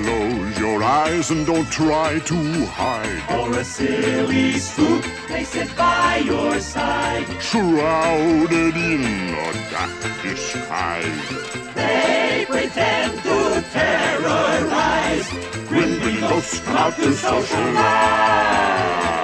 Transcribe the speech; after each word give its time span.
Close 0.00 0.58
your 0.58 0.82
eyes 0.82 1.30
and 1.30 1.46
don't 1.46 1.70
try 1.70 2.18
to 2.20 2.64
hide. 2.64 3.22
For 3.28 3.58
a 3.58 3.62
silly 3.62 4.52
spook, 4.52 5.04
they 5.28 5.44
sit 5.44 5.76
by 5.76 6.22
your 6.24 6.58
side. 6.60 7.26
Shrouded 7.42 8.74
in 8.74 9.34
a 9.34 9.52
dark 9.70 9.90
disguise. 10.22 11.28
They 11.74 12.46
pretend 12.48 13.22
to 13.22 13.62
terrorize. 13.70 15.28
Grim 15.68 16.20
ghosts 16.20 16.60
come 16.60 16.76
out 16.76 16.96
to 16.96 17.12
socialize. 17.12 19.21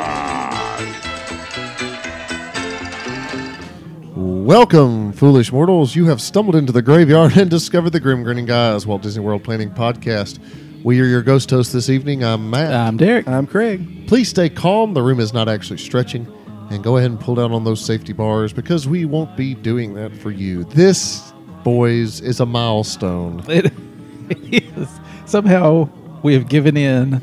Welcome, 4.49 5.13
foolish 5.13 5.53
mortals. 5.53 5.95
You 5.95 6.07
have 6.07 6.23
stumbled 6.23 6.57
into 6.57 6.73
the 6.73 6.81
graveyard 6.81 7.37
and 7.37 7.51
discovered 7.51 7.91
the 7.91 8.01
Grim 8.01 8.23
Grinning 8.23 8.47
Guys 8.47 8.87
Walt 8.87 9.03
Disney 9.03 9.23
World 9.23 9.45
Planning 9.45 9.69
Podcast. 9.69 10.39
We 10.83 10.99
are 11.03 11.05
your 11.05 11.21
ghost 11.21 11.51
hosts 11.51 11.71
this 11.75 11.91
evening. 11.91 12.25
I'm 12.25 12.49
Matt. 12.49 12.73
I'm 12.73 12.97
Derek. 12.97 13.29
I'm 13.29 13.47
Craig. 13.47 14.09
Please 14.09 14.31
stay 14.31 14.49
calm. 14.49 14.95
The 14.95 15.03
room 15.03 15.21
is 15.21 15.35
not 15.35 15.51
actually 15.51 15.77
stretching. 15.77 16.27
And 16.71 16.83
go 16.83 16.97
ahead 16.97 17.11
and 17.11 17.21
pull 17.21 17.35
down 17.35 17.53
on 17.53 17.65
those 17.65 17.85
safety 17.85 18.15
bars 18.15 18.55
because 18.55 18.89
we 18.89 19.05
won't 19.05 19.37
be 19.37 19.55
doing 19.55 19.93
that 19.97 20.17
for 20.17 20.31
you. 20.31 20.65
This, 20.65 21.31
boys, 21.63 22.23
is 22.23 22.41
a 22.41 22.47
milestone. 22.47 23.45
It 24.31 24.73
is. 24.79 24.89
Somehow 25.27 25.91
we 26.23 26.33
have 26.33 26.49
given 26.49 26.79
in 26.79 27.21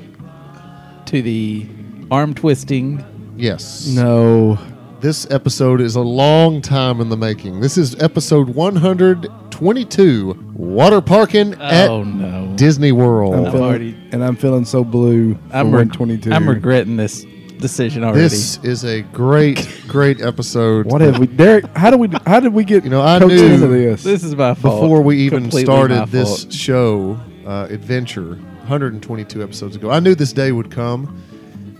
to 1.08 1.24
the 1.24 1.68
arm 2.12 2.36
twisting. 2.36 3.04
Yes. 3.36 3.88
No. 3.88 4.60
This 5.06 5.30
episode 5.30 5.82
is 5.82 5.96
a 5.96 6.02
long 6.02 6.64
time 6.64 7.00
in 7.00 7.10
the 7.10 7.16
making. 7.16 7.60
This 7.60 7.78
is 7.78 7.94
episode 8.02 8.50
122 8.50 10.52
Water 10.56 11.00
Parking 11.00 11.54
at 11.62 11.92
oh 11.92 12.02
no! 12.02 12.52
Disney 12.56 12.92
World. 12.92 13.36
I'm 13.36 13.46
I'm 13.46 13.52
feeling, 13.52 13.64
already- 13.68 14.10
and 14.12 14.24
I'm 14.24 14.36
feeling 14.36 14.66
so 14.66 14.84
blue. 14.84 15.36
For 15.36 15.40
I'm, 15.58 15.68
reg- 15.68 15.96
122. 15.96 16.32
I'm 16.34 16.50
regretting 16.50 16.98
this 16.98 17.24
decision 17.60 18.04
already. 18.04 18.22
This 18.22 18.58
is 18.64 18.84
a 18.84 19.04
great, 19.04 19.80
great 19.88 20.22
episode. 20.22 20.88
What 20.88 21.02
have 21.02 21.20
we, 21.20 21.28
Derek? 21.28 21.68
How 21.78 21.92
do 21.92 21.98
we? 21.98 22.10
How 22.26 22.40
did 22.40 22.52
we 22.52 22.64
get? 22.64 22.84
You 22.84 22.90
know, 22.90 23.04
I 23.04 23.20
coaxed 23.20 23.36
knew- 23.36 23.54
into 23.54 23.68
this. 23.68 24.04
This 24.04 24.24
is 24.24 24.36
my 24.36 24.56
fault. 24.56 24.82
Before 24.82 25.04
we 25.04 25.20
even 25.20 25.44
Completely 25.44 25.72
my 25.72 25.76
started 25.88 26.08
this 26.08 26.46
fault. 26.46 26.52
show, 26.52 27.20
uh, 27.46 27.68
adventure, 27.70 28.38
122 28.62 29.44
episodes 29.44 29.76
ago, 29.76 29.92
I 29.92 30.00
knew 30.00 30.16
this 30.16 30.34
day 30.34 30.52
would 30.52 30.72
come. 30.72 31.22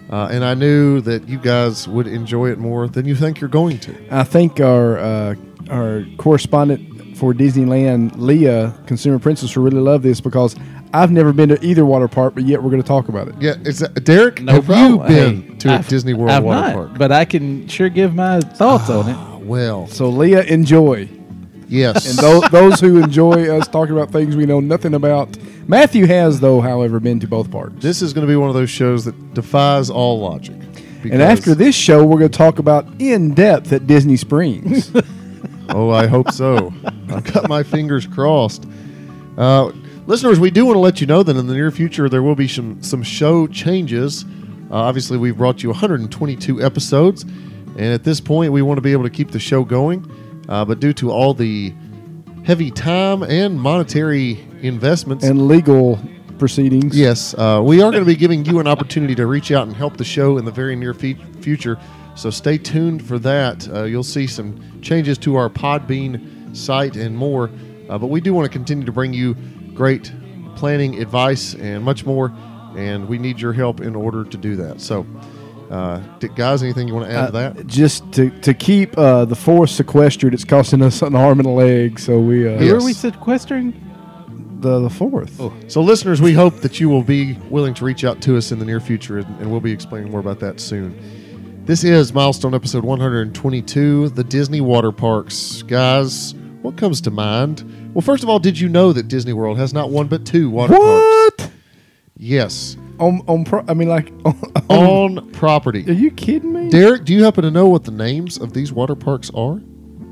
Uh, 0.10 0.30
and 0.32 0.44
I 0.46 0.54
knew 0.54 1.02
that 1.02 1.28
you 1.28 1.38
guys 1.40 1.88
would 1.88 2.06
enjoy 2.08 2.52
it 2.52 2.60
more 2.60 2.88
than 2.88 3.06
you 3.06 3.16
think 3.16 3.42
you're 3.42 3.50
going 3.50 3.80
to. 3.80 3.96
I 4.12 4.24
think 4.24 4.60
our 4.60 4.98
uh, 4.98 5.36
our 5.70 6.06
correspondent 6.18 7.18
for 7.18 7.34
Disneyland, 7.34 8.12
Leah, 8.18 8.74
Consumer 8.88 9.20
Princess, 9.20 9.56
will 9.56 9.64
really 9.64 9.80
love 9.80 10.04
this 10.04 10.22
because 10.22 10.56
I've 10.94 11.12
never 11.12 11.34
been 11.34 11.50
to 11.50 11.66
either 11.66 11.86
water 11.86 12.08
park, 12.08 12.36
but 12.36 12.44
yet 12.44 12.62
we're 12.62 12.70
going 12.70 12.82
to 12.82 12.88
talk 12.88 13.10
about 13.10 13.28
it. 13.30 13.36
Yeah, 13.40 13.56
is 13.64 13.80
that, 13.80 14.04
Derek? 14.04 14.42
No 14.42 14.54
have 14.54 14.66
problem. 14.66 15.10
you 15.10 15.16
been 15.16 15.42
Hey, 15.52 15.56
to 15.60 15.70
a 15.70 15.72
I've- 15.76 15.88
Disney 15.90 16.14
World 16.14 16.32
I've 16.32 16.44
water 16.44 16.62
not, 16.62 16.74
park? 16.74 16.98
but 16.98 17.12
I 17.12 17.26
can 17.26 17.68
sure 17.68 17.90
give 17.90 18.14
my 18.14 18.42
thoughts 18.42 18.90
on 18.90 19.10
it. 19.10 19.46
well, 19.46 19.88
So 19.88 20.10
Leah, 20.10 20.44
enjoy, 20.44 21.10
yes. 21.68 22.10
and 22.10 22.18
those 22.18 22.50
those 22.50 22.80
who 22.80 23.02
enjoy 23.02 23.50
us 23.58 23.68
talking 23.68 23.94
about 23.96 24.12
things 24.12 24.36
we 24.36 24.46
know 24.46 24.60
nothing 24.60 24.94
about. 24.94 25.38
Matthew 25.68 26.06
has, 26.06 26.40
though, 26.40 26.62
however, 26.62 27.00
been 27.00 27.20
to 27.22 27.28
both 27.28 27.50
parks. 27.50 27.76
this 27.78 28.02
is 28.02 28.14
going 28.14 28.26
to 28.26 28.32
be 28.32 28.36
one 28.36 28.50
of 28.50 28.56
those 28.56 28.70
shows 28.70 29.06
that 29.06 29.34
defies 29.34 29.90
all 29.90 30.20
logic. 30.20 30.56
and 31.04 31.22
after 31.22 31.56
this 31.56 31.76
show, 31.76 32.06
we're 32.06 32.20
going 32.20 32.32
to 32.32 32.38
talk 32.38 32.60
about 32.60 32.86
in 33.00 33.34
depth 33.34 33.74
at 33.74 33.88
Disney 33.88 34.18
Springs. 34.18 34.92
Oh, 35.70 35.90
I 35.90 36.06
hope 36.06 36.32
so. 36.32 36.72
I've 37.10 37.34
got 37.34 37.50
my 37.50 37.64
fingers 37.64 38.06
crossed. 38.06 38.66
Uh, 39.38 39.72
listeners, 40.06 40.40
we 40.40 40.52
do 40.52 40.64
want 40.66 40.76
to 40.76 40.80
let 40.80 41.02
you 41.02 41.08
know 41.08 41.24
that 41.24 41.36
in 41.36 41.48
the 41.48 41.54
near 41.54 41.72
future 41.72 42.08
there 42.08 42.22
will 42.22 42.36
be 42.36 42.48
some 42.48 42.82
some 42.84 43.02
show 43.02 43.48
changes. 43.48 44.26
Uh, 44.70 44.76
obviously, 44.76 45.18
we've 45.18 45.38
brought 45.38 45.64
you 45.64 45.70
122 45.70 46.64
episodes, 46.64 47.24
and 47.24 47.80
at 47.80 48.04
this 48.04 48.22
point, 48.22 48.52
we 48.52 48.62
want 48.62 48.78
to 48.78 48.82
be 48.82 48.92
able 48.92 49.04
to 49.04 49.10
keep 49.10 49.32
the 49.32 49.40
show 49.40 49.64
going. 49.64 50.10
Uh, 50.48 50.66
but 50.66 50.80
due 50.80 50.94
to 50.94 51.12
all 51.12 51.34
the 51.34 51.74
heavy 52.44 52.70
time 52.70 53.24
and 53.24 53.60
monetary 53.60 54.46
investments, 54.62 55.26
and 55.26 55.48
legal 55.48 56.00
proceedings. 56.38 56.98
Yes, 56.98 57.34
uh, 57.34 57.62
we 57.64 57.82
are 57.82 57.92
going 57.92 58.04
to 58.04 58.08
be 58.08 58.16
giving 58.16 58.46
you 58.46 58.60
an 58.60 58.68
opportunity 58.68 59.16
to 59.16 59.26
reach 59.26 59.52
out 59.52 59.68
and 59.68 59.76
help 59.76 59.98
the 59.98 60.04
show 60.04 60.38
in 60.38 60.46
the 60.46 60.52
very 60.52 60.76
near 60.76 60.94
fe- 60.94 61.18
future. 61.42 61.78
So 62.16 62.30
stay 62.30 62.58
tuned 62.58 63.06
for 63.06 63.20
that. 63.20 63.68
Uh, 63.70 63.84
you'll 63.84 64.04
see 64.04 64.28
some 64.28 64.82
changes 64.82 65.18
to 65.20 65.36
our 65.36 65.50
Podbean 65.50 66.56
site 66.56 66.96
and 66.96 67.16
more. 67.16 67.50
Uh, 67.90 67.98
but 67.98 68.08
we 68.08 68.22
do 68.22 68.34
want 68.34 68.46
to 68.46 68.52
continue 68.52 68.86
to 68.86 68.92
bring 68.92 69.14
you 69.14 69.36
great 69.74 70.12
planning 70.56 71.02
advice 71.02 71.54
and 71.56 71.84
much 71.84 72.06
more. 72.06 72.34
And 72.78 73.08
we 73.08 73.18
need 73.18 73.40
your 73.40 73.54
help 73.54 73.82
in 73.82 73.96
order 73.96 74.24
to 74.24 74.38
do 74.38 74.56
that. 74.58 74.82
So, 74.82 75.06
uh, 75.72 76.00
guys, 76.36 76.62
anything 76.64 76.88
you 76.88 76.94
want 76.96 77.08
to 77.10 77.14
add 77.16 77.32
to 77.32 77.38
Uh, 77.38 77.50
that? 77.54 77.68
Just 77.68 78.12
to, 78.14 78.30
to 78.42 78.54
keep 78.54 78.98
uh, 78.98 79.26
the 79.26 79.36
forest 79.36 79.76
sequestered, 79.78 80.34
it's 80.34 80.44
costing 80.46 80.82
us 80.82 81.02
an 81.02 81.16
arm 81.16 81.40
and 81.40 81.48
a 81.48 81.52
leg. 81.52 82.00
So 82.00 82.20
we 82.20 82.48
uh, 82.48 82.58
Who 82.58 82.66
Yes. 82.66 82.82
are 82.82 82.86
we 82.86 82.94
sequestering? 82.94 83.82
the 84.62 84.80
the 84.80 84.90
fourth. 84.90 85.40
Oh. 85.40 85.54
So, 85.68 85.82
listeners, 85.82 86.22
we 86.22 86.34
hope 86.34 86.56
that 86.62 86.80
you 86.80 86.88
will 86.90 87.04
be 87.04 87.34
willing 87.50 87.74
to 87.76 87.86
reach 87.86 88.04
out 88.06 88.22
to 88.22 88.38
us 88.38 88.52
in 88.52 88.58
the 88.58 88.66
near 88.66 88.80
future, 88.80 89.18
and, 89.20 89.28
and 89.42 89.52
we'll 89.52 89.60
be 89.60 89.72
explaining 89.72 90.10
more 90.12 90.22
about 90.22 90.40
that 90.40 90.60
soon. 90.60 90.96
This 91.66 91.84
is 91.84 92.14
milestone 92.14 92.54
episode 92.56 92.84
122, 92.86 94.10
the 94.10 94.24
Disney 94.24 94.62
water 94.62 94.92
parks. 94.92 95.62
Guys, 95.64 96.34
what 96.62 96.78
comes 96.78 97.02
to 97.02 97.12
mind? 97.12 97.92
Well, 97.94 98.02
first 98.02 98.24
of 98.24 98.30
all, 98.30 98.40
did 98.40 98.58
you 98.60 98.70
know 98.70 98.94
that 98.94 99.08
Disney 99.08 99.34
World 99.34 99.58
has 99.58 99.74
not 99.74 99.90
one 99.90 100.08
but 100.08 100.26
two 100.26 100.50
water 100.50 100.74
parks? 100.74 101.25
What? 102.16 102.22
Yes, 102.24 102.78
On 103.00 103.22
on 103.28 103.44
pro- 103.44 103.66
I 103.68 103.74
mean, 103.74 103.90
like, 103.90 104.12
on, 104.26 104.36
on 104.70 105.20
are 105.20 105.22
property. 105.34 105.82
you 105.82 106.12
kidding 106.12 106.54
me? 106.54 106.70
Derek, 106.70 107.04
do 107.06 107.14
you 107.14 107.24
happen 107.24 107.44
to 107.44 107.52
know 107.52 107.68
what 107.68 107.84
the 107.84 107.92
names 107.92 108.38
of 108.38 108.54
these 108.54 108.72
water 108.72 108.96
parks 108.96 109.30
are? 109.36 109.60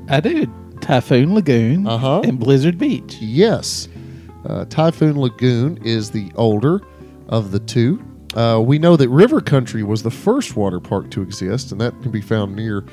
I 0.08 0.20
do. 0.20 0.46
Typhoon 0.80 1.34
Lagoon 1.34 1.86
Uh-huh. 1.86 2.20
and 2.24 2.38
Blizzard 2.38 2.76
Beach. 2.78 3.16
Yes. 3.20 3.88
Uh, 4.44 4.66
Typhoon 4.66 5.18
Lagoon 5.18 5.78
is 5.82 6.10
the 6.10 6.30
older 6.34 6.82
of 7.28 7.52
the 7.52 7.58
two. 7.60 8.02
Uh, 8.34 8.60
we 8.62 8.78
know 8.78 8.96
that 8.96 9.08
River 9.08 9.40
Country 9.40 9.82
was 9.82 10.02
the 10.02 10.10
first 10.10 10.56
water 10.56 10.80
park 10.80 11.10
to 11.12 11.22
exist, 11.22 11.72
and 11.72 11.80
that 11.80 11.98
can 12.02 12.10
be 12.10 12.20
found 12.20 12.54
near 12.54 12.84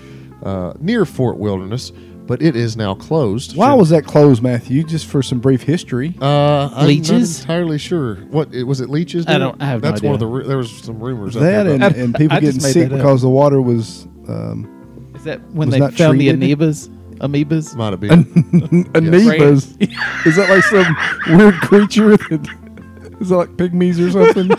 uh, 0.44 0.74
near 0.80 1.06
Fort 1.06 1.38
Wilderness, 1.38 1.92
but 2.28 2.42
it 2.42 2.56
is 2.56 2.78
now 2.78 2.94
closed. 2.96 3.56
Why 3.58 3.74
was 3.74 3.90
that 3.90 4.06
closed, 4.06 4.42
Matthew? 4.42 4.84
Just 4.84 5.06
for 5.08 5.22
some 5.22 5.40
brief 5.40 5.64
history. 5.64 6.16
uh, 6.22 6.70
I'm 6.74 6.88
Leeches? 6.88 7.40
not 7.40 7.42
entirely 7.42 7.78
sure. 7.78 8.16
What 8.30 8.54
it- 8.54 8.64
was 8.64 8.80
it? 8.82 8.90
Leeches? 8.90 9.26
I 9.28 9.38
Derek? 9.38 9.42
don't- 9.42 9.62
I 9.62 9.66
have 9.66 9.82
no 9.84 9.90
That's 9.90 10.02
one 10.02 10.14
of 10.14 10.20
the. 10.20 10.26
idea. 10.28 10.36
ru- 10.38 10.44
There 10.48 10.58
was 10.58 10.72
some 10.72 11.00
rumors. 11.00 11.34
that 11.34 11.40
there 11.42 11.60
and, 11.62 11.84
about- 11.84 11.96
and 11.96 12.16
people 12.22 12.38
I 12.38 12.40
getting 12.40 12.60
sick 12.60 12.90
because 12.90 13.22
the 13.22 13.30
water 13.30 13.62
was 13.62 14.06
um, 14.28 15.12
Is 15.16 15.24
that 15.26 15.42
when 15.52 15.70
they 15.70 15.80
found 15.80 15.96
treated? 15.98 16.40
the 16.40 16.56
amoebas? 16.56 16.90
Amoebas? 17.20 17.76
might 17.78 17.92
have 17.92 18.00
been. 18.00 18.24
amoebas. 18.94 20.26
Is 20.26 20.36
that 20.38 20.50
like 20.50 20.64
some 20.64 20.96
weird 21.38 21.56
creature? 21.56 22.18
That, 22.18 23.18
is 23.20 23.30
that 23.30 23.38
like 23.38 23.50
pygmies 23.58 24.00
or 24.00 24.10
something? 24.12 24.50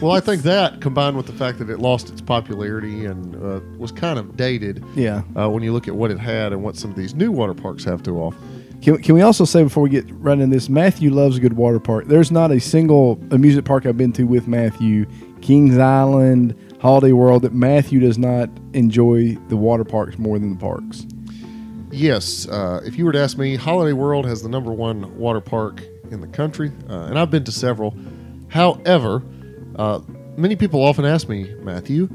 Well, 0.00 0.12
I 0.12 0.20
think 0.20 0.42
that 0.42 0.80
combined 0.80 1.16
with 1.16 1.26
the 1.26 1.32
fact 1.32 1.58
that 1.58 1.70
it 1.70 1.78
lost 1.78 2.08
its 2.10 2.20
popularity 2.20 3.06
and 3.06 3.34
uh, 3.36 3.60
was 3.78 3.90
kind 3.92 4.18
of 4.18 4.36
dated. 4.36 4.84
yeah. 4.94 5.22
uh, 5.36 5.48
when 5.48 5.62
you 5.62 5.72
look 5.72 5.88
at 5.88 5.94
what 5.94 6.10
it 6.10 6.18
had 6.18 6.52
and 6.52 6.62
what 6.62 6.76
some 6.76 6.90
of 6.90 6.96
these 6.96 7.14
new 7.14 7.32
water 7.32 7.54
parks 7.54 7.84
have 7.84 8.02
to 8.04 8.18
offer. 8.18 8.38
Can, 8.80 9.02
can 9.02 9.14
we 9.14 9.22
also 9.22 9.44
say 9.44 9.64
before 9.64 9.82
we 9.82 9.90
get 9.90 10.06
running 10.10 10.50
this, 10.50 10.68
Matthew 10.68 11.10
loves 11.10 11.36
a 11.36 11.40
good 11.40 11.54
water 11.54 11.80
park. 11.80 12.06
There's 12.06 12.30
not 12.30 12.52
a 12.52 12.60
single 12.60 13.20
amusement 13.32 13.66
park 13.66 13.86
I've 13.86 13.96
been 13.96 14.12
to 14.12 14.24
with 14.24 14.46
Matthew, 14.46 15.04
Kings 15.40 15.76
Island, 15.78 16.54
Holiday 16.80 17.12
World, 17.12 17.42
that 17.42 17.52
Matthew 17.52 17.98
does 17.98 18.18
not 18.18 18.48
enjoy 18.74 19.36
the 19.48 19.56
water 19.56 19.84
parks 19.84 20.16
more 20.16 20.38
than 20.38 20.50
the 20.50 20.60
parks. 20.60 21.06
Yes, 21.90 22.46
uh, 22.48 22.80
if 22.84 22.96
you 22.96 23.04
were 23.04 23.12
to 23.12 23.18
ask 23.18 23.36
me, 23.36 23.56
Holiday 23.56 23.94
World 23.94 24.26
has 24.26 24.42
the 24.42 24.48
number 24.48 24.72
one 24.72 25.16
water 25.18 25.40
park 25.40 25.82
in 26.10 26.20
the 26.20 26.28
country, 26.28 26.70
uh, 26.88 27.06
and 27.06 27.18
I've 27.18 27.30
been 27.30 27.44
to 27.44 27.52
several. 27.52 27.96
However, 28.48 29.22
uh, 29.78 30.00
many 30.36 30.56
people 30.56 30.82
often 30.82 31.04
ask 31.04 31.28
me, 31.28 31.54
Matthew, 31.62 32.08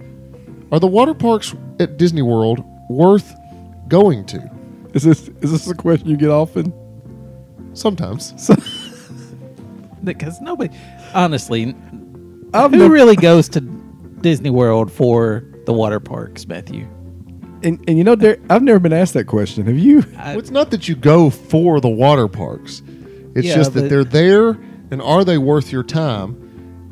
are 0.72 0.80
the 0.80 0.88
water 0.88 1.14
parks 1.14 1.54
at 1.80 1.98
Disney 1.98 2.22
World 2.22 2.64
worth 2.90 3.34
going 3.88 4.26
to? 4.28 4.52
Is 4.94 5.04
this 5.04 5.28
is 5.42 5.52
this 5.52 5.68
a 5.70 5.74
question 5.76 6.10
you 6.10 6.18
get 6.18 6.30
often? 6.30 6.74
Sometimes. 7.74 8.34
Because 10.04 10.42
nobody, 10.42 10.76
honestly, 11.14 11.74
I've 12.54 12.72
who 12.72 12.78
never- 12.78 12.94
really 12.94 13.16
goes 13.30 13.48
to 13.50 13.62
Disney 13.62 14.50
World 14.50 14.92
for 14.92 15.46
the 15.66 15.72
water 15.72 16.02
parks, 16.02 16.46
Matthew? 16.46 16.86
And, 17.64 17.82
and 17.88 17.98
you 17.98 18.04
know, 18.04 18.16
Derek, 18.18 18.42
I've 18.50 18.64
never 18.64 18.80
been 18.80 18.92
asked 18.92 19.14
that 19.14 19.28
question. 19.28 19.66
Have 19.66 19.78
you? 19.78 20.04
I, 20.18 20.32
Well, 20.32 20.40
it's 20.40 20.52
not 20.52 20.72
that 20.72 20.90
you 20.90 20.96
go 20.96 21.30
for 21.30 21.80
the 21.80 21.88
water 21.88 22.28
parks. 22.28 22.82
It's 23.34 23.48
Yeah, 23.48 23.56
just 23.56 23.74
that 23.76 23.82
but- 23.84 23.90
they're 23.90 24.04
there, 24.04 24.50
and 24.92 25.02
are 25.02 25.24
they 25.24 25.38
worth 25.38 25.72
your 25.72 25.84
time? 25.84 26.43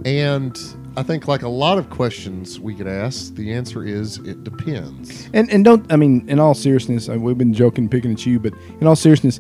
And 0.06 0.60
I 0.98 1.04
think, 1.04 1.28
like 1.28 1.44
a 1.44 1.50
lot 1.50 1.78
of 1.78 1.90
questions 1.90 2.60
we 2.60 2.76
could 2.76 2.88
ask, 2.88 3.36
the 3.36 3.54
answer 3.54 3.84
is 3.86 4.18
it 4.20 4.44
depends. 4.44 5.30
And 5.34 5.50
and 5.52 5.64
don't 5.64 5.92
I 5.92 5.96
mean, 5.96 6.28
in 6.28 6.40
all 6.40 6.54
seriousness, 6.54 7.10
uh, 7.10 7.18
we've 7.20 7.38
been 7.38 7.54
joking, 7.54 7.88
picking 7.90 8.12
at 8.12 8.26
you, 8.26 8.40
but 8.40 8.54
in 8.80 8.88
all 8.88 8.96
seriousness, 8.96 9.40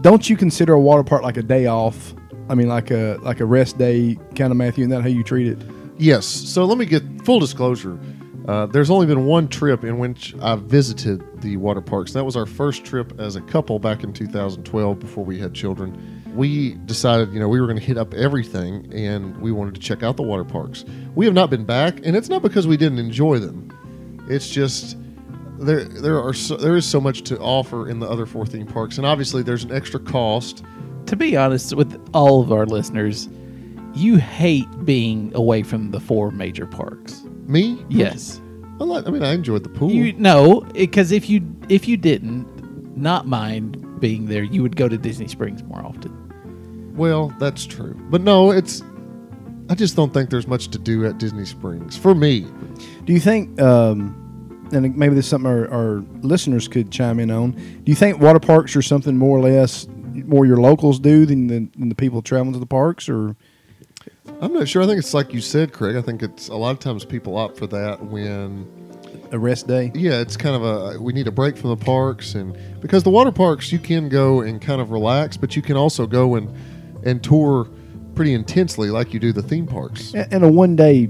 don't 0.00 0.28
you 0.28 0.36
consider 0.36 0.72
a 0.74 0.80
water 0.80 1.04
park 1.04 1.22
like 1.22 1.36
a 1.36 1.42
day 1.42 1.66
off 1.66 2.14
I 2.50 2.56
mean, 2.56 2.66
like 2.66 2.90
a 2.90 3.16
like 3.22 3.38
a 3.38 3.44
rest 3.44 3.78
day 3.78 4.18
kind 4.34 4.50
of 4.50 4.56
Matthew. 4.56 4.82
Isn't 4.82 4.90
that 4.90 5.02
how 5.02 5.08
you 5.08 5.22
treat 5.22 5.46
it? 5.46 5.58
Yes. 5.98 6.26
So 6.26 6.64
let 6.64 6.78
me 6.78 6.84
get 6.84 7.04
full 7.24 7.38
disclosure. 7.38 7.96
Uh, 8.48 8.66
there's 8.66 8.90
only 8.90 9.06
been 9.06 9.24
one 9.24 9.46
trip 9.46 9.84
in 9.84 9.98
which 9.98 10.34
I 10.42 10.56
visited 10.56 11.22
the 11.42 11.56
water 11.58 11.80
parks. 11.80 12.12
That 12.12 12.24
was 12.24 12.36
our 12.36 12.46
first 12.46 12.84
trip 12.84 13.12
as 13.20 13.36
a 13.36 13.40
couple 13.42 13.78
back 13.78 14.02
in 14.02 14.12
2012 14.12 14.98
before 14.98 15.24
we 15.24 15.38
had 15.38 15.54
children. 15.54 16.19
We 16.34 16.74
decided, 16.86 17.32
you 17.32 17.40
know, 17.40 17.48
we 17.48 17.60
were 17.60 17.66
going 17.66 17.78
to 17.78 17.84
hit 17.84 17.98
up 17.98 18.14
everything 18.14 18.92
and 18.92 19.36
we 19.40 19.52
wanted 19.52 19.74
to 19.74 19.80
check 19.80 20.02
out 20.02 20.16
the 20.16 20.22
water 20.22 20.44
parks. 20.44 20.84
We 21.14 21.24
have 21.24 21.34
not 21.34 21.50
been 21.50 21.64
back, 21.64 22.04
and 22.04 22.16
it's 22.16 22.28
not 22.28 22.42
because 22.42 22.66
we 22.66 22.76
didn't 22.76 22.98
enjoy 22.98 23.38
them. 23.38 23.68
It's 24.28 24.48
just 24.48 24.96
there 25.58 25.84
there 25.84 26.20
are 26.20 26.32
so, 26.32 26.56
there 26.56 26.76
is 26.76 26.86
so 26.86 27.00
much 27.00 27.22
to 27.22 27.38
offer 27.38 27.88
in 27.88 28.00
the 28.00 28.08
other 28.08 28.26
four 28.26 28.46
theme 28.46 28.66
parks, 28.66 28.96
and 28.96 29.06
obviously 29.06 29.42
there's 29.42 29.64
an 29.64 29.72
extra 29.72 30.00
cost. 30.00 30.64
To 31.06 31.16
be 31.16 31.36
honest 31.36 31.74
with 31.74 32.00
all 32.14 32.40
of 32.40 32.52
our 32.52 32.66
listeners, 32.66 33.28
you 33.94 34.16
hate 34.16 34.68
being 34.84 35.32
away 35.34 35.62
from 35.62 35.90
the 35.90 36.00
four 36.00 36.30
major 36.30 36.66
parks. 36.66 37.22
Me? 37.46 37.84
Yes. 37.88 38.40
I, 38.80 38.84
like, 38.84 39.06
I 39.06 39.10
mean, 39.10 39.22
I 39.22 39.32
enjoyed 39.32 39.64
the 39.64 39.68
pool. 39.68 39.90
You 39.90 40.12
no, 40.14 40.60
because 40.72 41.12
if 41.12 41.28
you 41.28 41.44
if 41.68 41.88
you 41.88 41.96
didn't 41.96 42.46
not 42.96 43.26
mind 43.26 44.00
being 44.00 44.26
there, 44.26 44.42
you 44.42 44.62
would 44.62 44.76
go 44.76 44.88
to 44.88 44.96
Disney 44.96 45.28
Springs 45.28 45.62
more 45.64 45.84
often. 45.84 46.16
Well, 47.00 47.34
that's 47.38 47.64
true. 47.64 47.98
But 48.10 48.20
no, 48.20 48.50
it's. 48.50 48.82
I 49.70 49.74
just 49.74 49.96
don't 49.96 50.12
think 50.12 50.28
there's 50.28 50.46
much 50.46 50.68
to 50.68 50.78
do 50.78 51.06
at 51.06 51.16
Disney 51.16 51.46
Springs 51.46 51.96
for 51.96 52.14
me. 52.14 52.40
Do 53.06 53.14
you 53.14 53.20
think, 53.20 53.58
um, 53.58 54.68
and 54.70 54.94
maybe 54.94 55.14
this 55.14 55.24
is 55.24 55.30
something 55.30 55.50
our, 55.50 55.66
our 55.72 56.04
listeners 56.20 56.68
could 56.68 56.90
chime 56.90 57.18
in 57.18 57.30
on? 57.30 57.52
Do 57.52 57.84
you 57.86 57.94
think 57.94 58.20
water 58.20 58.38
parks 58.38 58.76
are 58.76 58.82
something 58.82 59.16
more 59.16 59.38
or 59.38 59.40
less 59.40 59.88
more 60.12 60.44
your 60.44 60.58
locals 60.58 61.00
do 61.00 61.24
than 61.24 61.46
the, 61.46 61.70
than 61.78 61.88
the 61.88 61.94
people 61.94 62.20
traveling 62.20 62.52
to 62.52 62.58
the 62.58 62.66
parks, 62.66 63.08
or 63.08 63.34
I'm 64.42 64.52
not 64.52 64.68
sure. 64.68 64.82
I 64.82 64.86
think 64.86 64.98
it's 64.98 65.14
like 65.14 65.32
you 65.32 65.40
said, 65.40 65.72
Craig. 65.72 65.96
I 65.96 66.02
think 66.02 66.22
it's 66.22 66.48
a 66.48 66.56
lot 66.56 66.72
of 66.72 66.80
times 66.80 67.06
people 67.06 67.38
opt 67.38 67.56
for 67.56 67.66
that 67.68 68.04
when, 68.04 68.68
a 69.32 69.38
rest 69.38 69.66
day? 69.66 69.90
yeah, 69.94 70.20
it's 70.20 70.36
kind 70.36 70.54
of 70.54 70.64
a 70.64 71.00
we 71.00 71.14
need 71.14 71.28
a 71.28 71.32
break 71.32 71.56
from 71.56 71.70
the 71.70 71.82
parks, 71.82 72.34
and 72.34 72.58
because 72.82 73.04
the 73.04 73.10
water 73.10 73.32
parks 73.32 73.72
you 73.72 73.78
can 73.78 74.10
go 74.10 74.42
and 74.42 74.60
kind 74.60 74.82
of 74.82 74.90
relax, 74.90 75.38
but 75.38 75.56
you 75.56 75.62
can 75.62 75.78
also 75.78 76.06
go 76.06 76.34
and 76.34 76.54
and 77.04 77.22
tour 77.22 77.68
pretty 78.14 78.34
intensely 78.34 78.90
like 78.90 79.14
you 79.14 79.20
do 79.20 79.32
the 79.32 79.42
theme 79.42 79.66
parks. 79.66 80.12
And 80.14 80.44
a 80.44 80.48
one 80.48 80.76
day 80.76 81.08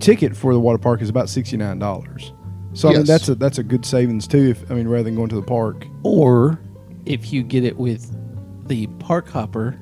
ticket 0.00 0.36
for 0.36 0.52
the 0.52 0.60
water 0.60 0.78
park 0.78 1.00
is 1.02 1.08
about 1.08 1.28
sixty 1.28 1.56
nine 1.56 1.78
dollars. 1.78 2.32
So 2.74 2.88
I 2.88 2.92
mean 2.94 3.04
that's 3.04 3.28
a 3.28 3.34
that's 3.34 3.58
a 3.58 3.62
good 3.62 3.84
savings 3.84 4.26
too. 4.26 4.50
If 4.50 4.70
I 4.70 4.74
mean 4.74 4.88
rather 4.88 5.04
than 5.04 5.14
going 5.16 5.28
to 5.30 5.36
the 5.36 5.42
park. 5.42 5.86
Or 6.02 6.58
if 7.06 7.32
you 7.32 7.42
get 7.42 7.64
it 7.64 7.76
with 7.76 8.14
the 8.66 8.86
Park 8.98 9.28
Hopper 9.28 9.78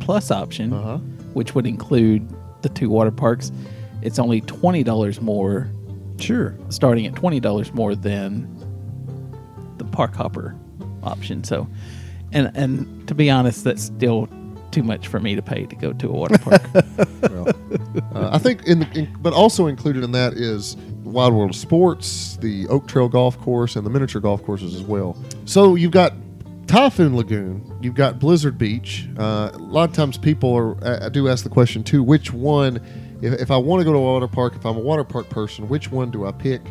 Plus 0.00 0.30
option, 0.30 0.72
Uh-huh. 0.72 0.98
which 1.34 1.54
would 1.54 1.66
include 1.66 2.28
the 2.62 2.68
two 2.70 2.88
water 2.90 3.10
parks, 3.10 3.52
it's 4.02 4.18
only 4.18 4.40
twenty 4.42 4.82
dollars 4.82 5.20
more, 5.20 5.68
Sure. 6.18 6.54
starting 6.70 7.06
at 7.06 7.14
twenty 7.14 7.38
dollars 7.40 7.72
more 7.74 7.94
than 7.94 8.48
the 9.78 9.84
Park 9.84 10.14
Hopper 10.14 10.54
option. 11.02 11.44
So, 11.44 11.68
and 12.32 12.50
and 12.54 13.06
to 13.08 13.14
be 13.14 13.30
honest, 13.30 13.64
that's 13.64 13.84
still 13.84 14.28
too 14.74 14.82
much 14.82 15.06
for 15.06 15.20
me 15.20 15.36
to 15.36 15.42
pay 15.42 15.64
to 15.66 15.76
go 15.76 15.92
to 15.92 16.08
a 16.08 16.12
water 16.12 16.36
park. 16.38 16.62
well, 17.22 17.48
uh, 18.12 18.30
I 18.32 18.38
think, 18.38 18.66
in, 18.66 18.82
in 18.92 19.16
but 19.20 19.32
also 19.32 19.68
included 19.68 20.02
in 20.02 20.10
that 20.12 20.34
is 20.34 20.76
Wild 21.04 21.32
World 21.32 21.50
of 21.50 21.56
Sports, 21.56 22.36
the 22.38 22.66
Oak 22.68 22.88
Trail 22.88 23.08
Golf 23.08 23.38
Course, 23.38 23.76
and 23.76 23.86
the 23.86 23.90
miniature 23.90 24.20
golf 24.20 24.42
courses 24.42 24.74
as 24.74 24.82
well. 24.82 25.16
So 25.44 25.76
you've 25.76 25.92
got 25.92 26.12
Typhoon 26.66 27.16
Lagoon, 27.16 27.78
you've 27.80 27.94
got 27.94 28.18
Blizzard 28.18 28.58
Beach. 28.58 29.08
Uh, 29.16 29.50
a 29.54 29.58
lot 29.58 29.88
of 29.88 29.94
times 29.94 30.18
people 30.18 30.52
are 30.52 31.04
I 31.04 31.08
do 31.08 31.28
ask 31.28 31.44
the 31.44 31.50
question 31.50 31.84
too: 31.84 32.02
which 32.02 32.32
one? 32.32 32.80
If, 33.22 33.40
if 33.40 33.50
I 33.52 33.56
want 33.56 33.80
to 33.80 33.84
go 33.84 33.92
to 33.92 33.98
a 33.98 34.02
water 34.02 34.26
park, 34.26 34.56
if 34.56 34.66
I'm 34.66 34.76
a 34.76 34.80
water 34.80 35.04
park 35.04 35.30
person, 35.30 35.68
which 35.68 35.92
one 35.92 36.10
do 36.10 36.26
I 36.26 36.32
pick? 36.32 36.62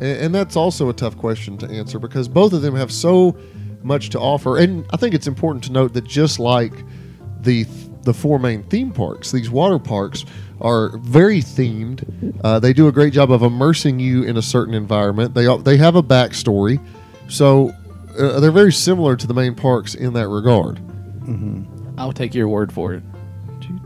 And, 0.00 0.18
and 0.18 0.34
that's 0.34 0.56
also 0.56 0.88
a 0.88 0.94
tough 0.94 1.18
question 1.18 1.58
to 1.58 1.68
answer 1.68 1.98
because 1.98 2.26
both 2.26 2.54
of 2.54 2.62
them 2.62 2.74
have 2.74 2.90
so 2.90 3.36
much 3.82 4.08
to 4.10 4.18
offer. 4.18 4.56
And 4.56 4.86
I 4.94 4.96
think 4.96 5.14
it's 5.14 5.26
important 5.26 5.62
to 5.64 5.72
note 5.72 5.92
that 5.92 6.04
just 6.04 6.38
like 6.38 6.72
the 7.44 7.66
the 8.02 8.14
four 8.14 8.38
main 8.38 8.62
theme 8.64 8.92
parks, 8.92 9.32
these 9.32 9.50
water 9.50 9.78
parks 9.78 10.24
are 10.60 10.98
very 10.98 11.40
themed. 11.40 12.38
Uh, 12.44 12.58
they 12.58 12.72
do 12.72 12.86
a 12.88 12.92
great 12.92 13.12
job 13.12 13.30
of 13.30 13.42
immersing 13.42 13.98
you 13.98 14.22
in 14.24 14.36
a 14.36 14.42
certain 14.42 14.74
environment. 14.74 15.34
They 15.34 15.46
they 15.58 15.76
have 15.78 15.96
a 15.96 16.02
backstory, 16.02 16.80
so 17.28 17.72
uh, 18.18 18.40
they're 18.40 18.50
very 18.52 18.72
similar 18.72 19.16
to 19.16 19.26
the 19.26 19.34
main 19.34 19.54
parks 19.54 19.94
in 19.94 20.12
that 20.14 20.28
regard. 20.28 20.80
I'll 21.96 22.12
take 22.12 22.34
your 22.34 22.48
word 22.48 22.72
for 22.72 22.94
it. 22.94 23.02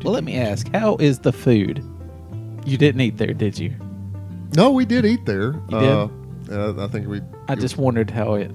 Well, 0.02 0.12
let 0.12 0.24
me 0.24 0.36
ask, 0.36 0.72
how 0.74 0.96
is 0.96 1.20
the 1.20 1.32
food? 1.32 1.84
You 2.64 2.76
didn't 2.76 3.00
eat 3.00 3.16
there, 3.16 3.32
did 3.32 3.58
you? 3.58 3.74
No, 4.56 4.70
we 4.70 4.84
did 4.84 5.04
eat 5.04 5.24
there. 5.24 5.52
You 5.70 5.76
uh, 5.76 6.08
uh, 6.50 6.84
I 6.84 6.88
think 6.88 7.06
we. 7.08 7.20
I 7.48 7.54
just 7.54 7.78
wondered 7.78 8.10
how 8.10 8.34
it. 8.34 8.50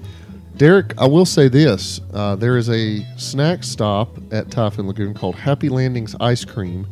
Derek, 0.55 0.93
I 0.99 1.07
will 1.07 1.25
say 1.25 1.47
this: 1.47 1.99
uh, 2.13 2.35
there 2.35 2.57
is 2.57 2.69
a 2.69 3.03
snack 3.17 3.63
stop 3.63 4.17
at 4.31 4.51
Typhoon 4.51 4.87
Lagoon 4.87 5.13
called 5.13 5.35
Happy 5.35 5.67
Landings 5.67 6.15
Ice 6.19 6.45
Cream, 6.45 6.87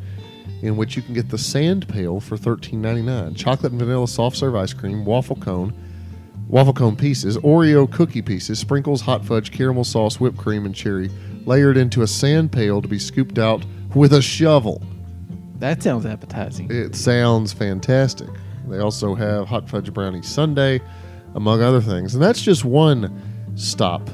in 0.61 0.77
which 0.77 0.95
you 0.95 1.03
can 1.03 1.13
get 1.13 1.29
the 1.29 1.37
Sand 1.37 1.87
Pail 1.87 2.19
for 2.19 2.37
thirteen 2.37 2.81
ninety 2.81 3.03
nine, 3.03 3.35
chocolate 3.35 3.71
and 3.71 3.79
vanilla 3.79 4.07
soft 4.07 4.35
serve 4.35 4.55
ice 4.55 4.73
cream, 4.73 5.05
waffle 5.05 5.35
cone, 5.35 5.73
waffle 6.47 6.73
cone 6.73 6.95
pieces, 6.95 7.37
Oreo 7.37 7.89
cookie 7.89 8.23
pieces, 8.23 8.57
sprinkles, 8.57 8.99
hot 8.99 9.23
fudge, 9.23 9.51
caramel 9.51 9.83
sauce, 9.83 10.19
whipped 10.19 10.37
cream, 10.37 10.65
and 10.65 10.73
cherry, 10.73 11.11
layered 11.45 11.77
into 11.77 12.01
a 12.01 12.07
sand 12.07 12.51
pail 12.51 12.81
to 12.81 12.87
be 12.87 12.99
scooped 12.99 13.37
out 13.37 13.63
with 13.95 14.13
a 14.13 14.21
shovel. 14.23 14.81
That 15.59 15.83
sounds 15.83 16.07
appetizing. 16.07 16.71
It 16.71 16.95
sounds 16.95 17.53
fantastic. 17.53 18.29
They 18.67 18.79
also 18.79 19.13
have 19.13 19.47
hot 19.47 19.69
fudge 19.69 19.93
brownie 19.93 20.23
sundae, 20.23 20.79
among 21.35 21.61
other 21.61 21.79
things. 21.81 22.15
And 22.15 22.23
that's 22.23 22.41
just 22.41 22.65
one 22.65 23.21
stop. 23.55 24.09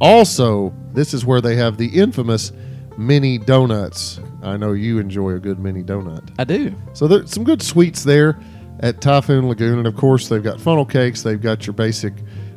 Also, 0.00 0.72
this 0.92 1.12
is 1.14 1.24
where 1.24 1.40
they 1.40 1.56
have 1.56 1.76
the 1.76 1.88
infamous 1.88 2.52
mini 2.96 3.38
donuts. 3.38 4.20
I 4.42 4.56
know 4.56 4.72
you 4.72 4.98
enjoy 4.98 5.30
a 5.30 5.38
good 5.38 5.58
mini 5.58 5.82
donut. 5.82 6.30
I 6.38 6.44
do. 6.44 6.74
So 6.92 7.08
there's 7.08 7.32
some 7.32 7.44
good 7.44 7.62
sweets 7.62 8.04
there 8.04 8.38
at 8.80 9.00
Typhoon 9.00 9.48
Lagoon. 9.48 9.78
And 9.78 9.86
of 9.86 9.96
course, 9.96 10.28
they've 10.28 10.42
got 10.42 10.60
funnel 10.60 10.84
cakes, 10.84 11.22
they've 11.22 11.40
got 11.40 11.66
your 11.66 11.74
basic 11.74 12.14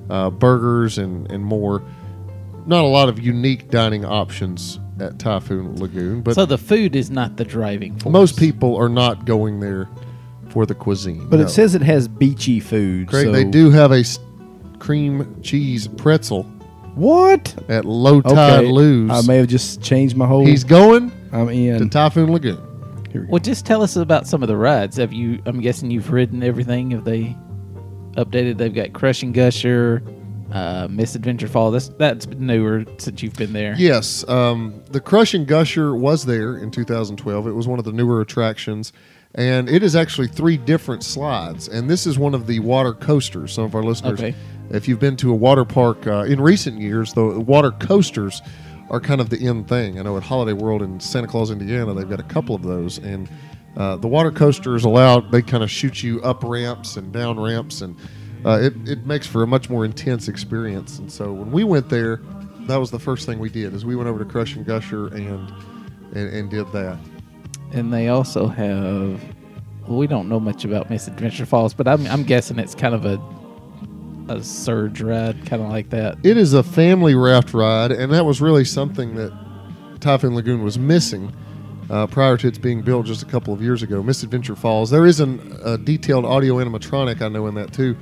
uh, 0.10 0.30
burgers 0.30 0.98
and, 0.98 1.32
and 1.32 1.44
more. 1.44 1.84
Not 2.66 2.84
a 2.84 2.88
lot 2.88 3.10
of 3.10 3.20
unique 3.20 3.70
dining 3.72 4.06
options 4.06 4.80
at 5.00 5.18
Typhoon 5.18 5.78
Lagoon, 5.78 6.22
but 6.22 6.36
so 6.36 6.46
the 6.46 6.60
food 6.60 6.96
is 6.96 7.10
not 7.10 7.38
the 7.38 7.44
driving 7.44 7.98
force. 7.98 8.14
most 8.14 8.38
people 8.38 8.76
are 8.78 8.90
not 8.90 9.26
going 9.26 9.60
there 9.60 9.90
for 10.50 10.68
the 10.68 10.76
cuisine. 10.76 11.28
But 11.28 11.40
no. 11.40 11.46
it 11.46 11.50
says 11.50 11.74
it 11.74 11.82
has 11.82 12.08
beachy 12.08 12.60
food. 12.60 13.08
Craig, 13.08 13.26
so- 13.26 13.32
they 13.32 13.46
do 13.46 13.72
have 13.72 13.92
a 13.92 14.00
s- 14.02 14.20
cream 14.82 15.40
cheese 15.44 15.88
pretzel 15.88 16.44
What? 16.96 17.56
at 17.70 17.86
Low 17.86 18.20
Tide 18.22 18.66
Lou's. 18.66 19.12
I 19.12 19.22
may 19.28 19.38
have 19.38 19.48
just 19.48 19.82
changed 19.82 20.18
my 20.18 20.26
whole. 20.26 20.46
He's 20.46 20.64
going 20.64 21.12
I'm 21.32 21.48
in. 21.50 21.78
to 21.78 21.84
in. 21.84 21.90
Typhoon 21.90 22.32
Lagoon. 22.32 22.58
Here 23.12 23.22
we 23.22 23.28
go. 23.28 23.32
Well, 23.34 23.40
just 23.40 23.66
tell 23.66 23.82
us 23.84 23.96
about 23.96 24.28
some 24.28 24.42
of 24.42 24.48
the 24.48 24.58
rides. 24.58 24.98
Have 24.98 25.14
you? 25.14 25.42
I'm 25.46 25.62
guessing 25.62 25.92
you've 25.92 26.12
ridden 26.12 26.44
everything. 26.44 26.92
Have 26.92 27.06
they 27.06 27.36
updated? 28.14 28.58
They've 28.58 28.74
got 28.74 28.92
Crush 28.94 29.24
'n' 29.24 29.32
Gusher, 29.34 30.02
uh, 30.52 30.88
Miss 30.90 31.16
Adventure 31.16 31.48
Fall. 31.48 31.72
That's 31.72 31.90
that's 31.90 32.26
newer 32.28 32.86
since 32.98 33.22
you've 33.22 33.36
been 33.36 33.54
there. 33.54 33.76
Yes, 33.78 34.28
um, 34.28 34.82
the 34.90 35.00
Crush 35.00 35.36
'n' 35.36 35.46
Gusher 35.46 35.96
was 35.96 36.26
there 36.26 36.58
in 36.58 36.72
2012. 36.72 37.48
It 37.48 37.52
was 37.54 37.68
one 37.68 37.80
of 37.80 37.86
the 37.86 37.92
newer 37.94 38.20
attractions, 38.22 38.92
and 39.36 39.70
it 39.70 39.84
is 39.84 39.96
actually 39.96 40.28
three 40.28 40.58
different 40.58 41.04
slides. 41.04 41.68
And 41.68 41.90
this 41.90 42.08
is 42.08 42.18
one 42.18 42.34
of 42.34 42.48
the 42.48 42.60
water 42.60 42.94
coasters. 42.94 43.54
Some 43.54 43.64
of 43.66 43.76
our 43.76 43.84
listeners, 43.84 44.20
Okay. 44.20 44.36
If 44.74 44.88
you've 44.88 45.00
been 45.00 45.18
to 45.18 45.32
a 45.32 45.36
water 45.36 45.66
park 45.66 46.08
uh, 46.08 46.24
in 46.24 46.40
recent 46.40 46.80
years, 46.80 47.14
the 47.14 47.40
water 47.40 47.72
coasters 47.72 48.42
are 48.90 49.00
kind 49.00 49.20
of 49.20 49.30
the 49.30 49.46
end 49.48 49.68
thing. 49.68 50.00
I 50.00 50.04
know 50.04 50.18
at 50.18 50.24
Holiday 50.24 50.54
World 50.54 50.82
in 50.82 51.00
Santa 51.00 51.28
Claus, 51.28 51.52
Indiana, 51.52 51.94
they've 51.94 52.10
got 52.10 52.20
a 52.20 52.24
couple 52.24 52.56
of 52.56 52.62
those, 52.62 52.98
and 52.98 53.30
uh, 53.78 53.98
the 53.98 54.08
water 54.08 54.32
coasters 54.32 54.84
allowed 54.84 55.32
they 55.32 55.42
kind 55.42 55.64
of 55.64 55.70
shoot 55.70 56.04
you 56.04 56.22
up 56.22 56.44
ramps 56.44 56.98
and 56.98 57.12
down 57.12 57.40
ramps, 57.40 57.82
and 57.82 57.98
uh, 58.46 58.60
it 58.62 58.74
it 58.88 59.06
makes 59.06 59.28
for 59.28 59.44
a 59.44 59.48
much 59.48 59.70
more 59.70 59.86
intense 59.86 60.28
experience. 60.28 61.00
And 61.00 61.12
so 61.12 61.32
when 61.32 61.52
we 61.52 61.64
went 61.64 61.90
there, 61.90 62.22
that 62.68 62.78
was 62.78 62.92
the 62.92 63.00
first 63.00 63.26
thing 63.26 63.40
we 63.40 63.50
did 63.50 63.74
is 63.74 63.86
we 63.86 63.96
went 63.96 64.10
over 64.10 64.20
to 64.20 64.26
Crush 64.26 64.56
'n' 64.56 64.64
Gusher 64.64 65.08
and 65.08 65.54
and, 66.14 66.34
and 66.34 66.50
did 66.50 66.72
that. 66.72 66.98
And 67.74 67.94
they 67.94 68.08
also 68.10 68.48
have. 68.48 69.22
Well, 69.88 69.98
we 69.98 70.06
don't 70.08 70.30
know 70.30 70.40
much 70.40 70.64
about 70.64 70.90
Miss 70.90 71.08
Adventure 71.08 71.46
Falls, 71.46 71.74
but 71.74 71.88
I'm 71.88 72.06
I'm 72.08 72.24
guessing 72.24 72.60
it's 72.60 72.76
kind 72.76 72.94
of 72.94 73.06
a 73.06 73.18
a 74.38 74.44
surge 74.44 75.02
ride, 75.02 75.46
kind 75.46 75.62
of 75.62 75.70
like 75.70 75.90
that. 75.90 76.18
It 76.24 76.38
is 76.38 76.54
a 76.54 76.64
family 76.64 77.16
raft 77.16 77.54
ride, 77.54 77.92
and 77.92 78.12
that 78.14 78.26
was 78.26 78.42
really 78.42 78.66
something 78.66 79.16
that 79.16 79.32
Typhoon 80.00 80.36
Lagoon 80.36 80.64
was 80.64 80.80
missing 80.80 81.34
uh, 81.90 82.08
prior 82.08 82.38
to 82.38 82.48
its 82.48 82.58
being 82.58 82.82
built 82.82 83.06
just 83.06 83.22
a 83.22 83.26
couple 83.26 83.54
of 83.54 83.62
years 83.62 83.84
ago. 83.84 84.02
Miss 84.02 84.24
Adventure 84.24 84.56
Falls. 84.56 84.90
There 84.90 85.06
is 85.06 85.20
an, 85.20 85.58
a 85.64 85.78
detailed 85.78 86.26
audio 86.26 86.56
animatronic 86.56 87.22
I 87.22 87.28
know 87.28 87.48
in 87.48 87.56
that 87.56 87.74
too, 87.74 87.98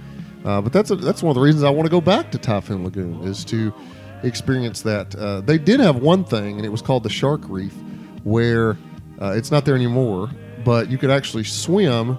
uh, 0.45 0.61
but 0.61 0.71
that's 0.71 0.91
a, 0.91 0.95
that's 0.95 1.23
one 1.23 1.31
of 1.31 1.35
the 1.35 1.41
reasons 1.41 1.63
I 1.63 1.69
want 1.69 1.85
to 1.85 1.91
go 1.91 2.01
back 2.01 2.31
to 2.31 2.37
Typhoon 2.37 2.83
Lagoon 2.83 3.23
is 3.23 3.43
to 3.45 3.73
experience 4.23 4.81
that. 4.83 5.15
Uh, 5.15 5.41
they 5.41 5.57
did 5.57 5.79
have 5.79 5.97
one 5.97 6.23
thing, 6.23 6.57
and 6.57 6.65
it 6.65 6.69
was 6.69 6.81
called 6.81 7.03
the 7.03 7.09
Shark 7.09 7.41
Reef, 7.47 7.73
where 8.23 8.77
uh, 9.21 9.33
it's 9.35 9.51
not 9.51 9.65
there 9.65 9.75
anymore, 9.75 10.29
but 10.63 10.89
you 10.89 10.97
could 10.97 11.09
actually 11.09 11.43
swim 11.43 12.17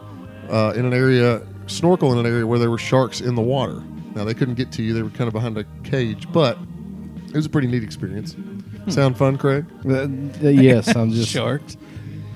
uh, 0.50 0.72
in 0.74 0.84
an 0.84 0.92
area, 0.92 1.46
snorkel 1.66 2.12
in 2.12 2.18
an 2.18 2.26
area 2.26 2.46
where 2.46 2.58
there 2.58 2.70
were 2.70 2.78
sharks 2.78 3.20
in 3.20 3.34
the 3.34 3.42
water. 3.42 3.82
Now 4.14 4.24
they 4.24 4.34
couldn't 4.34 4.54
get 4.54 4.72
to 4.72 4.82
you; 4.82 4.92
they 4.94 5.02
were 5.02 5.10
kind 5.10 5.28
of 5.28 5.32
behind 5.32 5.56
a 5.58 5.64
cage, 5.84 6.30
but 6.32 6.58
it 7.28 7.34
was 7.36 7.46
a 7.46 7.50
pretty 7.50 7.68
neat 7.68 7.82
experience. 7.84 8.34
Sound 8.88 9.16
fun, 9.16 9.36
Craig? 9.38 9.66
Uh, 9.88 10.08
yes, 10.40 10.94
I'm 10.96 11.10
just 11.12 11.28
Sharks, 11.30 11.76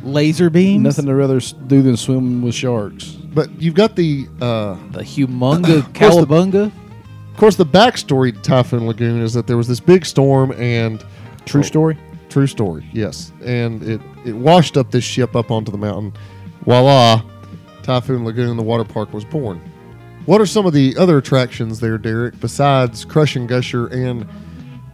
laser 0.02 0.50
beams, 0.50 0.82
nothing 0.84 1.06
to 1.06 1.14
rather 1.14 1.38
s- 1.38 1.52
do 1.66 1.82
than 1.82 1.96
swim 1.96 2.42
with 2.42 2.54
sharks. 2.54 3.06
But 3.10 3.60
you've 3.60 3.74
got 3.74 3.96
the, 3.96 4.28
uh, 4.40 4.74
The 4.92 5.00
humonga 5.00 5.82
course 5.94 6.14
the- 6.16 6.26
cowabunga. 6.26 6.66
of 6.66 7.36
course, 7.36 7.56
the 7.56 7.66
backstory 7.66 8.32
to 8.34 8.40
Typhoon 8.42 8.86
Lagoon 8.86 9.20
is 9.22 9.32
that 9.34 9.46
there 9.48 9.56
was 9.56 9.66
this 9.66 9.80
big 9.80 10.04
storm 10.06 10.52
and 10.52 11.04
True 11.46 11.62
story. 11.64 11.98
True 12.28 12.46
story, 12.46 12.88
yes. 12.92 13.32
And 13.44 13.82
it, 13.82 14.00
it 14.24 14.32
washed 14.34 14.76
up 14.76 14.90
this 14.90 15.04
ship 15.04 15.34
up 15.36 15.50
onto 15.50 15.72
the 15.72 15.78
mountain. 15.78 16.12
Voila, 16.64 17.22
Typhoon 17.82 18.24
Lagoon, 18.24 18.56
the 18.56 18.62
water 18.62 18.84
park, 18.84 19.12
was 19.12 19.24
born. 19.24 19.60
What 20.26 20.40
are 20.40 20.46
some 20.46 20.64
of 20.64 20.72
the 20.72 20.96
other 20.96 21.18
attractions 21.18 21.80
there, 21.80 21.98
Derek, 21.98 22.40
besides 22.40 23.04
Crush 23.04 23.36
'n' 23.36 23.46
Gusher 23.46 23.86
and 23.88 24.26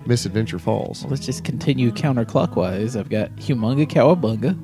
Miss 0.07 0.27
Adventure 0.27 0.59
Falls? 0.59 1.05
Let's 1.09 1.25
just 1.25 1.45
continue 1.45 1.93
counterclockwise. 1.93 2.99
I've 2.99 3.09
got 3.11 3.35
Humunga 3.37 3.87
Kowabunga. 3.89 4.59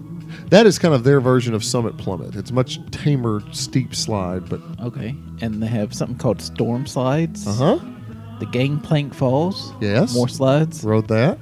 That 0.51 0.67
is 0.67 0.79
kind 0.79 0.93
of 0.93 1.05
their 1.05 1.21
version 1.21 1.55
of 1.55 1.63
Summit 1.63 1.97
Plummet. 1.99 2.35
It's 2.35 2.51
much 2.51 2.81
tamer, 2.91 3.43
steep 3.53 3.95
slide, 3.95 4.49
but 4.49 4.61
Okay, 4.83 5.15
and 5.41 5.63
they 5.63 5.69
have 5.69 5.95
something 5.95 6.19
called 6.19 6.43
storm 6.43 6.85
slides. 6.87 7.47
uh 7.47 7.53
huh. 7.53 7.79
The 8.41 8.47
Gangplank 8.47 9.15
Falls. 9.15 9.73
Yes. 9.81 10.15
More 10.15 10.29
slides. 10.29 10.83
Rode 10.85 11.09
that. 11.09 11.39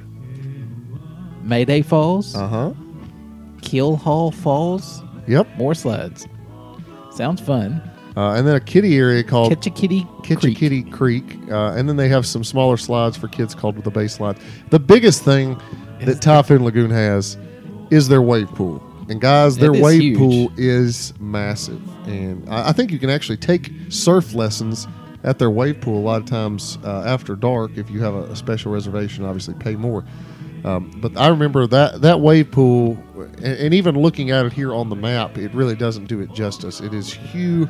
Mayday 1.43 1.83
Falls. 1.83 2.37
Uh 2.37 2.47
huh. 2.47 2.73
Keelhaul 3.63 4.33
Falls. 4.35 5.03
Yep. 5.27 5.49
More 5.57 5.75
slides. 5.75 6.29
Sounds 7.11 7.41
fun. 7.41 7.81
Uh, 8.17 8.35
and 8.35 8.47
then 8.47 8.55
a 8.55 8.61
kiddie 8.61 8.97
area 8.97 9.25
called 9.25 9.51
Kitty 9.61 10.05
Ketchakiddee 10.23 10.93
Creek, 10.93 11.37
uh, 11.51 11.73
and 11.73 11.89
then 11.89 11.97
they 11.97 12.09
have 12.09 12.25
some 12.25 12.45
smaller 12.45 12.77
slides 12.77 13.17
for 13.17 13.27
kids 13.27 13.55
called 13.55 13.83
the 13.83 13.91
Bay 13.91 14.07
Slide. 14.07 14.39
The 14.71 14.79
biggest 14.79 15.25
thing 15.25 15.61
that 16.01 16.23
Typhoon 16.23 16.63
Lagoon 16.65 16.91
has 16.91 17.37
is 17.91 18.09
their 18.09 18.23
wave 18.23 18.49
pool. 18.51 18.83
And 19.09 19.21
guys, 19.21 19.57
their 19.57 19.73
It 19.73 19.77
is 19.77 19.83
wave 19.83 20.01
huge. 20.01 20.19
pool 20.19 20.53
is 20.57 21.13
massive, 21.19 21.83
and 22.07 22.49
I, 22.49 22.69
I 22.69 22.73
think 22.73 22.93
you 22.93 22.99
can 23.01 23.11
actually 23.11 23.37
take 23.37 23.73
surf 23.89 24.33
lessons 24.33 24.87
at 25.25 25.39
their 25.39 25.51
wave 25.51 25.81
pool 25.81 25.99
a 25.99 26.05
lot 26.05 26.21
of 26.21 26.27
times 26.27 26.79
uh, 26.85 27.03
after 27.05 27.35
dark 27.35 27.73
if 27.77 27.91
you 27.91 28.01
have 28.01 28.15
a, 28.15 28.23
a 28.25 28.37
special 28.37 28.71
reservation. 28.71 29.25
Obviously, 29.25 29.55
pay 29.55 29.75
more. 29.75 30.05
Um, 30.65 30.91
but 30.97 31.17
I 31.19 31.29
remember 31.29 31.67
that 31.67 32.01
that 32.01 32.21
wave 32.21 32.51
pool, 32.51 32.97
and, 33.17 33.45
and 33.45 33.75
even 33.75 33.99
looking 34.01 34.31
at 34.31 34.47
it 34.47 34.53
here 34.53 34.73
on 34.73 34.89
the 34.89 34.97
map, 34.97 35.37
it 35.37 35.53
really 35.53 35.75
doesn't 35.75 36.07
do 36.07 36.21
it 36.21 36.33
justice. 36.33 36.81
It 36.81 36.95
is 36.95 37.13
Hugh 37.13 37.69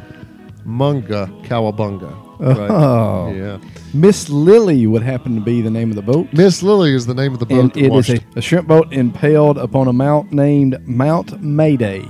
Munga 0.66 1.28
Cowabunga. 1.44 2.10
Right? 2.40 2.70
Oh. 2.70 3.32
Yeah. 3.32 3.58
Miss 3.92 4.24
Tilly 4.24 4.86
would 4.86 5.02
happen 5.02 5.34
to 5.36 5.40
be 5.40 5.60
the 5.60 5.70
name 5.70 5.90
of 5.90 5.96
the 5.96 6.02
boat. 6.02 6.32
Miss 6.32 6.60
Tilly 6.60 6.92
is 6.94 7.06
the 7.06 7.14
name 7.14 7.32
of 7.32 7.38
the 7.38 7.46
boat 7.46 7.60
and 7.60 7.76
it 7.76 7.92
is 7.94 8.10
a, 8.10 8.20
a 8.36 8.42
shrimp 8.42 8.66
boat 8.66 8.92
impaled 8.92 9.56
upon 9.56 9.86
a 9.88 9.92
mount 9.92 10.32
named 10.32 10.78
Mount 10.86 11.40
Mayday. 11.40 12.04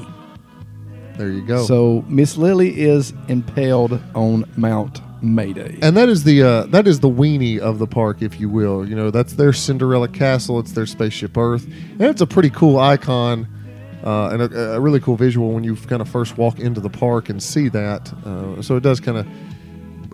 there 1.17 1.31
you 1.31 1.43
go. 1.43 1.65
So 1.65 2.05
Miss 2.09 2.35
Tilly 2.35 2.81
is 2.81 3.13
impaled 3.29 4.01
on 4.15 4.51
Mount 4.57 5.01
Mayday. 5.23 5.79
and 5.83 5.97
that 5.97 6.09
is 6.09 6.25
the 6.25 6.43
uh, 6.43 6.63
that 6.67 6.87
is 6.87 7.01
the 7.01 7.09
weenie 7.09 7.59
of 7.59 7.79
the 7.79 7.87
park, 7.87 8.21
if 8.23 8.39
you 8.41 8.49
will. 8.49 8.87
You 8.89 8.95
know, 8.97 9.11
that's 9.11 9.35
their 9.35 9.53
Cinderella 9.53 10.09
Castle. 10.09 10.59
It's 10.59 10.73
their 10.73 10.87
spaceship 10.87 11.37
Earth, 11.37 11.65
and 11.67 12.03
it's 12.03 12.21
a 12.21 12.27
pretty 12.27 12.51
cool 12.51 12.79
icon 12.79 13.47
uh, 14.05 14.29
and 14.29 14.43
a, 14.43 14.75
a 14.75 14.81
really 14.81 15.01
cool 15.01 15.17
visual 15.17 15.53
when 15.53 15.65
you 15.65 15.75
kind 15.75 16.03
of 16.03 16.09
first 16.09 16.37
walk 16.37 16.61
into 16.61 16.81
the 16.81 16.91
park 16.91 17.31
and 17.31 17.43
see 17.43 17.69
that. 17.71 18.13
Uh, 18.25 18.61
so 18.63 18.77
it 18.77 18.83
does 18.83 19.01
kind 19.01 19.19
of 19.19 19.27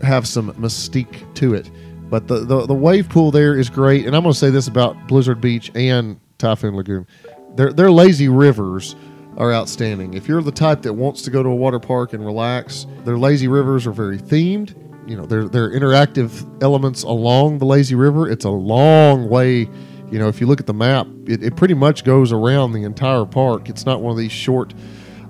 have 0.03 0.27
some 0.27 0.53
mystique 0.55 1.33
to 1.35 1.55
it. 1.55 1.71
But 2.09 2.27
the, 2.27 2.41
the 2.41 2.67
the 2.67 2.75
wave 2.75 3.09
pool 3.09 3.31
there 3.31 3.57
is 3.57 3.71
great, 3.71 4.07
and 4.07 4.17
I'm 4.17 4.23
going 4.23 4.33
to 4.33 4.39
say 4.39 4.51
this 4.51 4.67
about 4.67 4.97
Blizzard 5.07 5.41
Beach 5.41 5.71
and 5.75 6.19
Typhoon 6.39 6.75
Lagoon: 6.75 7.07
their 7.55 7.73
their 7.73 7.91
lazy 7.91 8.29
rivers 8.29 8.97
are 9.37 9.53
outstanding. 9.53 10.15
If 10.15 10.27
you're 10.27 10.43
the 10.43 10.53
type 10.53 10.83
that 10.83 10.93
wants 10.93 11.23
to 11.23 11.31
go 11.31 11.43
to 11.43 11.49
a 11.49 11.55
water 11.55 11.79
park 11.79 12.13
and 12.13 12.25
relax, 12.25 12.87
their 13.05 13.17
lazy 13.17 13.47
rivers 13.47 13.87
are 13.87 13.93
very 13.93 14.19
themed. 14.19 14.75
You 15.09 15.17
know, 15.17 15.25
they're 15.25 15.49
they're 15.49 15.71
interactive 15.71 16.63
elements 16.63 17.05
along 17.05 17.59
the 17.59 17.65
lazy 17.65 17.95
river. 17.95 18.29
It's 18.29 18.45
a 18.45 18.51
long 18.51 19.29
way. 19.29 19.69
You 20.11 20.19
know, 20.19 20.29
if 20.29 20.41
you 20.41 20.47
look 20.47 20.61
at 20.61 20.67
the 20.67 20.75
map, 20.75 21.07
it, 21.27 21.43
it 21.43 21.57
pretty 21.57 21.75
much 21.75 22.05
goes 22.05 22.33
around 22.33 22.73
the 22.73 22.83
entire 22.85 23.25
park. 23.25 23.69
It's 23.69 23.87
not 23.87 24.01
one 24.03 24.11
of 24.13 24.19
these 24.19 24.33
short, 24.33 24.75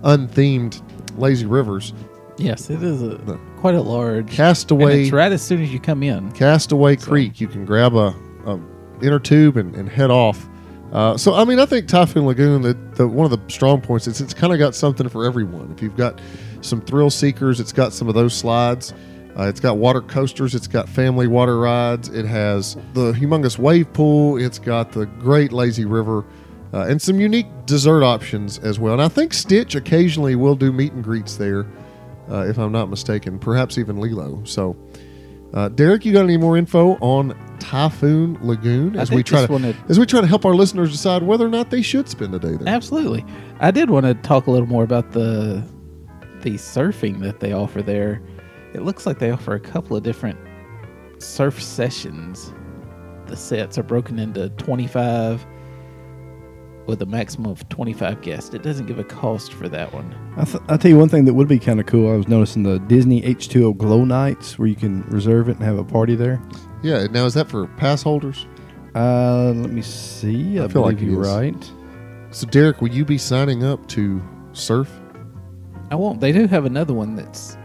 unthemed 0.03 0.81
lazy 1.19 1.47
rivers. 1.47 1.93
Yes, 2.39 2.71
it 2.71 2.83
is 2.83 3.03
a 3.03 3.17
The- 3.17 3.39
quite 3.59 3.75
a 3.75 3.83
large. 3.83 4.21
And 4.21 4.31
Castaway 4.31 5.03
it's 5.03 5.13
right 5.13 5.31
as 5.31 5.43
soon 5.43 5.63
as 5.63 5.73
you 5.73 5.79
come 5.81 6.03
in. 6.03 6.33
Castaway 6.33 6.97
Creek. 6.97 7.41
You 7.41 7.49
can 7.49 7.65
grab 7.67 7.95
a, 7.95 8.15
a 8.47 8.59
inner 9.03 9.19
tube 9.19 9.57
and, 9.59 9.75
and 9.75 9.89
head 9.89 10.11
off. 10.11 10.49
Uh, 10.93 11.17
so 11.17 11.35
I 11.35 11.45
mean, 11.45 11.59
I 11.61 11.67
think 11.67 11.87
Typhoon 11.87 12.27
Lagoon. 12.27 12.63
The, 12.63 12.75
the 12.95 13.07
one 13.07 13.31
of 13.31 13.31
the 13.31 13.53
strong 13.53 13.81
points 13.83 14.07
is 14.07 14.21
it's 14.21 14.35
kind 14.35 14.53
of 14.53 14.59
got 14.59 14.75
something 14.75 15.09
for 15.09 15.25
everyone. 15.27 15.71
If 15.77 15.83
you've 15.83 15.97
got 15.97 16.21
some 16.63 16.81
thrill 16.81 17.11
seekers, 17.11 17.61
it's 17.61 17.73
got 17.73 17.93
some 17.93 18.09
of 18.09 18.15
those 18.15 18.35
slides. 18.35 18.93
Uh, 19.41 19.49
it's 19.49 19.61
got 19.61 19.79
water 19.79 20.03
coasters. 20.03 20.55
It's 20.55 20.67
got 20.67 20.87
family 20.87 21.27
water 21.27 21.59
rides. 21.59 22.09
It 22.11 22.27
has 22.27 22.77
the 22.93 23.13
humongous 23.13 23.59
wave 23.59 23.91
pool. 23.95 24.37
It's 24.37 24.59
got 24.59 24.93
the 24.93 25.07
great 25.07 25.51
lazy 25.51 25.87
river. 25.87 26.27
Uh, 26.75 26.81
and 26.89 27.01
some 27.01 27.19
unique 27.19 27.47
dessert 27.65 28.05
options 28.05 28.59
as 28.59 28.79
well. 28.79 28.93
And 28.93 29.03
I 29.03 29.09
think 29.09 29.33
Stitch 29.33 29.75
occasionally 29.75 30.37
will 30.37 30.55
do 30.57 30.71
meet 30.73 30.93
and 30.93 31.03
greets 31.03 31.37
there, 31.37 31.67
uh, 32.31 32.45
if 32.49 32.59
I'm 32.59 32.71
not 32.71 32.91
mistaken. 32.91 33.39
Perhaps 33.39 33.79
even 33.79 33.99
Lilo. 33.99 34.43
So, 34.45 34.77
uh, 35.55 35.69
Derek, 35.71 36.05
you 36.05 36.13
got 36.13 36.25
any 36.25 36.37
more 36.37 36.59
info 36.59 36.97
on 37.01 37.35
Typhoon 37.61 38.39
Lagoon 38.43 38.95
as 38.97 39.11
we 39.11 39.23
try 39.23 39.47
to 39.47 39.51
wanna- 39.51 39.75
as 39.89 39.99
we 39.99 40.05
try 40.07 40.21
to 40.21 40.27
help 40.27 40.45
our 40.45 40.55
listeners 40.55 40.93
decide 40.93 41.23
whether 41.23 41.47
or 41.47 41.51
not 41.51 41.71
they 41.71 41.83
should 41.83 42.09
spend 42.11 42.35
a 42.35 42.39
day 42.39 42.57
there? 42.57 42.69
Absolutely. 42.69 43.25
I 43.59 43.71
did 43.71 43.89
want 43.91 44.05
to 44.07 44.15
talk 44.15 44.47
a 44.47 44.51
little 44.51 44.69
more 44.69 44.85
about 44.85 45.13
the 45.13 45.63
the 46.43 46.53
surfing 46.53 47.21
that 47.21 47.41
they 47.41 47.53
offer 47.53 47.83
there. 47.83 48.21
It 48.73 48.83
looks 48.83 49.07
like 49.07 49.19
they 49.19 49.31
offer 49.31 49.55
a 49.55 49.61
couple 49.61 49.97
of 49.97 50.03
different 50.03 50.39
surf 51.19 51.63
sessions. 51.63 52.53
The 53.27 53.37
sets 53.37 53.79
are 53.79 53.83
broken 53.83 54.19
into 54.19 54.49
25 54.51 55.45
with 56.87 57.03
a 57.03 57.07
maximum 57.07 57.51
of 57.51 57.69
25 57.69 58.23
guests. 58.23 58.55
It 58.55 58.63
doesn't 58.63 58.87
give 58.87 58.99
a 58.99 59.05
cost 59.05 59.53
for 59.53 59.69
that 59.69 59.93
one. 59.93 60.15
I 60.37 60.45
th- 60.45 60.63
I'll 60.69 60.79
tell 60.79 60.91
you 60.91 60.99
one 60.99 61.09
thing 61.09 61.25
that 61.27 61.35
would 61.35 61.49
be 61.49 61.59
kind 61.59 61.79
of 61.79 61.87
cool. 61.87 62.13
I 62.13 62.17
was 62.17 62.29
noticing 62.29 62.63
the 62.63 62.79
Disney 62.81 63.23
H2O 63.23 63.77
Glow 63.77 64.05
Nights 64.05 64.59
where 64.59 64.67
you 64.67 64.75
can 64.75 65.03
reserve 65.03 65.49
it 65.49 65.57
and 65.57 65.65
have 65.65 65.79
a 65.79 65.85
party 65.85 66.17
there. 66.17 66.43
Yeah. 66.83 67.07
Now 67.07 67.27
is 67.27 67.35
that 67.35 67.49
for 67.49 67.67
pass 67.77 68.03
holders? 68.03 68.47
Uh, 68.95 69.53
let 69.55 69.71
me 69.71 69.83
see. 69.83 70.59
I, 70.59 70.65
I 70.65 70.69
feel 70.69 70.83
like 70.83 71.01
you're 71.01 71.23
is. 71.23 71.29
right. 71.29 71.73
So, 72.33 72.47
Derek, 72.47 72.81
will 72.81 72.89
you 72.91 73.05
be 73.05 73.19
signing 73.19 73.63
up 73.65 73.87
to 73.89 74.21
surf? 74.53 74.91
I 75.91 75.95
won't. 75.97 76.21
They 76.21 76.33
do 76.33 76.47
have 76.47 76.65
another 76.65 76.95
one 76.95 77.15
that's 77.17 77.57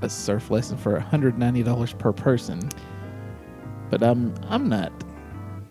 a 0.00 0.08
surf 0.08 0.50
lesson 0.50 0.76
for 0.76 0.98
$190 1.00 1.98
per 1.98 2.12
person. 2.12 2.68
But 3.90 4.02
I'm 4.02 4.34
I'm 4.48 4.68
not 4.68 4.92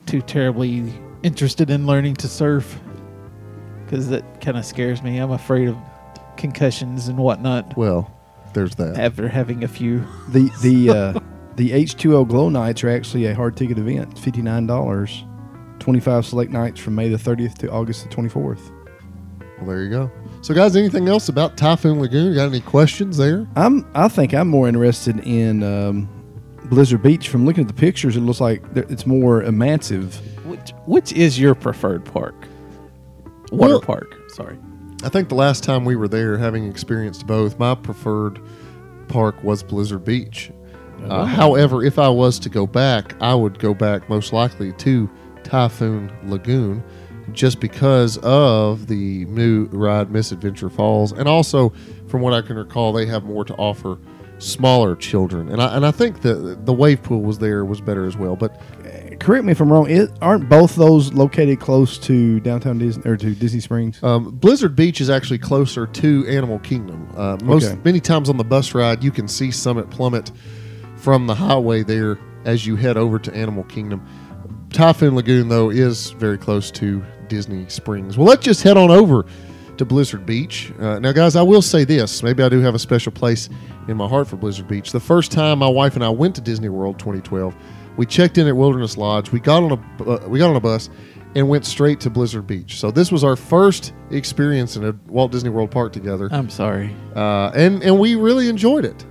too 0.05 0.21
terribly 0.21 0.93
interested 1.23 1.69
in 1.69 1.85
learning 1.85 2.15
to 2.15 2.27
surf 2.27 2.79
because 3.85 4.09
that 4.09 4.41
kind 4.41 4.57
of 4.57 4.65
scares 4.65 5.03
me. 5.03 5.17
I'm 5.17 5.31
afraid 5.31 5.67
of 5.69 5.77
concussions 6.35 7.07
and 7.07 7.17
whatnot 7.17 7.75
Well, 7.77 8.11
there's 8.53 8.75
that. 8.75 8.97
after 8.97 9.27
having 9.27 9.63
a 9.63 9.67
few. 9.67 10.03
The 10.29 10.49
the 10.61 10.89
uh, 10.89 11.19
the 11.55 11.71
H2O 11.71 12.27
Glow 12.27 12.49
Nights 12.49 12.83
are 12.83 12.89
actually 12.89 13.25
a 13.27 13.35
hard 13.35 13.55
ticket 13.55 13.77
event. 13.77 14.17
Fifty 14.17 14.41
nine 14.41 14.65
dollars. 14.67 15.23
Twenty 15.79 15.99
five 15.99 16.25
select 16.25 16.51
nights 16.51 16.79
from 16.79 16.95
May 16.95 17.07
the 17.09 17.17
thirtieth 17.19 17.57
to 17.59 17.69
August 17.71 18.03
the 18.03 18.09
twenty 18.09 18.29
fourth. 18.29 18.71
Well, 19.59 19.67
there 19.67 19.83
you 19.83 19.89
go. 19.91 20.11
So, 20.47 20.53
guys, 20.53 20.77
anything 20.77 21.09
else 21.09 21.27
about 21.27 21.57
Typhoon 21.57 21.99
Lagoon? 21.99 22.33
Got 22.33 22.45
any 22.45 22.61
questions 22.61 23.17
there? 23.17 23.45
I'm 23.57 23.85
I 23.93 24.07
think 24.07 24.33
I'm 24.33 24.47
more 24.47 24.69
interested 24.69 25.19
in 25.27 25.61
um, 25.61 26.07
Blizzard 26.69 27.03
Beach. 27.03 27.27
From 27.27 27.45
looking 27.45 27.63
at 27.63 27.67
the 27.67 27.73
pictures, 27.73 28.15
it 28.15 28.21
looks 28.21 28.39
like 28.39 28.73
there- 28.73 28.85
it's 28.87 29.05
more 29.05 29.41
immersive. 29.41 30.13
Which 30.45 30.71
which 30.85 31.11
is 31.11 31.37
your 31.37 31.53
preferred 31.53 32.05
park? 32.05 32.33
Water 33.51 33.73
Well- 33.73 33.81
park. 33.81 34.15
Sorry. 34.29 34.57
I 35.03 35.09
think 35.09 35.27
the 35.27 35.35
last 35.35 35.65
time 35.65 35.83
we 35.83 35.97
were 35.97 36.07
there, 36.07 36.37
having 36.37 36.65
experienced 36.65 37.27
both, 37.27 37.59
my 37.59 37.75
preferred 37.75 38.39
park 39.09 39.43
was 39.43 39.63
Blizzard 39.63 40.05
Beach. 40.05 40.49
Uh, 41.09 41.25
however, 41.25 41.83
if 41.83 41.99
I 41.99 42.07
was 42.07 42.39
to 42.39 42.47
go 42.47 42.65
back, 42.65 43.15
I 43.19 43.35
would 43.35 43.59
go 43.59 43.73
back 43.73 44.07
most 44.07 44.31
likely 44.31 44.71
to 44.71 45.09
Typhoon 45.43 46.09
Lagoon 46.23 46.81
just 47.33 47.59
because 47.59 48.17
of 48.19 48.87
the 48.87 49.25
new 49.25 49.65
ride 49.65 50.11
Miss 50.11 50.31
Adventure 50.31 50.69
Falls. 50.69 51.11
And 51.11 51.27
also, 51.27 51.73
from 52.07 52.21
what 52.21 52.33
I 52.33 52.41
can 52.41 52.55
recall, 52.57 52.93
they 52.93 53.05
have 53.05 53.23
more 53.23 53.43
to 53.45 53.53
offer 53.55 53.97
smaller 54.39 54.95
children. 54.95 55.49
And 55.49 55.61
I, 55.61 55.75
and 55.75 55.85
I 55.85 55.91
think 55.91 56.21
the, 56.21 56.57
the 56.63 56.73
wave 56.73 57.01
pool 57.03 57.21
was 57.21 57.39
there 57.39 57.65
was 57.65 57.81
better 57.81 58.05
as 58.05 58.15
well. 58.15 58.35
But 58.35 58.61
correct 59.19 59.45
me 59.45 59.51
if 59.51 59.59
I'm 59.59 59.71
wrong. 59.71 59.89
It, 59.89 60.11
aren't 60.21 60.47
both 60.47 60.75
those 60.75 61.11
located 61.13 61.59
close 61.59 61.97
to 61.99 62.39
downtown 62.41 62.77
Disney 62.77 63.03
or 63.09 63.17
to 63.17 63.33
Disney 63.33 63.59
Springs? 63.59 64.01
Um, 64.03 64.35
Blizzard 64.35 64.75
Beach 64.75 65.01
is 65.01 65.09
actually 65.09 65.39
closer 65.39 65.87
to 65.87 66.27
Animal 66.27 66.59
Kingdom. 66.59 67.07
Uh, 67.17 67.37
most 67.43 67.65
Okay. 67.71 67.81
many 67.83 67.99
times 67.99 68.29
on 68.29 68.37
the 68.37 68.43
bus 68.43 68.75
ride, 68.75 69.03
you 69.03 69.09
can 69.11 69.27
see 69.27 69.49
Summit 69.49 69.89
Plummet 69.89 70.31
from 70.97 71.25
the 71.27 71.35
highway 71.35 71.81
there 71.83 72.19
as 72.45 72.65
you 72.67 72.75
head 72.75 72.95
over 72.95 73.17
to 73.19 73.35
Animal 73.35 73.63
Kingdom. 73.63 74.05
Typhoon 74.71 75.15
Lagoon 75.15 75.47
though 75.47 75.69
is 75.71 76.11
very 76.11 76.37
close 76.37 76.69
to 76.71 77.03
Disney 77.29 77.67
Springs. 77.69 78.17
Well, 78.17 78.27
let's 78.27 78.43
just 78.43 78.63
head 78.63 78.77
on 78.77 78.91
over 78.91 79.25
to 79.77 79.85
Blizzard 79.85 80.25
Beach. 80.25 80.71
Uh, 80.79 80.99
now, 80.99 81.11
guys, 81.11 81.35
I 81.35 81.41
will 81.43 81.61
say 81.61 81.83
this: 81.83 82.23
maybe 82.23 82.43
I 82.43 82.49
do 82.49 82.59
have 82.61 82.75
a 82.75 82.79
special 82.79 83.11
place 83.11 83.49
in 83.87 83.95
my 83.97 84.07
heart 84.07 84.27
for 84.27 84.35
Blizzard 84.35 84.67
Beach. 84.67 84.91
The 84.91 84.99
first 84.99 85.31
time 85.31 85.59
my 85.59 85.67
wife 85.69 85.95
and 85.95 86.03
I 86.03 86.09
went 86.09 86.35
to 86.35 86.41
Disney 86.41 86.69
World 86.69 86.97
2012, 86.99 87.55
we 87.97 88.05
checked 88.05 88.37
in 88.37 88.47
at 88.47 88.55
Wilderness 88.55 88.97
Lodge. 88.97 89.31
We 89.31 89.39
got 89.39 89.63
on 89.63 89.71
a 89.71 90.03
uh, 90.09 90.27
we 90.27 90.39
got 90.39 90.49
on 90.49 90.55
a 90.55 90.59
bus 90.61 90.89
and 91.35 91.47
went 91.49 91.65
straight 91.65 91.99
to 91.99 92.09
Blizzard 92.09 92.47
Beach. 92.47 92.79
So 92.79 92.89
this 92.89 93.11
was 93.11 93.23
our 93.23 93.35
first 93.35 93.93
experience 94.09 94.75
in 94.75 94.85
a 94.85 94.95
Walt 95.07 95.31
Disney 95.31 95.49
World 95.51 95.69
park 95.69 95.93
together, 95.93 96.29
I'm 96.31 96.49
sorry. 96.49 96.95
uh, 97.15 97.51
and 97.53 97.83
and 97.83 97.99
we 97.99 98.15
really 98.15 98.49
enjoyed 98.49 98.85
it. 98.85 99.05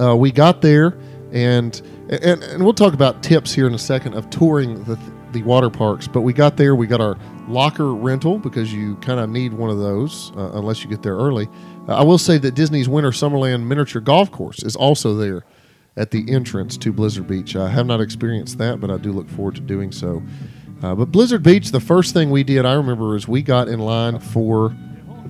Uh, 0.00 0.16
we 0.16 0.30
got 0.30 0.62
there, 0.62 0.96
and, 1.32 1.80
and 2.08 2.42
and 2.42 2.62
we'll 2.64 2.72
talk 2.72 2.94
about 2.94 3.22
tips 3.22 3.52
here 3.52 3.66
in 3.66 3.74
a 3.74 3.78
second 3.78 4.14
of 4.14 4.30
touring 4.30 4.82
the 4.84 4.96
the 5.32 5.42
water 5.42 5.70
parks. 5.70 6.08
But 6.08 6.22
we 6.22 6.32
got 6.32 6.56
there, 6.56 6.74
we 6.74 6.86
got 6.86 7.00
our 7.00 7.16
locker 7.48 7.94
rental 7.94 8.38
because 8.38 8.72
you 8.72 8.96
kind 8.96 9.20
of 9.20 9.30
need 9.30 9.52
one 9.52 9.70
of 9.70 9.78
those 9.78 10.32
uh, 10.36 10.52
unless 10.54 10.82
you 10.82 10.90
get 10.90 11.02
there 11.02 11.16
early. 11.16 11.48
Uh, 11.88 11.96
I 11.96 12.02
will 12.02 12.18
say 12.18 12.38
that 12.38 12.54
Disney's 12.54 12.88
Winter 12.88 13.10
Summerland 13.10 13.64
miniature 13.64 14.00
golf 14.00 14.30
course 14.30 14.62
is 14.62 14.76
also 14.76 15.14
there 15.14 15.44
at 15.96 16.10
the 16.10 16.30
entrance 16.32 16.76
to 16.78 16.92
Blizzard 16.92 17.26
Beach. 17.26 17.56
I 17.56 17.68
have 17.68 17.86
not 17.86 18.00
experienced 18.00 18.58
that, 18.58 18.80
but 18.80 18.90
I 18.90 18.98
do 18.98 19.12
look 19.12 19.28
forward 19.30 19.56
to 19.56 19.60
doing 19.60 19.90
so. 19.92 20.22
Uh, 20.82 20.94
but 20.94 21.06
Blizzard 21.06 21.42
Beach, 21.42 21.72
the 21.72 21.80
first 21.80 22.14
thing 22.14 22.30
we 22.30 22.44
did, 22.44 22.64
I 22.64 22.74
remember, 22.74 23.16
is 23.16 23.26
we 23.26 23.42
got 23.42 23.68
in 23.68 23.80
line 23.80 24.20
for 24.20 24.76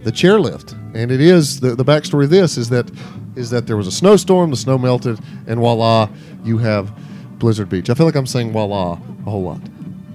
the 0.03 0.13
chairlift, 0.13 0.73
and 0.95 1.11
it 1.11 1.21
is 1.21 1.61
the 1.61 1.75
the 1.75 1.85
backstory 1.85 2.25
of 2.25 2.31
this 2.31 2.57
is 2.57 2.69
that 2.69 2.91
is 3.35 3.51
that 3.51 3.67
there 3.67 3.77
was 3.77 3.87
a 3.87 3.93
snowstorm, 3.93 4.51
the 4.51 4.57
snow 4.57 4.79
melted, 4.79 5.19
and 5.47 5.59
voila, 5.59 6.09
you 6.45 6.59
have 6.59 6.93
Blizzard 7.39 7.69
Beach. 7.69 7.89
I 7.89 7.95
feel 7.95 8.07
like 8.07 8.15
I'm 8.15 8.27
saying 8.27 8.53
voila 8.53 8.93
a 8.93 9.31
whole 9.31 9.43
lot. 9.43 9.61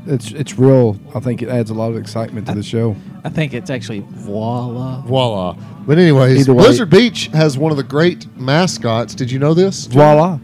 It's 0.05 0.31
it's 0.31 0.57
real. 0.57 0.97
I 1.15 1.19
think 1.19 1.41
it 1.41 1.49
adds 1.49 1.69
a 1.69 1.73
lot 1.73 1.89
of 1.91 1.97
excitement 1.97 2.47
to 2.47 2.55
the 2.55 2.63
show. 2.63 2.95
I 3.23 3.29
think 3.29 3.53
it's 3.53 3.69
actually 3.69 4.03
voila. 4.09 5.01
Voila. 5.01 5.55
But 5.87 5.97
anyways, 5.97 6.39
Either 6.41 6.53
way- 6.53 6.63
Blizzard 6.65 6.89
Beach 6.89 7.27
has 7.27 7.57
one 7.57 7.71
of 7.71 7.77
the 7.77 7.83
great 7.83 8.27
mascots. 8.37 9.15
Did 9.15 9.31
you 9.31 9.39
know 9.39 9.53
this? 9.53 9.85
Voila! 9.85 10.39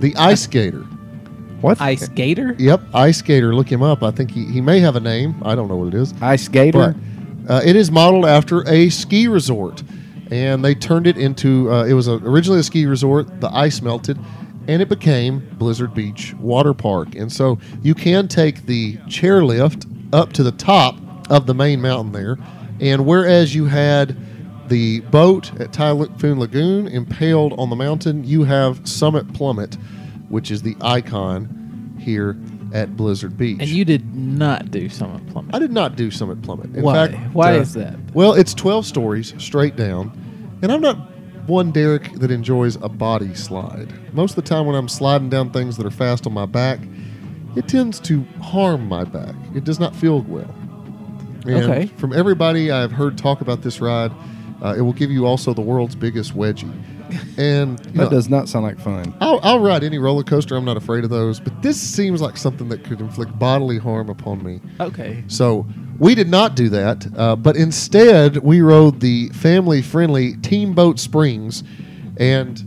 The 0.00 0.14
Ice 0.16 0.46
Gator. 0.46 0.84
What 1.60 1.80
Ice 1.80 2.08
Gator? 2.08 2.54
Yep, 2.58 2.80
Ice 2.94 3.20
Gator. 3.20 3.54
Look 3.54 3.70
him 3.70 3.82
up. 3.82 4.02
I 4.02 4.10
think 4.10 4.30
he, 4.30 4.44
he 4.46 4.60
may 4.60 4.78
have 4.80 4.96
a 4.96 5.00
name. 5.00 5.34
I 5.42 5.54
don't 5.54 5.68
know 5.68 5.76
what 5.76 5.88
it 5.88 5.94
is. 5.94 6.14
ice 6.22 6.44
skater? 6.44 6.94
But 7.46 7.52
uh, 7.52 7.60
it 7.64 7.74
is 7.76 7.90
modeled 7.90 8.26
after 8.26 8.66
a 8.68 8.88
ski 8.90 9.26
resort, 9.26 9.82
and 10.30 10.64
they 10.64 10.74
turned 10.74 11.06
it 11.06 11.18
into. 11.18 11.70
Uh, 11.72 11.84
it 11.84 11.94
was 11.94 12.06
a, 12.08 12.14
originally 12.14 12.60
a 12.60 12.62
ski 12.62 12.86
resort. 12.86 13.40
The 13.40 13.50
ice 13.54 13.82
melted, 13.82 14.18
and 14.68 14.82
it 14.82 14.88
became 14.88 15.40
Blizzard 15.54 15.94
Beach 15.94 16.34
Water 16.34 16.74
Park. 16.74 17.14
And 17.16 17.32
so 17.32 17.58
you 17.82 17.94
can 17.94 18.28
take 18.28 18.66
the 18.66 18.98
chairlift 19.08 19.86
up 20.12 20.32
to 20.34 20.42
the 20.42 20.52
top 20.52 20.96
of 21.30 21.46
the 21.46 21.54
main 21.54 21.80
mountain 21.80 22.12
there, 22.12 22.36
and 22.80 23.04
whereas 23.04 23.54
you 23.54 23.64
had 23.64 24.16
the 24.68 25.00
boat 25.00 25.58
at 25.60 25.72
Typhoon 25.72 26.38
Lagoon 26.38 26.86
impaled 26.88 27.54
on 27.58 27.70
the 27.70 27.76
mountain, 27.76 28.24
you 28.24 28.44
have 28.44 28.86
Summit 28.86 29.32
Plummet, 29.32 29.76
which 30.28 30.50
is 30.50 30.62
the 30.62 30.76
icon 30.82 31.96
here 31.98 32.36
at 32.72 32.96
Blizzard 32.96 33.36
Beach. 33.36 33.58
And 33.60 33.68
you 33.68 33.84
did 33.84 34.14
not 34.14 34.70
do 34.70 34.88
Summit 34.90 35.26
Plummet. 35.28 35.54
I 35.54 35.58
did 35.58 35.72
not 35.72 35.96
do 35.96 36.10
Summit 36.10 36.42
Plummet. 36.42 36.76
In 36.76 36.82
Why? 36.82 37.08
fact, 37.08 37.34
Why 37.34 37.56
uh, 37.56 37.60
is 37.60 37.72
that? 37.74 37.96
Well, 38.12 38.34
it's 38.34 38.52
12 38.52 38.84
stories 38.84 39.34
straight 39.38 39.76
down, 39.76 40.12
and 40.62 40.70
I'm 40.70 40.82
not 40.82 41.07
one 41.48 41.70
Derek 41.72 42.12
that 42.14 42.30
enjoys 42.30 42.76
a 42.76 42.88
body 42.88 43.34
slide. 43.34 43.92
Most 44.14 44.32
of 44.32 44.44
the 44.44 44.48
time 44.48 44.66
when 44.66 44.76
I'm 44.76 44.88
sliding 44.88 45.30
down 45.30 45.50
things 45.50 45.76
that 45.76 45.86
are 45.86 45.90
fast 45.90 46.26
on 46.26 46.32
my 46.32 46.46
back, 46.46 46.78
it 47.56 47.66
tends 47.66 47.98
to 48.00 48.22
harm 48.40 48.88
my 48.88 49.04
back. 49.04 49.34
It 49.54 49.64
does 49.64 49.80
not 49.80 49.96
feel 49.96 50.20
well. 50.22 50.54
And 51.46 51.64
Okay. 51.64 51.86
From 51.96 52.12
everybody 52.12 52.70
I've 52.70 52.92
heard 52.92 53.16
talk 53.16 53.40
about 53.40 53.62
this 53.62 53.80
ride, 53.80 54.12
uh, 54.62 54.74
it 54.76 54.82
will 54.82 54.92
give 54.92 55.10
you 55.10 55.26
also 55.26 55.54
the 55.54 55.60
world's 55.62 55.94
biggest 55.94 56.36
wedgie. 56.36 56.70
And 57.36 57.78
That 57.78 57.94
know, 57.94 58.10
does 58.10 58.28
not 58.28 58.48
sound 58.48 58.64
like 58.64 58.78
fun. 58.78 59.14
I'll, 59.20 59.40
I'll 59.42 59.60
ride 59.60 59.84
any 59.84 59.98
roller 59.98 60.22
coaster. 60.22 60.56
I'm 60.56 60.64
not 60.64 60.76
afraid 60.76 61.04
of 61.04 61.10
those. 61.10 61.40
But 61.40 61.62
this 61.62 61.80
seems 61.80 62.20
like 62.20 62.36
something 62.36 62.68
that 62.68 62.84
could 62.84 63.00
inflict 63.00 63.38
bodily 63.38 63.78
harm 63.78 64.08
upon 64.08 64.42
me. 64.42 64.60
Okay. 64.80 65.24
So 65.28 65.66
we 65.98 66.14
did 66.14 66.28
not 66.28 66.54
do 66.54 66.68
that, 66.68 67.06
uh, 67.16 67.36
but 67.36 67.56
instead 67.56 68.36
we 68.38 68.60
rode 68.60 69.00
the 69.00 69.30
family-friendly 69.30 70.36
Teamboat 70.36 71.00
Springs, 71.00 71.64
and 72.16 72.64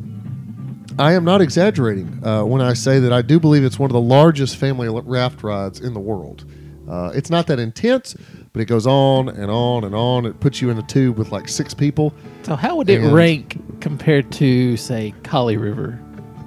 I 1.00 1.14
am 1.14 1.24
not 1.24 1.40
exaggerating 1.40 2.26
uh, 2.26 2.44
when 2.44 2.62
I 2.62 2.74
say 2.74 3.00
that 3.00 3.14
I 3.14 3.22
do 3.22 3.40
believe 3.40 3.64
it's 3.64 3.80
one 3.80 3.90
of 3.90 3.94
the 3.94 4.02
largest 4.02 4.58
family 4.58 4.90
raft 4.90 5.44
rides 5.44 5.80
in 5.80 5.94
the 5.94 6.00
world. 6.00 6.46
Uh, 6.90 7.12
it's 7.16 7.30
not 7.30 7.48
that 7.48 7.58
intense, 7.58 8.16
but 8.54 8.62
it 8.62 8.66
goes 8.66 8.86
on 8.88 9.30
and 9.30 9.50
on 9.50 9.84
and 9.84 9.96
on. 9.96 10.26
It 10.26 10.40
puts 10.40 10.62
you 10.62 10.70
in 10.70 10.78
a 10.78 10.84
tube 10.84 11.18
with 11.18 11.32
like 11.32 11.48
six 11.48 11.74
people. 11.74 12.14
So 12.44 12.56
how 12.56 12.76
would 12.78 12.90
it 12.90 13.02
And- 13.02 13.14
rank 13.14 13.60
compared 13.82 14.32
to, 14.34 14.78
say, 14.78 15.14
Kali 15.24 15.58
River? 15.58 16.00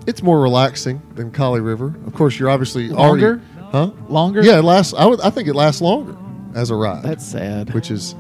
It's 0.06 0.22
more 0.22 0.40
relaxing 0.40 1.00
than 1.14 1.30
Kali 1.30 1.60
River. 1.60 1.94
Of 2.06 2.12
course, 2.14 2.38
you're 2.38 2.50
obviously 2.50 2.88
Longer? 2.88 3.40
already, 3.62 3.70
huh? 3.72 3.90
Longer? 4.08 4.42
Yeah, 4.42 4.58
it 4.58 4.62
lasts. 4.64 4.92
I, 4.96 5.06
would, 5.06 5.20
I 5.22 5.30
think 5.30 5.48
it 5.48 5.54
lasts 5.54 5.80
longer 5.80 6.14
as 6.54 6.70
a 6.70 6.74
ride, 6.74 7.02
That's 7.02 7.24
sad. 7.24 7.72
which 7.72 7.90
is 7.90 8.14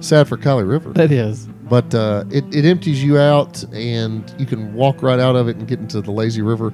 sad 0.00 0.26
for 0.28 0.36
Kali 0.36 0.64
River. 0.64 0.90
that 0.94 1.12
is. 1.12 1.46
but 1.68 1.94
uh, 1.94 2.24
it, 2.30 2.44
it 2.52 2.64
empties 2.64 3.02
you 3.04 3.16
out 3.16 3.62
and 3.72 4.34
you 4.38 4.44
can 4.46 4.74
walk 4.74 5.02
right 5.02 5.20
out 5.20 5.36
of 5.36 5.46
it 5.46 5.56
and 5.56 5.68
get 5.68 5.78
into 5.78 6.00
the 6.00 6.10
lazy 6.10 6.42
river 6.42 6.72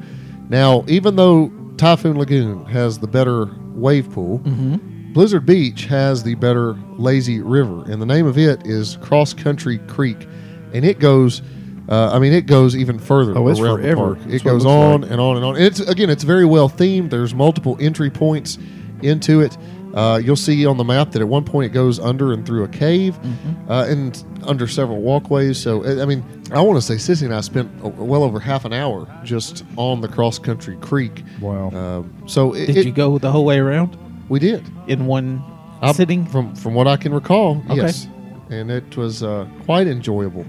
now 0.49 0.85
even 0.89 1.17
though 1.17 1.53
typhoon 1.77 2.17
lagoon 2.19 2.65
has 2.65 2.99
the 3.01 3.07
better 3.07 3.47
wave 3.75 4.11
pool 4.13 4.39
blizzard 5.17 5.47
beach 5.47 5.87
has 5.87 6.23
the 6.23 6.35
better 6.35 6.75
lazy 6.99 7.41
river 7.41 7.91
and 7.91 8.03
the 8.03 8.07
name 8.07 8.27
of 8.27 8.37
it 8.37 8.67
is 8.67 8.99
cross 8.99 9.33
country 9.33 9.79
creek 9.89 10.29
and 10.75 10.85
it 10.85 10.99
goes 10.99 11.41
uh, 11.89 12.11
I 12.13 12.19
mean, 12.19 12.33
it 12.33 12.47
goes 12.47 12.75
even 12.77 12.99
further 12.99 13.33
Oh, 13.39 13.47
it's 13.49 13.61
around 13.61 13.77
forever. 13.81 13.95
the 13.95 14.15
park. 14.17 14.19
It 14.19 14.27
what 14.27 14.35
it 14.35 14.43
goes 14.45 14.67
on 14.67 15.01
like. 15.03 15.11
and 15.13 15.21
on 15.21 15.37
and 15.37 15.45
on. 15.45 15.55
And 15.55 15.65
it's 15.65 15.79
again, 15.79 16.11
it's 16.11 16.25
very 16.25 16.45
well 16.45 16.69
themed. 16.69 17.11
There's 17.11 17.33
multiple 17.33 17.77
entry 17.81 18.11
points 18.11 18.59
into 19.03 19.41
it. 19.41 19.57
Uh, 19.95 20.21
you'll 20.23 20.35
see 20.35 20.67
on 20.67 20.77
the 20.79 20.83
map 20.85 21.13
that 21.13 21.23
at 21.23 21.29
one 21.29 21.45
point 21.45 21.67
it 21.67 21.73
goes 21.73 22.01
under 22.01 22.33
and 22.33 22.45
through 22.45 22.65
a 22.65 22.69
cave, 22.69 23.17
Mm-hmm. 23.23 23.71
uh, 23.71 23.85
and 23.87 24.25
under 24.49 24.67
several 24.67 25.01
walkways. 25.01 25.59
So 25.59 25.85
I 25.85 26.03
I 26.03 26.07
mean, 26.07 26.25
I 26.51 26.61
want 26.61 26.77
to 26.77 26.83
say 26.83 26.95
Sissy 26.97 27.23
and 27.23 27.33
I 27.33 27.41
spent 27.41 27.71
uh, 27.85 27.89
well 27.91 28.25
over 28.25 28.41
half 28.41 28.65
an 28.65 28.73
hour 28.73 29.07
just 29.23 29.65
on 29.77 30.01
the 30.01 30.09
cross 30.09 30.41
country 30.41 30.77
creek. 30.79 31.23
Wow. 31.41 31.71
Um, 31.71 32.13
so 32.27 32.53
it, 32.53 32.67
Did 32.67 32.79
it- 32.79 32.87
you 32.87 32.93
go 32.93 33.17
the 33.19 33.31
whole 33.31 33.45
way 33.45 33.59
around 33.61 33.97
We 34.29 34.39
did. 34.39 34.63
in 34.87 35.07
one 35.07 35.43
I- 35.83 35.93
sitting? 35.93 36.27
from 36.27 36.55
from 36.55 36.75
what 36.75 36.87
I 36.89 36.97
can 36.97 37.13
recall. 37.15 37.63
Okay. 37.71 37.77
Yes, 37.77 38.09
and 38.51 38.71
it 38.71 38.97
was 38.97 39.23
uh, 39.23 39.47
quite 39.65 39.87
enjoyable. 39.87 40.45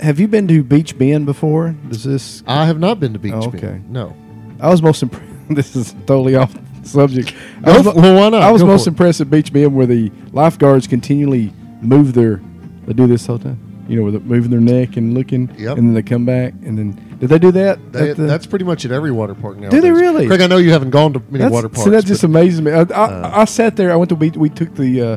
Have 0.00 0.20
you 0.20 0.28
been 0.28 0.46
to 0.48 0.62
Beech 0.62 0.98
Bend 0.98 1.24
before? 1.26 1.74
Does 1.88 2.04
this? 2.04 2.42
I 2.46 2.66
have 2.66 2.78
not 2.78 3.00
been 3.00 3.12
to 3.14 3.18
Beach 3.18 3.32
Oh, 3.34 3.50
Bend. 3.50 3.64
okay. 3.64 3.80
No. 3.88 4.14
I 4.60 4.68
was 4.68 4.82
most 4.82 5.02
impressed. 5.02 5.24
this 5.50 5.74
is 5.76 5.92
totally 6.06 6.34
off 6.36 6.54
subject. 6.82 7.32
I 7.64 7.76
was, 7.78 7.86
f- 7.86 7.94
well, 7.94 8.14
why 8.16 8.28
not? 8.28 8.42
I 8.42 8.50
was 8.50 8.62
Go 8.62 8.68
most 8.68 8.84
for 8.84 8.90
it. 8.90 8.92
impressed 8.92 9.20
at 9.22 9.30
Beech 9.30 9.52
Bend 9.52 9.74
where 9.74 9.86
the 9.86 10.10
lifeguards 10.32 10.86
continually 10.86 11.52
move 11.80 12.12
their. 12.14 12.40
They 12.86 12.92
do 12.92 13.06
this 13.06 13.28
all 13.28 13.38
the 13.38 13.44
time. 13.44 13.84
You 13.88 13.96
know, 13.96 14.02
with 14.04 14.22
moving 14.24 14.50
their 14.50 14.60
neck 14.60 14.96
and 14.96 15.14
looking, 15.14 15.48
Yep. 15.56 15.78
and 15.78 15.88
then 15.88 15.94
they 15.94 16.02
come 16.02 16.24
back, 16.26 16.52
and 16.64 16.76
then 16.76 16.92
did 17.18 17.28
they 17.30 17.38
do 17.38 17.50
that? 17.52 17.92
They, 17.92 18.12
the- 18.12 18.22
that's 18.24 18.46
pretty 18.46 18.64
much 18.64 18.84
at 18.84 18.90
every 18.92 19.10
water 19.10 19.34
park 19.34 19.56
now. 19.58 19.68
Do 19.70 19.80
they 19.80 19.90
really? 19.90 20.26
Craig, 20.26 20.40
I 20.40 20.46
know 20.46 20.58
you 20.58 20.70
haven't 20.72 20.90
gone 20.90 21.12
to 21.14 21.18
many 21.20 21.38
That's- 21.38 21.52
water 21.52 21.68
parks. 21.68 21.84
See, 21.84 21.90
that 21.90 22.04
just 22.04 22.22
amazes 22.24 22.60
me. 22.60 22.72
I, 22.72 22.82
I, 22.82 23.42
I 23.42 23.44
sat 23.46 23.76
there. 23.76 23.92
I 23.92 23.96
went 23.96 24.08
to 24.10 24.16
beach. 24.16 24.36
We 24.36 24.50
took 24.50 24.74
the 24.74 25.00
uh, 25.02 25.16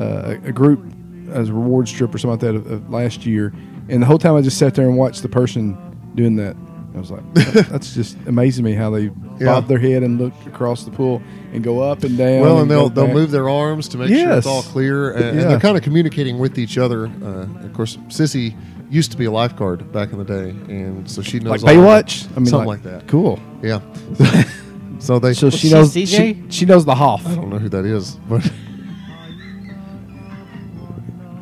uh, 0.00 0.36
a 0.44 0.52
group 0.52 0.84
as 1.30 1.48
a 1.48 1.52
rewards 1.52 1.90
trip 1.92 2.14
or 2.14 2.18
something 2.18 2.52
like 2.52 2.64
that 2.64 2.90
last 2.90 3.26
year, 3.26 3.52
and 3.88 4.02
the 4.02 4.06
whole 4.06 4.18
time 4.18 4.34
I 4.36 4.40
just 4.42 4.58
sat 4.58 4.74
there 4.74 4.86
and 4.88 4.96
watched 4.96 5.22
the 5.22 5.28
person 5.28 5.76
doing 6.14 6.36
that. 6.36 6.56
I 6.94 6.98
was 6.98 7.10
like, 7.10 7.34
"That- 7.34 7.66
that's 7.70 7.94
just 7.94 8.16
amazing 8.26 8.64
me 8.64 8.72
how 8.72 8.88
they 8.90 9.02
Yeah. 9.38 9.46
bob 9.46 9.68
their 9.68 9.78
head 9.78 10.02
and 10.02 10.18
look 10.18 10.32
across 10.46 10.84
the 10.84 10.90
pool 10.90 11.20
and 11.52 11.62
go 11.62 11.80
up 11.80 12.04
and 12.04 12.16
down. 12.16 12.40
well, 12.40 12.60
and 12.60 12.70
they'll 12.70 12.88
they'll 12.88 13.06
move 13.12 13.30
their 13.30 13.48
arms 13.50 13.86
to 13.88 13.98
make 13.98 14.08
sure 14.08 14.32
it's 14.32 14.46
all 14.46 14.62
clear, 14.62 15.10
and, 15.12 15.24
and 15.24 15.38
Yeah. 15.40 15.48
they're 15.48 15.60
kind 15.60 15.76
of 15.76 15.82
communicating 15.82 16.38
with 16.38 16.58
each 16.58 16.78
other. 16.78 17.06
Uh, 17.06 17.46
of 17.64 17.72
course, 17.74 17.96
Sissy 18.08 18.56
used 18.90 19.10
to 19.12 19.16
be 19.16 19.24
a 19.24 19.30
lifeguard 19.30 19.92
back 19.92 20.12
in 20.12 20.18
the 20.18 20.24
day, 20.24 20.50
and 20.50 21.10
so 21.10 21.22
she 21.22 21.38
knows 21.40 21.62
like 21.62 21.76
all 21.76 21.82
Baywatch. 21.82 22.30
I 22.32 22.40
mean, 22.40 22.46
something 22.46 22.68
like, 22.68 22.82
that. 22.82 23.06
Cool. 23.08 23.40
Yeah. 23.62 23.80
so 24.98 25.18
they. 25.18 25.34
So 25.34 25.50
she 25.50 25.68
she 25.68 25.70
knows. 25.70 25.94
CJ? 25.94 26.06
She, 26.06 26.44
she 26.50 26.64
knows 26.66 26.84
the 26.84 26.94
Hoff. 26.94 27.26
I 27.26 27.34
don't 27.34 27.50
know 27.50 27.58
who 27.58 27.68
that 27.68 27.84
is, 27.84 28.16
but 28.28 28.44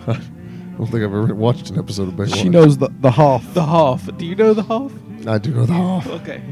I 0.07 0.20
don't 0.76 0.87
think 0.87 0.94
I've 0.94 1.02
ever 1.04 1.35
watched 1.35 1.70
an 1.70 1.78
episode 1.78 2.09
of 2.09 2.14
Baywatch. 2.14 2.37
She 2.37 2.48
knows 2.48 2.78
the 2.78 2.88
the 3.00 3.11
Hoff. 3.11 3.54
The 3.54 3.62
Hoff. 3.62 4.16
Do 4.16 4.26
you 4.26 4.35
know 4.35 4.54
the 4.54 4.62
Hoff? 4.62 4.92
I 5.26 5.38
do 5.38 5.52
know 5.52 5.66
the 5.66 5.72
Hoff. 5.72 6.07
Okay. 6.07 6.42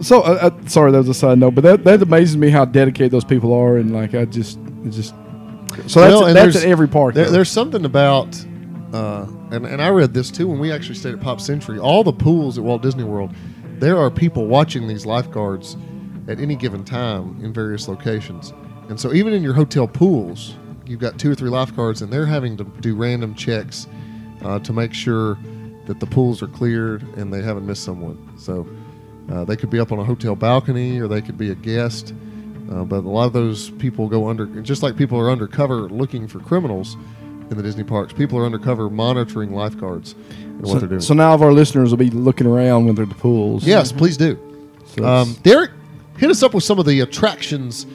So, 0.00 0.20
uh, 0.22 0.50
uh, 0.52 0.68
sorry, 0.68 0.92
that 0.92 0.98
was 0.98 1.08
a 1.08 1.14
side 1.14 1.38
note, 1.38 1.54
but 1.54 1.64
that 1.64 1.84
that 1.84 2.02
amazes 2.02 2.36
me 2.36 2.50
how 2.50 2.64
dedicated 2.64 3.12
those 3.12 3.24
people 3.24 3.54
are, 3.54 3.76
and 3.78 3.92
like 3.94 4.14
I 4.14 4.26
just, 4.26 4.58
it 4.84 4.90
just. 4.90 5.14
So 5.86 6.00
that's, 6.00 6.12
Well, 6.12 6.26
and 6.26 6.36
that's 6.36 6.54
there's- 6.54 6.64
at 6.64 6.70
every 6.70 6.88
park. 6.88 7.14
There, 7.14 7.30
there's 7.30 7.50
something 7.50 7.84
about, 7.84 8.34
uh, 8.92 9.26
and, 9.50 9.66
and 9.66 9.82
I 9.82 9.88
read 9.88 10.14
this 10.14 10.30
too 10.30 10.46
when 10.48 10.58
we 10.58 10.72
actually 10.72 10.94
stayed 10.94 11.14
at 11.14 11.20
Pop 11.20 11.40
Century. 11.40 11.78
All 11.78 12.04
the 12.04 12.12
pools 12.12 12.58
at 12.58 12.64
Walt 12.64 12.82
Disney 12.82 13.04
World, 13.04 13.34
there 13.78 13.98
are 13.98 14.10
people 14.10 14.46
watching 14.46 14.86
these 14.86 15.04
lifeguards 15.04 15.76
at 16.28 16.40
any 16.40 16.56
given 16.56 16.84
time 16.84 17.38
in 17.44 17.52
various 17.52 17.88
locations. 17.88 18.52
And 18.88 18.98
so 18.98 19.12
even 19.12 19.32
in 19.32 19.42
your 19.42 19.54
hotel 19.54 19.86
pools, 19.86 20.54
you've 20.86 21.00
got 21.00 21.18
two 21.18 21.30
or 21.30 21.34
three 21.34 21.50
lifeguards, 21.50 22.02
and 22.02 22.12
they're 22.12 22.26
having 22.26 22.56
to 22.56 22.64
do 22.64 22.94
random 22.94 23.34
checks 23.34 23.86
uh, 24.44 24.58
to 24.60 24.72
make 24.72 24.94
sure 24.94 25.38
that 25.86 26.00
the 26.00 26.06
pools 26.06 26.42
are 26.42 26.48
cleared 26.48 27.02
and 27.16 27.32
they 27.32 27.42
haven't 27.42 27.66
missed 27.66 27.84
someone. 27.84 28.32
So 28.38 28.66
uh, 29.30 29.44
they 29.44 29.56
could 29.56 29.70
be 29.70 29.78
up 29.80 29.92
on 29.92 29.98
a 29.98 30.04
hotel 30.04 30.36
balcony 30.36 31.00
or 31.00 31.08
they 31.08 31.22
could 31.22 31.38
be 31.38 31.50
a 31.50 31.54
guest. 31.54 32.14
Uh, 32.70 32.84
but 32.84 33.04
a 33.04 33.08
lot 33.08 33.26
of 33.26 33.32
those 33.32 33.70
people 33.70 34.08
go 34.08 34.28
under, 34.28 34.46
just 34.62 34.82
like 34.82 34.96
people 34.96 35.18
are 35.18 35.30
undercover 35.30 35.82
looking 35.88 36.26
for 36.26 36.40
criminals 36.40 36.96
in 37.50 37.56
the 37.56 37.62
Disney 37.62 37.84
parks. 37.84 38.12
People 38.12 38.38
are 38.38 38.44
undercover 38.44 38.90
monitoring 38.90 39.52
lifeguards 39.52 40.14
and 40.38 40.62
what 40.62 40.80
they're 40.80 40.88
doing. 40.88 41.00
so 41.00 41.14
now 41.14 41.28
all 41.28 41.34
of 41.34 41.42
our 41.42 41.52
listeners 41.52 41.90
will 41.90 41.96
be 41.98 42.10
looking 42.10 42.46
around 42.46 42.86
when 42.86 42.94
they're 42.94 43.04
at 43.04 43.08
the 43.08 43.14
pools. 43.14 43.64
yes, 43.66 43.92
please 43.92 44.16
do. 44.16 44.38
So 44.86 45.04
Um, 45.04 45.36
Derek, 45.42 45.70
hit 46.18 46.30
us 46.30 46.42
up 46.42 46.54
with 46.54 46.64
some 46.64 46.78
of 46.78 46.86
the 46.86 47.00
attractions 47.00 47.86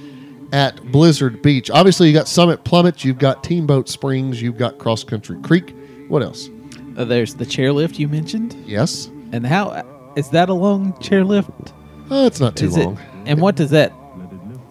at 0.53 0.81
Blizzard 0.91 1.41
Beach. 1.41 1.69
Obviously, 1.71 2.07
you 2.07 2.13
got 2.13 2.27
Summit 2.27 2.63
Plummet, 2.63 3.03
you've 3.05 3.17
got 3.19 3.43
Teamboat 3.43 3.87
Springs, 3.89 4.41
you've 4.41 4.57
got 4.57 4.77
Cross 4.77 5.05
Country 5.05 5.37
Creek. 5.41 5.73
What 6.07 6.21
else? 6.21 6.49
Uh, 6.97 7.05
there's 7.05 7.35
the 7.35 7.45
chairlift 7.45 7.97
you 7.99 8.07
mentioned, 8.09 8.55
Yes, 8.65 9.09
and 9.31 9.45
how 9.47 9.83
is 10.17 10.29
that 10.31 10.49
a 10.49 10.53
long 10.53 10.91
chairlift? 10.93 11.71
oh, 12.09 12.25
it's 12.27 12.39
not 12.41 12.55
too 12.57 12.65
Is 12.67 12.77
long. 12.77 12.97
it? 12.97 12.99
And 13.27 13.39
what 13.41 13.55
does 13.55 13.69
that? 13.71 13.93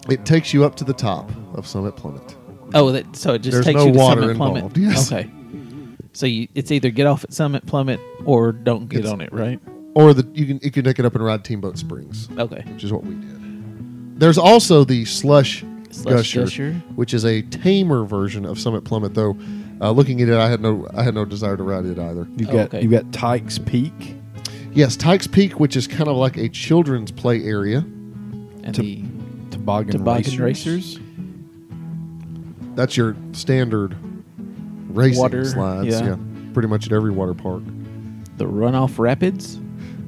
It 0.09 0.25
takes 0.25 0.53
you 0.53 0.63
up 0.65 0.75
to 0.75 0.83
the 0.83 0.93
top 0.93 1.31
of 1.55 1.65
Summit 1.67 1.95
Plummet. 1.95 2.35
Oh, 2.73 2.91
that 2.91 3.15
so 3.15 3.33
it 3.33 3.39
just 3.39 3.53
There's 3.53 3.65
takes 3.65 3.77
no 3.77 3.87
you 3.87 3.93
to 3.93 3.99
water 3.99 4.21
Summit 4.21 4.37
Plummet. 4.37 4.55
involved, 4.63 4.77
yes. 4.77 5.11
Okay. 5.11 5.29
So 6.13 6.25
you, 6.25 6.47
it's 6.55 6.71
either 6.71 6.89
get 6.89 7.07
off 7.07 7.23
at 7.23 7.33
Summit 7.33 7.65
Plummet 7.65 7.99
or 8.25 8.51
don't 8.51 8.87
get 8.89 8.99
It's- 8.99 9.13
on 9.13 9.21
it, 9.21 9.31
right? 9.33 9.59
Or 9.93 10.13
the 10.13 10.25
you 10.33 10.45
can 10.45 10.59
you 10.63 10.71
can 10.71 10.83
take 10.85 10.99
it 10.99 11.05
up 11.05 11.15
and 11.15 11.23
ride 11.23 11.43
Teamboat 11.43 11.77
Springs. 11.77 12.29
Okay. 12.37 12.63
which 12.73 12.83
is 12.83 12.93
what 12.93 13.03
we 13.03 13.13
did. 13.15 14.19
There's 14.19 14.37
also 14.37 14.83
the 14.85 15.03
slush, 15.03 15.65
Slush 15.89 16.13
gusher, 16.15 16.41
Gusher. 16.43 16.73
which 16.95 17.13
is 17.13 17.25
a 17.25 17.41
tamer 17.43 18.05
version 18.05 18.45
of 18.45 18.57
Summit 18.59 18.83
Plummet. 18.85 19.13
Though, 19.15 19.35
uh, 19.81 19.91
looking 19.91 20.21
at 20.21 20.29
it, 20.29 20.35
I 20.35 20.49
had 20.49 20.61
no 20.61 20.87
I 20.93 21.03
had 21.03 21.13
no 21.13 21.25
desire 21.25 21.57
to 21.57 21.63
ride 21.63 21.85
it 21.85 21.99
either. 21.99 22.25
you've 22.37 22.49
Oh, 22.49 22.53
got 22.53 22.65
okay. 22.67 22.81
you've 22.83 22.91
got 22.91 23.11
Tike's 23.11 23.57
Peak. 23.59 24.15
Yes, 24.73 24.95
Tike's 24.95 25.27
Peak, 25.27 25.59
which 25.59 25.75
is 25.75 25.87
kind 25.87 26.07
of 26.09 26.15
like 26.15 26.37
a 26.37 26.47
children's 26.47 27.11
play 27.11 27.43
area. 27.43 27.79
And 28.63 28.73
To- 28.75 28.81
the 28.81 29.03
Toboggan, 29.49 29.97
toboggan 29.97 30.39
racers. 30.39 30.39
racers. 30.39 30.99
That's 32.75 32.95
your 32.97 33.15
standard 33.33 33.95
racing 34.89 35.19
Water, 35.21 35.45
slides. 35.45 35.87
yeah. 35.87 36.05
Yeah. 36.05 36.15
pretty 36.53 36.67
much 36.67 36.85
at 36.87 36.93
every 36.93 37.11
water 37.11 37.33
park. 37.33 37.63
the 38.37 38.45
runoff 38.45 38.97
rapids. 38.97 39.59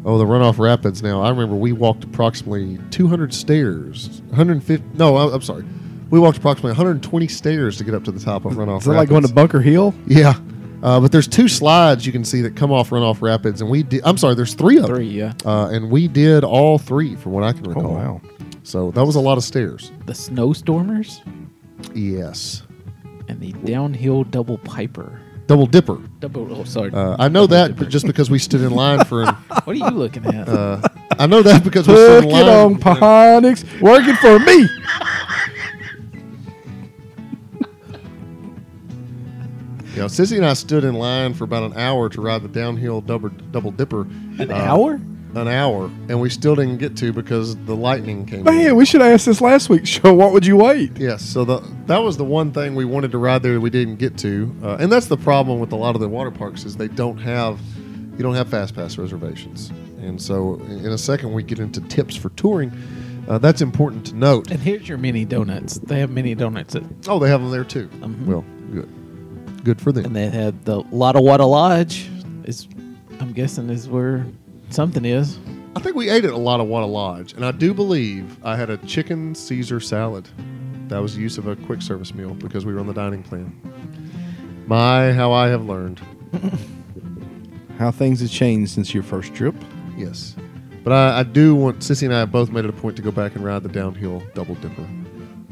Oh, 0.06 0.18
the 0.18 0.26
runoff 0.26 0.60
rapids. 0.60 1.02
Now, 1.04 1.22
I 1.22 1.30
remember 1.30 1.56
we 1.56 1.72
walked 1.72 2.04
approximately 2.04 2.78
200 2.92 3.34
stairs, 3.34 4.22
150. 4.30 4.84
No, 4.98 5.16
I- 5.16 5.34
I'm 5.34 5.42
sorry. 5.42 5.64
We 6.10 6.20
walked 6.20 6.38
approximately 6.38 6.72
120 6.72 7.28
stairs 7.28 7.78
to 7.78 7.84
get 7.84 7.94
up 7.94 8.04
to 8.06 8.12
the 8.12 8.20
top 8.20 8.44
of 8.46 8.54
runoff. 8.54 8.80
Is 8.80 8.86
that 8.86 8.94
like 8.94 9.10
going 9.10 9.24
to 9.26 9.34
Bunker 9.34 9.62
Hill? 9.62 9.94
Yeah. 10.08 10.34
Uh, 10.82 11.00
but 11.00 11.12
there's 11.14 11.28
two 11.30 11.48
slides 11.48 12.06
you 12.06 12.12
can 12.12 12.26
see 12.26 12.42
that 12.42 12.56
come 12.58 12.70
off 12.72 12.90
Runoff 12.90 13.22
Rapids, 13.22 13.62
and 13.62 13.70
we 13.70 13.84
did. 13.84 14.02
I'm 14.04 14.18
sorry, 14.18 14.36
there's 14.36 14.54
three 14.54 14.76
of 14.78 14.88
them, 14.88 14.96
Three, 14.96 15.08
yeah. 15.08 15.32
uh, 15.46 15.70
and 15.72 15.90
we 15.90 16.10
did 16.10 16.44
all 16.44 16.78
three 16.78 17.16
from 17.16 17.32
what 17.32 17.44
I 17.44 17.54
can 17.54 17.66
Oh 17.68 17.70
recall. 17.70 17.94
wow! 17.96 18.22
So 18.64 18.92
that 18.92 19.06
was 19.06 19.16
a 19.16 19.22
lot 19.22 19.38
of 19.38 19.46
stairs. 19.46 19.94
The 20.08 20.12
snowstormers 20.14 21.22
Yes, 21.94 22.64
and 23.28 23.40
the 23.40 23.54
downhill 23.66 24.24
double 24.24 24.58
piper. 24.60 25.20
double 25.48 25.66
dipper. 25.66 25.98
Double. 26.20 26.48
Oh, 26.56 26.64
sorry. 26.64 26.92
Uh, 26.92 27.16
I 27.20 27.28
know 27.28 27.48
that, 27.48 27.76
but 27.76 27.90
just 27.90 28.08
because 28.08 28.30
we 28.30 28.40
stood 28.40 28.62
in 28.62 28.72
line 28.72 29.04
for 29.06 29.24
an, 29.24 29.28
what 29.64 29.76
are 29.76 29.80
you 29.80 29.90
looking 29.90 30.26
at? 30.26 30.48
uh, 30.48 30.82
I 31.20 31.28
know 31.28 31.42
that 31.42 31.64
because 31.64 31.88
we 31.88 31.96
stood 31.96 32.24
in 32.26 32.30
it 32.30 32.48
on 32.50 32.74
line. 32.74 32.80
Pahonix, 32.80 33.82
working 33.82 34.16
for 34.16 34.40
me. 34.40 34.68
You 39.94 40.00
know, 40.00 40.06
Sissy 40.08 40.38
and 40.38 40.46
I 40.46 40.54
stood 40.54 40.84
in 40.84 40.96
line 40.96 41.36
for 41.36 41.44
about 41.44 41.62
an 41.72 41.78
hour 41.78 42.10
to 42.10 42.20
ride 42.20 42.42
the 42.42 42.48
downhill 42.48 43.00
double 43.00 43.30
double 43.30 43.70
dipper. 43.70 44.02
An 44.40 44.52
uh, 44.52 44.56
hour? 44.56 45.00
An 45.36 45.48
hour, 45.48 45.86
and 46.10 46.22
we 46.22 46.30
still 46.30 46.56
didn't 46.56 46.78
get 46.78 46.96
to 46.98 47.12
because 47.12 47.56
the 47.66 47.76
lightning 47.76 48.26
came. 48.28 48.40
in. 48.48 48.56
Man, 48.56 48.76
we 48.76 48.86
should 48.86 49.02
have 49.02 49.14
asked 49.14 49.26
this 49.26 49.42
last 49.42 49.68
week's 49.68 49.90
show. 49.98 50.14
What 50.14 50.32
would 50.32 50.46
you 50.46 50.58
wait? 50.58 50.96
Yes, 50.98 51.24
so 51.24 51.44
the 51.44 51.60
that 51.88 51.98
was 51.98 52.18
the 52.18 52.24
one 52.24 52.52
thing 52.52 52.76
we 52.76 52.86
wanted 52.86 53.12
to 53.14 53.18
ride 53.18 53.42
there 53.42 53.54
that 53.56 53.60
we 53.62 53.72
didn't 53.72 53.96
get 53.96 54.16
to, 54.20 54.56
uh, 54.64 54.78
and 54.80 54.92
that's 54.92 55.08
the 55.08 55.18
problem 55.18 55.60
with 55.60 55.72
a 55.72 55.76
lot 55.76 55.96
of 55.96 56.02
the 56.02 56.08
water 56.08 56.30
parks 56.30 56.66
is 56.66 56.78
they 56.78 56.88
don't 56.88 57.18
have 57.18 57.60
you 58.16 58.20
don't 58.22 58.36
have 58.36 58.48
fast 58.48 58.76
pass 58.76 58.98
reservations, 59.00 59.70
and 60.02 60.22
so 60.22 60.62
in 60.70 60.86
a 60.92 60.98
second 61.00 61.34
we 61.34 61.42
get 61.42 61.58
into 61.58 61.82
tips 61.82 62.16
for 62.16 62.30
touring. 62.30 62.72
Uh, 63.28 63.38
that's 63.40 63.62
important 63.62 64.06
to 64.06 64.16
note. 64.16 64.52
And 64.52 64.60
here's 64.60 64.88
your 64.88 64.98
mini 65.00 65.24
donuts. 65.26 65.80
They 65.80 66.00
have 66.00 66.12
mini 66.12 66.36
donuts, 66.36 66.76
at, 66.76 66.84
Oh, 67.08 67.18
they 67.20 67.30
have 67.30 67.42
them 67.42 67.50
there 67.52 67.64
too. 67.64 67.88
Mhm. 68.02 68.26
Well, 68.26 68.44
good, 68.72 69.64
good 69.64 69.82
for 69.82 69.92
them. 69.94 70.06
and 70.06 70.16
they 70.16 70.30
have 70.30 70.64
the 70.66 70.84
Lottawatta 70.84 71.50
Lodge. 71.50 72.08
Is 72.44 72.68
I'm 73.20 73.32
guessing 73.32 73.70
is 73.70 73.88
where 73.90 74.26
something 74.74 75.06
is. 75.06 75.40
I 75.76 75.80
think 75.80 75.96
we 75.96 76.10
ate 76.10 76.26
at 76.26 76.32
a 76.32 76.38
lot 76.38 76.60
of 76.60 76.68
Wada 76.68 76.86
Lodge, 76.86 77.34
and 77.34 77.46
I 77.46 77.52
do 77.52 77.74
believe 77.74 78.38
I 78.44 78.56
had 78.56 78.70
a 78.70 78.78
chicken 78.78 79.34
Caesar 79.36 79.80
salad. 79.80 80.28
That 80.88 81.00
was 81.02 81.16
the 81.16 81.22
use 81.22 81.38
of 81.38 81.48
a 81.48 81.56
quick 81.56 81.82
service 81.82 82.14
meal 82.14 82.34
because 82.34 82.66
we 82.66 82.74
were 82.74 82.80
on 82.80 82.88
the 82.88 82.94
dining 82.94 83.24
plan. 83.24 83.56
My, 84.68 85.12
how 85.14 85.32
I 85.32 85.48
have 85.48 85.66
learned. 85.66 86.02
How 87.80 87.90
things 87.90 88.22
have 88.22 88.30
changed 88.30 88.72
since 88.72 88.94
your 88.94 89.02
first 89.02 89.34
trip. 89.34 89.56
Yes. 89.98 90.36
But 90.84 90.94
I, 90.94 91.20
I 91.20 91.24
do 91.24 91.56
want, 91.56 91.80
Sissy 91.80 92.04
and 92.04 92.14
I 92.14 92.20
have 92.20 92.32
both 92.32 92.52
made 92.52 92.66
it 92.66 92.70
a 92.70 92.74
point 92.74 92.96
to 92.98 93.02
go 93.02 93.12
back 93.12 93.36
and 93.36 93.44
ride 93.44 93.64
the 93.64 93.70
downhill 93.70 94.22
double 94.36 94.56
dipper. 94.56 94.88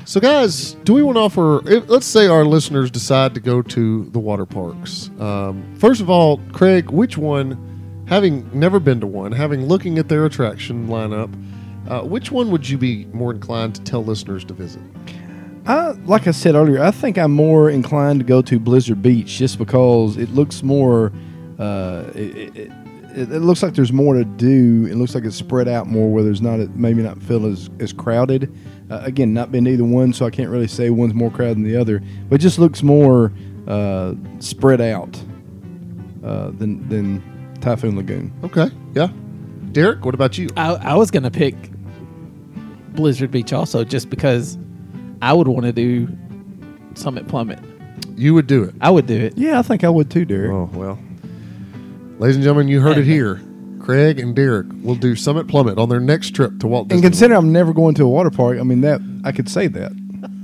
So, 0.05 0.19
guys, 0.19 0.73
do 0.83 0.93
we 0.93 1.03
want 1.03 1.15
to 1.15 1.21
offer, 1.21 1.67
if, 1.69 1.89
let's 1.89 2.05
say 2.05 2.27
our 2.27 2.45
listeners 2.45 2.91
decide 2.91 3.33
to 3.33 3.39
go 3.39 3.61
to 3.61 4.05
the 4.05 4.19
water 4.19 4.45
parks. 4.45 5.09
Um, 5.19 5.75
first 5.77 5.99
of 6.01 6.09
all, 6.09 6.37
Craig, 6.51 6.89
which 6.89 7.17
one, 7.17 7.70
having 8.11 8.47
never 8.53 8.77
been 8.79 8.99
to 8.99 9.07
one, 9.07 9.31
having 9.31 9.65
looking 9.65 9.97
at 9.97 10.09
their 10.09 10.25
attraction 10.25 10.89
lineup, 10.89 11.33
uh, 11.89 12.01
which 12.01 12.29
one 12.29 12.51
would 12.51 12.67
you 12.67 12.77
be 12.77 13.05
more 13.05 13.31
inclined 13.31 13.73
to 13.73 13.81
tell 13.83 14.03
listeners 14.03 14.43
to 14.43 14.53
visit? 14.53 14.81
I, 15.65 15.91
like 16.05 16.27
I 16.27 16.31
said 16.31 16.55
earlier, 16.55 16.83
I 16.83 16.91
think 16.91 17.17
I'm 17.17 17.31
more 17.31 17.69
inclined 17.69 18.19
to 18.19 18.25
go 18.25 18.41
to 18.41 18.59
Blizzard 18.59 19.01
Beach 19.01 19.37
just 19.37 19.57
because 19.57 20.17
it 20.17 20.29
looks 20.31 20.61
more. 20.61 21.13
Uh, 21.57 22.03
it, 22.13 22.57
it, 22.57 22.71
it, 23.15 23.31
it 23.31 23.39
looks 23.39 23.63
like 23.63 23.75
there's 23.75 23.93
more 23.93 24.15
to 24.15 24.25
do. 24.25 24.87
It 24.89 24.95
looks 24.95 25.15
like 25.15 25.23
it's 25.23 25.35
spread 25.35 25.69
out 25.69 25.87
more, 25.87 26.11
where 26.11 26.23
there's 26.23 26.41
not 26.41 26.59
maybe 26.75 27.01
not 27.01 27.21
feel 27.23 27.45
as 27.45 27.69
as 27.79 27.93
crowded. 27.93 28.53
Uh, 28.89 29.01
again, 29.03 29.33
not 29.33 29.53
been 29.53 29.67
either 29.67 29.85
one, 29.85 30.11
so 30.11 30.25
I 30.25 30.31
can't 30.31 30.49
really 30.49 30.67
say 30.67 30.89
one's 30.89 31.13
more 31.13 31.31
crowded 31.31 31.57
than 31.57 31.63
the 31.63 31.77
other. 31.77 32.01
But 32.27 32.35
it 32.35 32.39
just 32.39 32.59
looks 32.59 32.83
more 32.83 33.31
uh, 33.67 34.15
spread 34.39 34.81
out 34.81 35.21
uh, 36.23 36.51
than 36.51 36.87
than 36.89 37.30
Typhoon 37.61 37.95
Lagoon. 37.95 38.31
Okay. 38.43 38.69
Yeah. 38.93 39.07
Derek, 39.71 40.03
what 40.03 40.13
about 40.13 40.37
you? 40.37 40.49
I, 40.57 40.73
I 40.73 40.95
was 40.95 41.11
gonna 41.11 41.31
pick 41.31 41.55
Blizzard 42.93 43.31
Beach 43.31 43.53
also, 43.53 43.83
just 43.83 44.09
because 44.09 44.57
I 45.21 45.33
would 45.33 45.47
want 45.47 45.63
to 45.65 45.71
do 45.71 46.09
Summit 46.95 47.27
Plummet. 47.27 47.59
You 48.15 48.33
would 48.33 48.47
do 48.47 48.63
it. 48.63 48.75
I 48.81 48.89
would 48.91 49.07
do 49.07 49.17
it. 49.17 49.37
Yeah, 49.37 49.59
I 49.59 49.61
think 49.61 49.83
I 49.83 49.89
would 49.89 50.11
too, 50.11 50.25
Derek. 50.25 50.51
Oh, 50.51 50.69
well. 50.73 50.99
Ladies 52.19 52.35
and 52.35 52.43
gentlemen, 52.43 52.67
you 52.67 52.81
heard 52.81 52.97
it 52.97 53.01
uh, 53.01 53.05
here. 53.05 53.41
Craig 53.79 54.19
and 54.19 54.35
Derek 54.35 54.67
will 54.83 54.95
do 54.95 55.15
Summit 55.15 55.47
Plummet 55.47 55.77
on 55.79 55.89
their 55.89 55.99
next 55.99 56.35
trip 56.35 56.59
to 56.59 56.67
Walt 56.67 56.87
Disney. 56.89 56.97
and 56.97 57.01
Disney. 57.01 57.25
consider 57.27 57.35
I'm 57.35 57.51
never 57.51 57.73
going 57.73 57.95
to 57.95 58.03
a 58.03 58.09
water 58.09 58.29
park. 58.29 58.59
I 58.59 58.63
mean 58.63 58.81
that 58.81 59.01
I 59.23 59.31
could 59.31 59.49
say 59.49 59.67
that. 59.67 59.91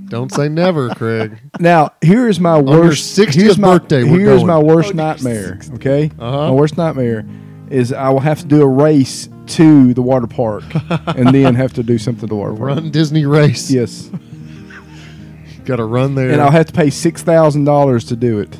Don't 0.09 0.31
say 0.31 0.47
never, 0.49 0.89
Craig. 0.95 1.37
Now, 1.59 1.91
here 2.01 2.27
is 2.29 2.39
my 2.39 2.55
your 2.59 2.63
worst. 2.63 3.17
60th 3.17 3.33
here's 3.33 3.57
my, 3.57 3.77
birthday, 3.77 4.03
we're 4.03 4.19
Here's 4.19 4.43
going. 4.43 4.47
my 4.47 4.59
worst 4.59 4.89
On 4.91 4.95
your 4.97 5.05
nightmare. 5.05 5.59
Okay, 5.75 6.11
Uh-huh. 6.17 6.47
my 6.47 6.51
worst 6.51 6.77
nightmare 6.77 7.25
is 7.69 7.91
I 7.91 8.09
will 8.09 8.19
have 8.21 8.39
to 8.41 8.45
do 8.45 8.61
a 8.61 8.67
race 8.67 9.27
to 9.47 9.93
the 9.93 10.01
water 10.01 10.27
park, 10.27 10.63
and 11.07 11.29
then 11.35 11.55
have 11.55 11.73
to 11.73 11.83
do 11.83 11.97
something 11.97 12.21
to 12.21 12.27
the 12.27 12.35
water 12.35 12.51
park. 12.53 12.67
Run 12.77 12.91
Disney 12.91 13.25
race. 13.25 13.69
Yes, 13.71 14.09
Got 15.65 15.77
to 15.77 15.83
run 15.85 16.15
there. 16.15 16.31
and 16.31 16.41
I'll 16.41 16.51
have 16.51 16.67
to 16.67 16.73
pay 16.73 16.89
six 16.89 17.21
thousand 17.23 17.65
dollars 17.65 18.05
to 18.05 18.15
do 18.15 18.39
it. 18.39 18.51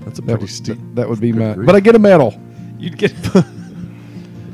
That's 0.00 0.18
a 0.18 0.22
That 0.22 0.26
pretty 0.32 0.42
would, 0.42 0.50
steep. 0.50 0.76
that, 0.76 0.94
that 0.96 1.08
would 1.08 1.20
be 1.20 1.30
Good 1.32 1.40
my. 1.40 1.54
grief. 1.54 1.66
But 1.66 1.74
I 1.76 1.80
get 1.80 1.94
a 1.94 1.98
medal. 1.98 2.38
You'd 2.78 2.98
get 2.98 3.14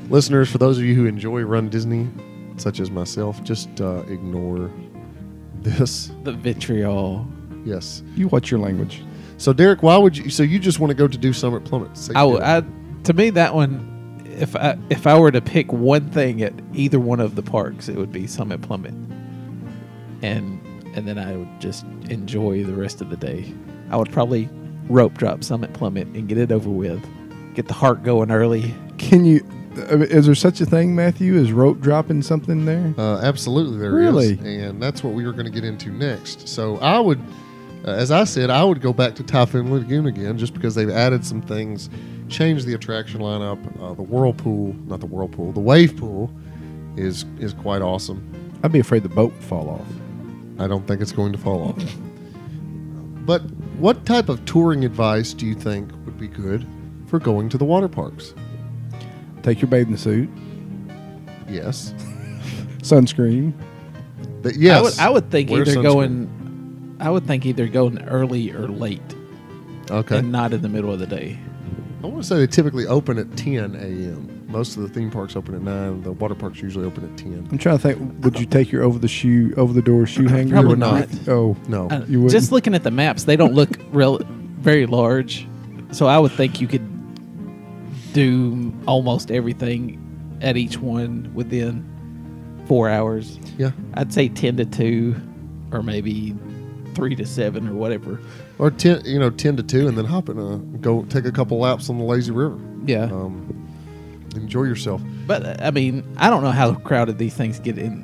Listeners, 0.09 0.51
for 0.51 0.59
those 0.59 0.79
of 0.79 0.85
you 0.85 0.95
who 0.95 1.07
enjoy 1.07 1.43
Run 1.43 1.69
Disney, 1.69 2.09
such 2.57 2.79
as 2.81 2.91
myself, 2.91 3.43
just 3.45 3.81
uh, 3.81 4.03
ignore 4.09 4.71
this. 5.63 6.11
the 6.25 6.33
vitriol. 6.33 7.27
Yes. 7.65 8.03
You 8.17 8.29
watch 8.29 8.51
your 8.51 8.61
language. 8.61 9.03
So, 9.37 9.53
Derek, 9.53 9.83
why 9.83 9.97
would 9.97 10.17
you? 10.17 10.31
So, 10.31 10.43
you 10.43 10.59
just 10.59 10.81
want 10.81 10.91
to 10.91 10.95
go 10.95 11.07
to 11.09 11.19
do 11.19 11.33
Summit 11.33 11.65
Plummet? 11.65 11.97
Say 11.97 12.13
I, 12.15 12.25
you 12.25 12.31
would- 12.33 12.39
do. 12.39 12.45
I 12.45 12.63
to 13.05 13.13
me 13.15 13.31
that 13.31 13.55
one 13.55 13.89
if 14.27 14.55
I 14.57 14.77
if 14.91 15.07
I 15.07 15.19
were 15.19 15.31
to 15.31 15.41
pick 15.41 15.73
one 15.73 16.11
thing 16.11 16.43
at 16.43 16.53
either 16.75 16.99
one 17.01 17.21
of 17.21 17.35
the 17.37 17.43
parks, 17.43 17.89
it 17.89 17.97
would 17.97 18.13
be 18.13 18.27
Summit 18.27 18.61
Plummet, 18.63 18.95
and 20.23 20.61
and 20.95 21.07
then 21.07 21.19
I 21.19 21.37
would 21.37 21.61
just 21.61 21.85
enjoy 22.09 22.65
the 22.65 22.75
rest 22.75 23.01
of 23.01 23.11
the 23.11 23.17
day. 23.17 23.53
I 23.91 23.97
would 23.97 24.11
probably 24.13 24.49
rope 24.89 25.15
drop 25.15 25.45
Summit 25.45 25.73
Plummet 25.73 26.09
and 26.09 26.29
get 26.29 26.37
it 26.39 26.51
over 26.53 26.69
with, 26.71 27.05
get 27.55 27.69
the 27.69 27.75
heart 27.75 28.03
going 28.03 28.31
early. 28.31 28.75
Can 28.99 29.25
you? 29.25 29.47
Is 29.77 30.27
there 30.27 30.35
such 30.35 30.61
a 30.61 30.67
thing, 30.67 30.95
Matthew? 30.97 31.35
Is 31.37 31.53
rope 31.53 31.81
dropping 31.81 32.23
something 32.23 32.65
there? 32.65 32.93
Uh, 32.99 33.21
absolutely, 33.21 33.79
there 33.79 33.99
is, 34.01 34.05
Really? 34.05 34.59
and 34.65 34.83
that's 34.83 35.05
what 35.05 35.15
we 35.15 35.25
were 35.25 35.33
going 35.33 35.45
to 35.45 35.51
get 35.51 35.65
into 35.65 35.91
next. 35.91 36.49
So 36.49 36.77
I 36.79 36.99
would, 36.99 37.21
uh, 37.87 37.93
as 37.93 38.11
I 38.11 38.25
said, 38.25 38.51
I 38.51 38.65
would 38.65 38.81
go 38.81 38.93
back 38.93 39.15
to 39.17 39.23
Typhoon 39.23 39.71
Lagoon 39.73 40.07
again, 40.07 40.37
just 40.39 40.55
because 40.55 40.75
they've 40.75 40.91
added 40.91 41.25
some 41.25 41.41
things, 41.41 41.89
changed 42.29 42.67
the 42.67 42.75
attraction 42.75 43.21
lineup. 43.21 43.59
Uh, 43.81 43.95
the 43.95 44.03
whirlpool, 44.03 44.75
not 44.87 44.99
the 45.01 45.07
whirlpool, 45.07 45.53
the 45.53 45.61
wave 45.61 45.97
pool, 45.97 46.31
is 46.97 47.25
is 47.39 47.53
quite 47.55 47.81
awesome. 47.81 48.21
I'd 48.65 48.73
be 48.73 48.81
afraid 48.81 49.05
the 49.05 49.09
boat 49.09 49.33
would 49.33 49.45
fall 49.45 49.71
off. 49.71 49.87
I 50.63 50.67
don't 50.67 50.87
think 50.87 51.01
it's 51.01 51.13
going 51.13 51.33
to 51.33 51.39
fall 51.39 51.69
off. 51.69 51.95
But 53.25 53.43
what 53.79 54.05
type 54.05 54.29
of 54.29 54.45
touring 54.45 54.85
advice 54.85 55.33
do 55.33 55.47
you 55.47 55.55
think 55.55 55.91
would 56.05 56.19
be 56.19 56.27
good 56.27 56.67
for 57.07 57.19
going 57.21 57.49
to 57.51 57.57
the 57.59 57.65
water 57.65 57.89
parks? 57.89 58.35
Take 59.43 59.61
your 59.63 59.69
bathing 59.71 59.97
suit, 59.97 60.29
Yes, 61.49 61.93
sunscreen. 62.79 63.53
But 64.43 64.57
yes. 64.57 64.79
I 64.79 64.81
would 64.83 64.99
I 64.99 65.11
would 65.11 65.31
think 65.31 65.51
wear 65.51 65.63
either 65.63 65.75
sunscreen. 65.77 65.83
going, 65.83 66.97
I 67.01 67.11
would 67.11 67.27
think 67.27 67.45
either 67.47 67.67
going 67.69 68.03
early 68.05 68.53
or 68.53 68.69
late, 68.69 69.01
Okay. 69.91 70.19
and 70.19 70.31
not 70.31 70.53
in 70.53 70.63
the 70.63 70.69
middle 70.69 70.93
of 70.93 70.99
the 70.99 71.07
day. 71.07 71.39
I 72.03 72.07
want 72.07 72.23
to 72.23 72.27
say 72.29 72.37
they 72.39 72.47
typically 72.47 72.87
open 72.87 73.19
at 73.19 73.37
10 73.37 73.75
a.m. 73.77 74.47
Most 74.49 74.77
of 74.77 74.83
the 74.83 74.89
theme 74.89 75.11
parks 75.11 75.37
open 75.37 75.55
at 75.55 75.61
9. 75.63 76.03
The 76.03 76.13
water 76.13 76.35
parks 76.35 76.61
usually 76.63 76.87
open 76.87 77.05
at 77.05 77.17
10. 77.19 77.49
I'm 77.53 77.59
trying 77.59 77.77
to 77.79 77.83
think. 77.83 78.25
Would 78.25 78.39
you 78.41 78.47
take 78.47 78.73
your 78.73 78.83
over 78.83 78.99
the 78.99 79.07
shoe, 79.09 79.53
over 79.57 79.73
the 79.73 79.83
door 79.83 80.07
shoe 80.07 80.27
hanger? 80.29 80.55
Probably 80.55 80.73
or 80.73 80.77
not. 80.77 81.09
Oh, 81.29 81.57
No. 81.69 81.89
Uh, 81.91 82.05
You 82.09 82.21
wouldn't? 82.23 82.31
just 82.33 82.53
looking 82.53 82.75
at 82.75 82.83
the 82.85 82.91
maps, 82.91 83.25
they 83.25 83.37
don't 83.37 83.55
look 83.55 83.71
real 83.93 84.19
very 84.61 84.87
large, 84.87 85.47
so 85.93 86.07
I 86.07 86.19
would 86.19 86.33
think 86.33 86.61
you 86.61 86.67
could 86.69 86.83
do 88.13 88.73
almost 88.87 89.31
everything 89.31 89.99
at 90.41 90.57
each 90.57 90.79
one 90.79 91.31
within 91.35 91.85
four 92.67 92.89
hours. 92.89 93.39
Yeah. 93.59 93.73
I'd 93.95 94.13
say 94.13 94.29
ten 94.29 94.57
to 94.59 94.65
two, 94.65 95.17
or 95.73 95.83
maybe 95.83 96.35
three 96.95 97.15
to 97.17 97.27
seven, 97.27 97.69
or 97.69 97.75
whatever. 97.75 98.21
Or 98.59 98.71
10, 98.71 99.07
you 99.07 99.19
know, 99.19 99.31
10 99.31 99.57
to 99.57 99.63
2 99.63 99.89
and 99.89 99.97
then 99.97 100.05
hop 100.05 100.29
in 100.29 100.39
a, 100.39 100.59
go 100.59 101.03
take 101.05 101.25
a 101.25 101.33
couple 101.33 101.59
laps 101.59 101.89
on 101.89 101.97
the 101.97 102.05
lazy 102.05 102.31
river. 102.31 102.59
Yeah, 102.85 103.05
Um, 103.05 103.67
enjoy 104.35 104.65
yourself. 104.65 105.01
but 105.27 105.47
uh, 105.47 105.57
I 105.61 105.71
mean, 105.71 106.05
I 106.19 106.29
don't 106.29 106.43
know 106.43 106.51
how 106.51 106.75
crowded 106.75 107.17
these 107.17 107.33
things 107.33 107.59
get 107.59 107.79
in 107.79 108.03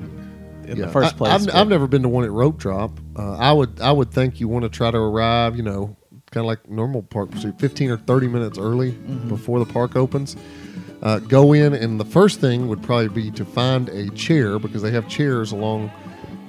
in 0.67 0.79
Yeah. 0.79 0.87
the 0.87 0.93
first 0.93 1.19
place. 1.19 1.33
I've, 1.33 1.55
I've 1.55 1.69
never 1.69 1.87
been 1.87 2.01
to 2.05 2.09
one 2.09 2.25
at 2.25 2.31
Rope 2.31 2.57
Drop. 2.57 2.99
Uh, 3.19 3.35
I 3.37 3.53
would 3.53 3.81
I 3.83 3.93
would 3.93 4.11
think 4.13 4.41
you 4.41 4.49
want 4.49 4.63
to 4.63 4.71
try 4.71 4.91
to 4.91 4.97
arrive, 4.97 5.57
you 5.57 5.63
know, 5.63 5.95
kind 6.37 6.45
of 6.45 6.49
like 6.49 6.69
normal 6.69 7.03
park 7.03 7.31
pursuit, 7.31 7.59
15 7.59 7.91
or 7.91 7.97
30 7.97 8.29
minutes 8.29 8.59
early 8.59 8.93
Mm-hmm. 8.93 9.29
before 9.29 9.59
the 9.59 9.65
park 9.73 9.97
opens. 9.97 10.37
Uh, 11.03 11.19
go 11.21 11.53
in, 11.55 11.73
and 11.73 11.99
the 11.99 12.05
first 12.05 12.41
thing 12.41 12.69
would 12.69 12.83
probably 12.83 13.09
be 13.09 13.31
to 13.31 13.45
find 13.45 13.89
a 13.91 14.11
chair 14.11 14.59
because 14.59 14.83
they 14.83 14.91
have 14.91 15.09
chairs 15.09 15.53
along 15.53 15.91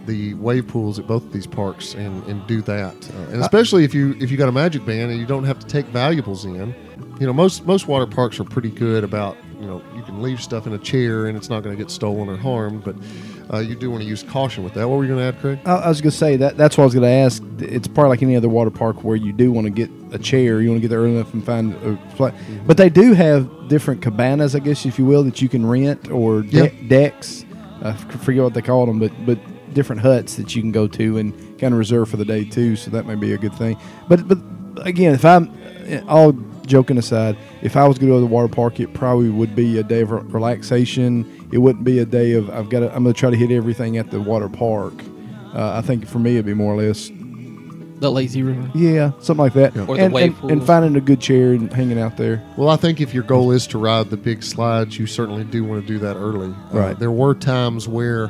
the 0.05 0.33
wave 0.35 0.67
pools 0.67 0.99
at 0.99 1.05
both 1.07 1.23
of 1.23 1.31
these 1.33 1.47
parks, 1.47 1.93
and, 1.95 2.23
and 2.25 2.45
do 2.47 2.61
that. 2.61 2.95
Uh, 3.13 3.31
and 3.31 3.41
especially 3.41 3.83
if 3.85 3.93
you 3.93 4.15
if 4.19 4.29
you 4.31 4.37
got 4.37 4.47
a 4.49 4.51
magic 4.53 4.85
band 4.85 5.11
and 5.11 5.19
you 5.19 5.25
don't 5.25 5.43
have 5.45 5.59
to 5.59 5.67
take 5.67 5.85
valuables 5.87 6.43
in. 6.45 6.73
You 7.19 7.27
know, 7.27 7.33
most 7.33 7.65
most 7.65 7.87
water 7.87 8.05
parks 8.07 8.39
are 8.39 8.45
pretty 8.45 8.69
good 8.71 9.03
about 9.03 9.37
you 9.59 9.65
know 9.67 9.81
you 9.95 10.01
can 10.03 10.21
leave 10.21 10.41
stuff 10.41 10.65
in 10.67 10.73
a 10.73 10.77
chair 10.79 11.27
and 11.27 11.37
it's 11.37 11.49
not 11.49 11.61
going 11.63 11.75
to 11.75 11.81
get 11.83 11.91
stolen 11.91 12.29
or 12.29 12.37
harmed, 12.37 12.83
but 12.83 12.95
uh, 13.53 13.59
you 13.59 13.75
do 13.75 13.89
want 13.89 14.03
to 14.03 14.09
use 14.09 14.23
caution 14.23 14.63
with 14.63 14.73
that. 14.73 14.87
What 14.87 14.97
were 14.97 15.03
you 15.05 15.09
going 15.15 15.19
to 15.31 15.37
add, 15.37 15.41
Craig? 15.41 15.59
I, 15.65 15.75
I 15.75 15.87
was 15.89 16.01
going 16.01 16.11
to 16.11 16.17
say 16.17 16.35
that. 16.37 16.57
That's 16.57 16.77
what 16.77 16.83
I 16.83 16.85
was 16.85 16.93
going 16.93 17.03
to 17.03 17.09
ask. 17.09 17.41
It's 17.59 17.87
probably 17.87 18.09
like 18.09 18.21
any 18.23 18.35
other 18.35 18.49
water 18.49 18.69
park 18.71 19.03
where 19.03 19.15
you 19.15 19.31
do 19.33 19.51
want 19.51 19.65
to 19.65 19.71
get 19.71 19.89
a 20.11 20.19
chair. 20.19 20.61
You 20.61 20.69
want 20.69 20.77
to 20.79 20.81
get 20.81 20.89
there 20.89 20.99
early 20.99 21.15
enough 21.15 21.33
and 21.33 21.45
find 21.45 21.73
a 21.75 21.97
spot. 22.13 22.33
But 22.65 22.77
they 22.77 22.89
do 22.89 23.13
have 23.13 23.67
different 23.69 24.01
cabanas, 24.01 24.55
I 24.55 24.59
guess, 24.59 24.85
if 24.85 24.99
you 24.99 25.05
will, 25.05 25.23
that 25.23 25.41
you 25.41 25.49
can 25.49 25.65
rent 25.65 26.09
or 26.11 26.41
de- 26.41 26.71
Yeah. 26.73 26.87
decks. 26.87 27.45
I 27.81 27.93
forget 27.93 28.43
what 28.43 28.53
they 28.53 28.61
call 28.61 28.85
them, 28.85 28.99
but 28.99 29.11
but 29.25 29.37
different 29.73 30.01
huts 30.01 30.35
that 30.35 30.55
you 30.55 30.61
can 30.61 30.71
go 30.71 30.87
to 30.87 31.17
and 31.17 31.31
kind 31.59 31.73
of 31.73 31.77
reserve 31.77 32.09
for 32.09 32.17
the 32.17 32.25
day 32.25 32.43
too. 32.43 32.75
So 32.75 32.89
that 32.91 33.05
may 33.05 33.15
be 33.15 33.33
a 33.33 33.37
good 33.37 33.53
thing. 33.53 33.77
But 34.09 34.27
but 34.27 34.39
again, 34.85 35.13
if 35.13 35.23
I'm 35.23 35.51
all 36.07 36.33
joking 36.67 36.97
aside, 36.97 37.37
if 37.61 37.75
I 37.75 37.87
was 37.87 37.97
going 37.97 38.07
to 38.09 38.13
go 38.13 38.17
to 38.17 38.21
the 38.21 38.27
water 38.27 38.47
park, 38.47 38.79
it 38.79 38.93
probably 38.93 39.29
would 39.29 39.55
be 39.55 39.79
a 39.79 39.83
day 39.83 40.01
of 40.01 40.11
relaxation. 40.33 41.47
It 41.51 41.59
wouldn't 41.59 41.83
be 41.83 41.99
a 41.99 42.05
day 42.05 42.33
of 42.33 42.49
I've 42.49 42.69
got 42.69 42.81
to, 42.81 42.95
I'm 42.95 43.03
going 43.03 43.13
to 43.13 43.19
try 43.19 43.29
to 43.29 43.37
hit 43.37 43.51
everything 43.51 43.97
at 43.97 44.11
the 44.11 44.21
water 44.21 44.49
park. 44.49 44.93
Uh, 45.53 45.77
I 45.77 45.81
think 45.81 46.05
for 46.07 46.19
me 46.19 46.33
it'd 46.33 46.45
be 46.45 46.53
more 46.53 46.73
or 46.73 46.81
less 46.83 47.09
the 47.99 48.11
lazy 48.11 48.43
river. 48.43 48.69
yeah, 48.75 49.11
something 49.19 49.43
like 49.43 49.53
that. 49.53 49.75
Or 49.75 49.95
the 49.97 50.03
and, 50.03 50.13
wave 50.13 50.39
and, 50.43 50.51
and 50.51 50.63
finding 50.63 50.95
a 50.95 51.01
good 51.01 51.19
chair 51.19 51.53
and 51.53 51.73
hanging 51.73 51.97
out 51.99 52.15
there. 52.15 52.45
Well, 52.55 52.69
I 52.69 52.75
think 52.75 53.01
if 53.01 53.11
your 53.11 53.23
goal 53.23 53.49
is 53.51 53.65
to 53.67 53.79
ride 53.79 54.11
the 54.11 54.17
big 54.17 54.43
slides, 54.43 54.99
you 54.99 55.07
certainly 55.07 55.43
do 55.45 55.63
want 55.63 55.81
to 55.81 55.87
do 55.87 55.97
that 55.99 56.15
early. 56.15 56.53
Uh, 56.71 56.77
Right. 56.77 56.99
there 56.99 57.09
were 57.09 57.33
times 57.33 57.87
where 57.87 58.29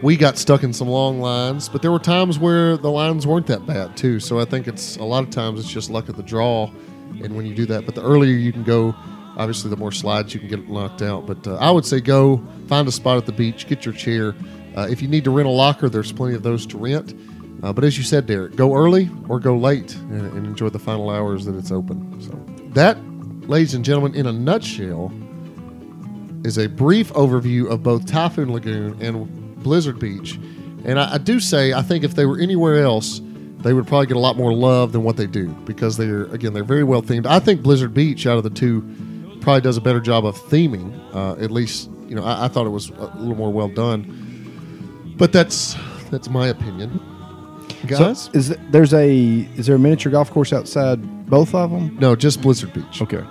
we 0.00 0.16
got 0.16 0.38
stuck 0.38 0.62
in 0.62 0.72
some 0.72 0.86
long 0.86 1.18
lines, 1.20 1.68
but 1.68 1.82
there 1.82 1.90
were 1.90 1.98
times 1.98 2.38
where 2.38 2.76
the 2.76 2.90
lines 2.90 3.26
weren't 3.26 3.46
that 3.48 3.66
bad 3.66 3.96
too. 3.96 4.20
So 4.20 4.38
I 4.38 4.44
think 4.44 4.68
it's 4.68 4.96
a 4.98 5.04
lot 5.04 5.24
of 5.24 5.30
times 5.30 5.58
it's 5.58 5.68
just 5.68 5.90
luck 5.90 6.08
of 6.08 6.16
the 6.16 6.22
draw, 6.22 6.70
and 7.22 7.36
when 7.36 7.46
you 7.46 7.54
do 7.54 7.66
that. 7.66 7.86
But 7.86 7.94
the 7.94 8.02
earlier 8.02 8.36
you 8.36 8.52
can 8.52 8.64
go, 8.64 8.94
obviously 9.36 9.70
the 9.70 9.76
more 9.76 9.92
slides 9.92 10.34
you 10.34 10.40
can 10.40 10.48
get 10.48 10.68
knocked 10.68 11.02
out. 11.02 11.26
But 11.26 11.46
uh, 11.46 11.56
I 11.56 11.70
would 11.70 11.84
say 11.84 12.00
go 12.00 12.42
find 12.68 12.86
a 12.88 12.92
spot 12.92 13.16
at 13.18 13.26
the 13.26 13.32
beach, 13.32 13.66
get 13.66 13.84
your 13.84 13.94
chair. 13.94 14.34
Uh, 14.76 14.88
if 14.90 15.00
you 15.00 15.08
need 15.08 15.24
to 15.24 15.30
rent 15.30 15.48
a 15.48 15.52
locker, 15.52 15.88
there's 15.88 16.12
plenty 16.12 16.34
of 16.34 16.42
those 16.42 16.66
to 16.66 16.78
rent. 16.78 17.14
Uh, 17.62 17.72
but 17.72 17.84
as 17.84 17.96
you 17.96 18.04
said, 18.04 18.26
Derek, 18.26 18.56
go 18.56 18.74
early 18.74 19.08
or 19.28 19.40
go 19.40 19.56
late 19.56 19.94
and, 19.94 20.32
and 20.32 20.46
enjoy 20.46 20.68
the 20.68 20.78
final 20.78 21.08
hours 21.08 21.44
that 21.46 21.54
it's 21.54 21.70
open. 21.70 22.20
So 22.20 22.32
that, 22.74 22.98
ladies 23.48 23.74
and 23.74 23.84
gentlemen, 23.84 24.14
in 24.14 24.26
a 24.26 24.32
nutshell, 24.32 25.12
is 26.44 26.58
a 26.58 26.68
brief 26.68 27.12
overview 27.14 27.70
of 27.70 27.82
both 27.82 28.04
Typhoon 28.06 28.52
Lagoon 28.52 29.00
and 29.00 29.56
Blizzard 29.62 29.98
Beach. 29.98 30.34
And 30.84 31.00
I, 31.00 31.14
I 31.14 31.18
do 31.18 31.40
say, 31.40 31.72
I 31.72 31.80
think 31.80 32.04
if 32.04 32.14
they 32.14 32.26
were 32.26 32.38
anywhere 32.38 32.82
else, 32.82 33.22
they 33.64 33.72
would 33.72 33.86
probably 33.88 34.06
get 34.06 34.16
a 34.16 34.20
lot 34.20 34.36
more 34.36 34.52
love 34.54 34.92
than 34.92 35.02
what 35.02 35.16
they 35.16 35.26
do 35.26 35.48
because 35.64 35.96
they're 35.96 36.24
again 36.26 36.52
they're 36.52 36.62
very 36.64 36.84
well 36.84 37.02
themed. 37.02 37.26
I 37.26 37.40
think 37.40 37.62
Blizzard 37.62 37.92
Beach 37.94 38.26
out 38.26 38.36
of 38.38 38.44
the 38.44 38.50
two 38.50 38.82
probably 39.40 39.60
does 39.62 39.76
a 39.76 39.80
better 39.80 40.00
job 40.00 40.24
of 40.24 40.36
theming. 40.36 40.92
Uh, 41.14 41.32
at 41.42 41.50
least 41.50 41.90
you 42.08 42.14
know 42.14 42.22
I, 42.24 42.44
I 42.44 42.48
thought 42.48 42.66
it 42.66 42.70
was 42.70 42.90
a 42.90 43.06
little 43.18 43.34
more 43.36 43.50
well 43.52 43.68
done. 43.68 44.20
But 45.16 45.32
that's 45.32 45.76
that's 46.10 46.28
my 46.28 46.48
opinion, 46.48 47.00
guys. 47.86 48.24
So 48.24 48.30
is 48.32 48.48
th- 48.48 48.60
there's 48.70 48.92
a 48.94 49.16
is 49.56 49.66
there 49.66 49.76
a 49.76 49.78
miniature 49.78 50.12
golf 50.12 50.30
course 50.30 50.52
outside 50.52 51.28
both 51.28 51.54
of 51.54 51.70
them? 51.70 51.96
no, 52.00 52.14
just 52.16 52.42
Blizzard 52.42 52.72
Beach. 52.72 53.00
Okay. 53.02 53.24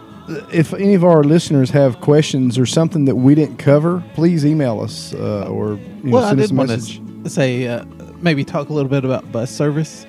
If 0.54 0.74
any 0.74 0.94
of 0.94 1.04
our 1.04 1.22
listeners 1.24 1.70
have 1.72 2.00
questions 2.00 2.58
or 2.58 2.66
something 2.66 3.04
that 3.06 3.16
we 3.16 3.36
didn't 3.36 3.58
cover, 3.58 4.02
please 4.14 4.46
email 4.46 4.80
us 4.80 5.14
uh, 5.14 5.48
or 5.50 5.74
you 5.74 5.80
know, 6.04 6.12
Well, 6.16 6.24
I 6.24 6.30
send 6.30 6.40
us 6.40 6.48
did 6.48 6.54
a 6.54 6.58
want 6.58 6.70
message. 6.70 7.02
to 7.26 7.30
say 7.30 7.68
uh, 7.68 7.84
maybe 8.22 8.46
talk 8.46 8.70
a 8.70 8.74
little 8.74 8.90
bit 8.90 9.04
about 9.04 9.30
bus 9.34 9.52
service 9.52 10.06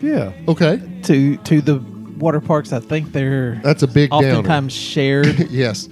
Yeah. 0.00 0.32
Okay, 0.48 0.80
to 1.04 1.36
to 1.38 1.60
the 1.60 1.78
water 2.18 2.40
parks. 2.40 2.72
I 2.72 2.80
think 2.80 3.12
they're 3.12 3.60
that's 3.62 3.82
a 3.82 3.86
big 3.88 4.10
downer. 4.10 4.28
oftentimes 4.30 4.72
shared. 4.72 5.38
yes, 5.50 5.88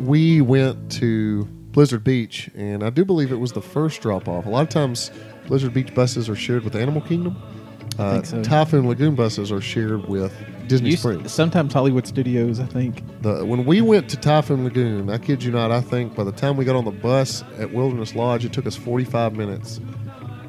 we 0.00 0.40
went 0.40 0.90
to 0.92 1.44
Blizzard 1.72 2.04
Beach, 2.04 2.50
and 2.54 2.82
I 2.82 2.90
do 2.90 3.04
believe 3.04 3.32
it 3.32 3.36
was 3.36 3.52
the 3.52 3.62
first 3.62 4.00
drop 4.00 4.28
off. 4.28 4.46
A 4.46 4.48
lot 4.50 4.62
of 4.62 4.68
times, 4.68 5.10
Blizzard 5.46 5.72
Beach 5.74 5.94
buses 5.94 6.28
are 6.28 6.36
shared 6.36 6.64
with 6.64 6.76
Animal 6.76 7.00
Kingdom. 7.02 7.36
Uh, 7.98 8.12
think 8.14 8.26
so. 8.26 8.42
Typhoon 8.42 8.88
Lagoon 8.88 9.14
buses 9.14 9.52
are 9.52 9.60
shared 9.60 10.08
with 10.08 10.32
Disney 10.66 10.90
Used- 10.90 11.00
Springs. 11.02 11.32
sometimes 11.32 11.74
Hollywood 11.74 12.06
Studios, 12.06 12.58
I 12.58 12.64
think. 12.64 13.02
The, 13.20 13.44
when 13.44 13.66
we 13.66 13.82
went 13.82 14.08
to 14.10 14.16
Typhoon 14.16 14.64
Lagoon, 14.64 15.10
I 15.10 15.18
kid 15.18 15.42
you 15.44 15.50
not, 15.52 15.70
I 15.70 15.82
think 15.82 16.14
by 16.14 16.24
the 16.24 16.32
time 16.32 16.56
we 16.56 16.64
got 16.64 16.74
on 16.74 16.86
the 16.86 16.90
bus 16.90 17.44
at 17.58 17.70
Wilderness 17.72 18.14
Lodge, 18.14 18.46
it 18.46 18.52
took 18.54 18.64
us 18.66 18.76
45 18.76 19.34
minutes 19.36 19.78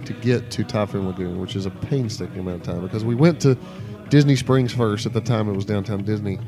to 0.05 0.13
get 0.13 0.51
to 0.51 0.63
Typhoon 0.63 1.07
Lagoon, 1.07 1.39
which 1.39 1.55
is 1.55 1.65
a 1.65 1.71
painstaking 1.71 2.39
amount 2.39 2.67
of 2.67 2.73
time 2.73 2.81
because 2.83 3.03
we 3.05 3.15
went 3.15 3.39
to 3.41 3.57
Disney 4.09 4.35
Springs 4.35 4.73
first. 4.73 5.05
At 5.05 5.13
the 5.13 5.21
time, 5.21 5.49
it 5.49 5.53
was 5.53 5.65
downtown 5.65 6.03
Disney. 6.03 6.39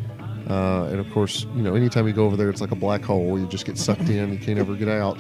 Uh, 0.50 0.84
and 0.92 1.00
of 1.00 1.10
course, 1.12 1.46
you 1.56 1.64
know, 1.64 1.74
anytime 1.74 2.06
you 2.08 2.14
go 2.14 2.26
over 2.26 2.38
there, 2.38 2.50
it's 2.50 2.62
like 2.62 2.72
a 2.72 2.76
black 2.76 3.02
hole. 3.04 3.40
You 3.40 3.48
just 3.48 3.66
get 3.66 3.78
sucked 3.78 4.10
in. 4.10 4.32
You 4.32 4.38
can't 4.40 4.60
ever 4.60 4.76
get 4.76 4.88
out. 4.88 5.20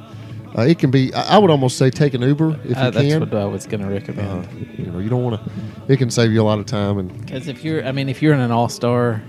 Uh, 0.57 0.61
it 0.61 0.77
can 0.79 0.91
be. 0.91 1.13
I 1.13 1.35
I 1.35 1.37
would 1.39 1.49
almost 1.49 1.77
say 1.77 1.89
take 1.89 2.13
an 2.13 2.21
Uber 2.21 2.51
if 2.51 2.57
Uh, 2.57 2.59
you 2.67 2.73
that's 2.73 2.97
can. 2.97 3.19
That's 3.19 3.31
what 3.31 3.41
I 3.41 3.45
was 3.45 3.65
going 3.65 3.81
to 3.81 3.89
recommend. 3.89 4.45
Uh, 4.45 4.49
you 4.77 4.85
know, 4.85 4.99
you 4.99 5.09
don't 5.09 5.23
want 5.23 5.43
to. 5.43 5.51
It 5.91 5.97
can 5.97 6.09
save 6.11 6.31
you 6.31 6.41
a 6.41 6.43
lot 6.45 6.59
of 6.59 6.65
time 6.65 6.97
and 6.99 7.19
Because 7.21 7.47
if 7.47 7.63
you're, 7.63 7.83
I 7.85 7.91
mean, 7.91 8.07
if 8.07 8.21
you're 8.21 8.33
in 8.33 8.39
an 8.39 8.51
all 8.51 8.69
star 8.69 9.21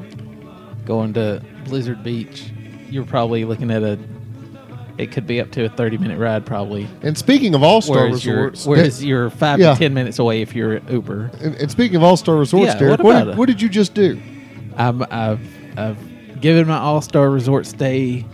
going 0.84 1.14
to 1.14 1.42
Blizzard 1.64 2.04
Beach, 2.04 2.44
you're 2.90 3.06
probably 3.06 3.44
looking 3.44 3.70
at 3.70 3.82
a. 3.82 3.98
It 4.98 5.12
could 5.12 5.26
be 5.26 5.40
up 5.40 5.50
to 5.52 5.64
a 5.66 5.68
30 5.68 5.98
minute 5.98 6.18
ride, 6.18 6.46
probably. 6.46 6.88
And 7.02 7.16
speaking 7.18 7.54
of 7.54 7.62
All 7.62 7.80
Star 7.82 8.04
Whereas 8.06 8.24
you're, 8.24 8.36
Resorts, 8.50 8.66
whereas 8.66 9.04
you're 9.04 9.28
five 9.30 9.58
Yeah. 9.60 9.74
to 9.74 9.78
10 9.78 9.92
minutes 9.94 10.18
away 10.18 10.40
if 10.42 10.54
you're 10.54 10.74
at 10.74 10.90
Uber. 10.90 11.30
and, 11.40 11.54
and 11.56 11.70
speaking 11.70 11.96
of 11.96 12.02
All 12.02 12.16
Star 12.16 12.36
Resorts, 12.36 12.66
Yeah, 12.74 12.78
Derek, 12.78 12.90
what 12.98 13.04
what, 13.04 13.10
about 13.16 13.24
did, 13.24 13.30
it? 13.34 13.36
what 13.38 13.46
did 13.46 13.60
you 13.60 13.68
just 13.68 13.92
do? 13.94 14.20
I'm, 14.76 15.02
I've, 15.10 15.40
I've 15.78 16.40
given 16.40 16.66
my 16.66 16.76
all 16.78 17.00
star 17.00 17.30
resort 17.30 17.66
stay 17.66 18.26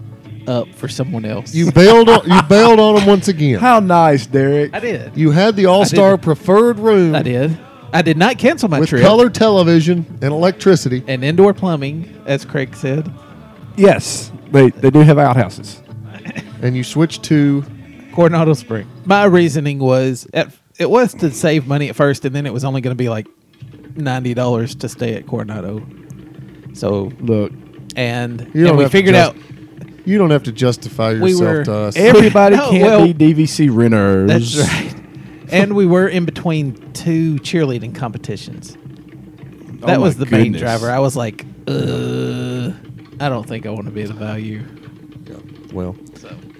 up 0.48 0.68
for 0.74 0.88
someone 0.88 1.24
else. 1.24 1.54
You 1.54 1.70
bailed 1.70 2.08
on 2.08 2.28
you 2.28 2.42
bailed 2.48 2.80
on 2.80 2.96
them 2.96 3.06
once 3.06 3.28
again. 3.28 3.60
How 3.60 3.78
nice, 3.80 4.26
Derek. 4.26 4.74
I 4.74 4.80
did. 4.80 5.16
You 5.16 5.30
had 5.30 5.54
the 5.56 5.66
All 5.66 5.84
Star 5.84 6.16
preferred 6.18 6.78
room 6.80 7.14
I 7.14 7.22
did. 7.22 7.56
I 7.92 8.02
did 8.02 8.16
not 8.16 8.38
cancel 8.38 8.68
my 8.68 8.80
with 8.80 8.88
trip. 8.88 9.02
color 9.02 9.28
television 9.30 10.06
and 10.22 10.32
electricity. 10.32 11.04
and 11.06 11.22
indoor 11.22 11.52
plumbing, 11.54 12.22
as 12.26 12.44
Craig 12.44 12.74
said. 12.74 13.12
Yes, 13.76 14.32
they 14.50 14.70
they 14.70 14.90
do 14.90 15.00
have 15.00 15.18
outhouses. 15.18 15.81
And 16.62 16.76
you 16.76 16.82
switched 16.84 17.22
to 17.24 17.64
Coronado 18.14 18.54
Spring. 18.54 18.86
My 19.04 19.24
reasoning 19.24 19.78
was 19.78 20.26
at, 20.32 20.54
it 20.78 20.88
was 20.90 21.12
to 21.14 21.30
save 21.30 21.66
money 21.66 21.88
at 21.88 21.96
first, 21.96 22.24
and 22.24 22.34
then 22.34 22.46
it 22.46 22.52
was 22.52 22.64
only 22.64 22.80
going 22.80 22.96
to 22.96 22.98
be 22.98 23.08
like 23.08 23.26
ninety 23.96 24.32
dollars 24.34 24.74
to 24.76 24.88
stay 24.88 25.14
at 25.14 25.26
Coronado. 25.26 25.84
So 26.72 27.12
Look, 27.20 27.52
and, 27.96 28.40
You 28.54 28.62
don't 28.64 28.68
and 28.70 28.76
we 28.78 28.82
have 28.84 28.92
to 28.92 28.96
figured 28.98 29.14
just- 29.14 29.36
out 29.36 29.42
you 30.04 30.18
don't 30.18 30.30
have 30.30 30.42
to 30.42 30.50
justify 30.52 31.12
We 31.14 31.30
yourself 31.30 31.40
were- 31.58 31.64
to 31.66 31.74
us. 31.74 31.96
everybody 31.98 32.56
No, 32.56 32.70
can't 32.70 32.82
well, 32.82 33.12
be 33.12 33.14
DVC 33.34 33.68
renters. 33.72 34.52
that's 34.56 34.68
right. 34.68 34.94
and 35.52 35.76
we 35.76 35.86
were 35.86 36.08
in 36.08 36.24
between 36.24 36.74
two 36.92 37.36
cheerleading 37.36 37.94
competitions. 37.94 38.76
Oh 39.82 39.86
That 39.86 39.98
my 39.98 39.98
was 39.98 40.16
the 40.16 40.26
main 40.26 40.52
driver. 40.54 40.90
I 40.90 40.98
was 40.98 41.14
like, 41.16 41.44
uh, 41.68 42.72
I 43.20 43.28
don't 43.28 43.46
think 43.46 43.64
I 43.64 43.70
want 43.70 43.84
to 43.86 43.92
be 43.92 44.02
the 44.02 44.12
value. 44.14 44.62
Yeah, 45.26 45.36
well, 45.72 45.94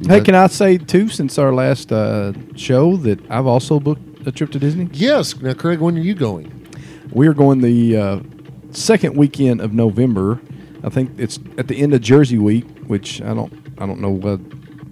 Hey, 0.07 0.21
can 0.21 0.35
I 0.35 0.47
say 0.49 0.79
too, 0.79 1.09
since 1.09 1.39
our 1.39 1.53
last 1.53 1.93
uh, 1.93 2.33
show, 2.57 2.97
that 2.99 3.19
I've 3.31 3.47
also 3.47 3.79
booked 3.81 4.27
a 4.27 4.33
trip 4.33 4.51
to 4.53 4.59
Disney. 4.59 4.89
yes. 4.93 5.37
Now, 5.41 5.55
Craig, 5.55 5.81
when 5.81 5.97
are 5.97 6.01
you 6.01 6.15
going? 6.15 6.67
We 7.11 7.27
are 7.29 7.35
going 7.35 7.61
the 7.61 7.97
uh, 7.97 8.21
second 8.71 9.17
weekend 9.17 9.61
of 9.61 9.73
November. 9.73 10.41
I 10.85 10.89
think 10.89 11.13
it's 11.19 11.39
at 11.59 11.69
the 11.69 11.77
end 11.81 11.95
of 11.95 12.01
Jersey 12.01 12.39
Week, 12.39 12.65
which 12.87 13.21
I 13.23 13.35
don't 13.35 13.53
I 13.79 13.87
don't 13.87 14.01
know 14.01 14.11
what. 14.11 14.41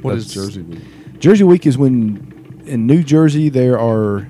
What 0.02 0.16
is 0.16 0.33
that's- 0.33 0.46
Jersey 0.54 0.62
Week? 0.62 1.18
Jersey 1.18 1.44
Week 1.44 1.66
is 1.66 1.76
when 1.76 2.62
in 2.66 2.87
New 2.87 3.02
Jersey 3.02 3.48
there 3.50 3.78
are 3.78 4.26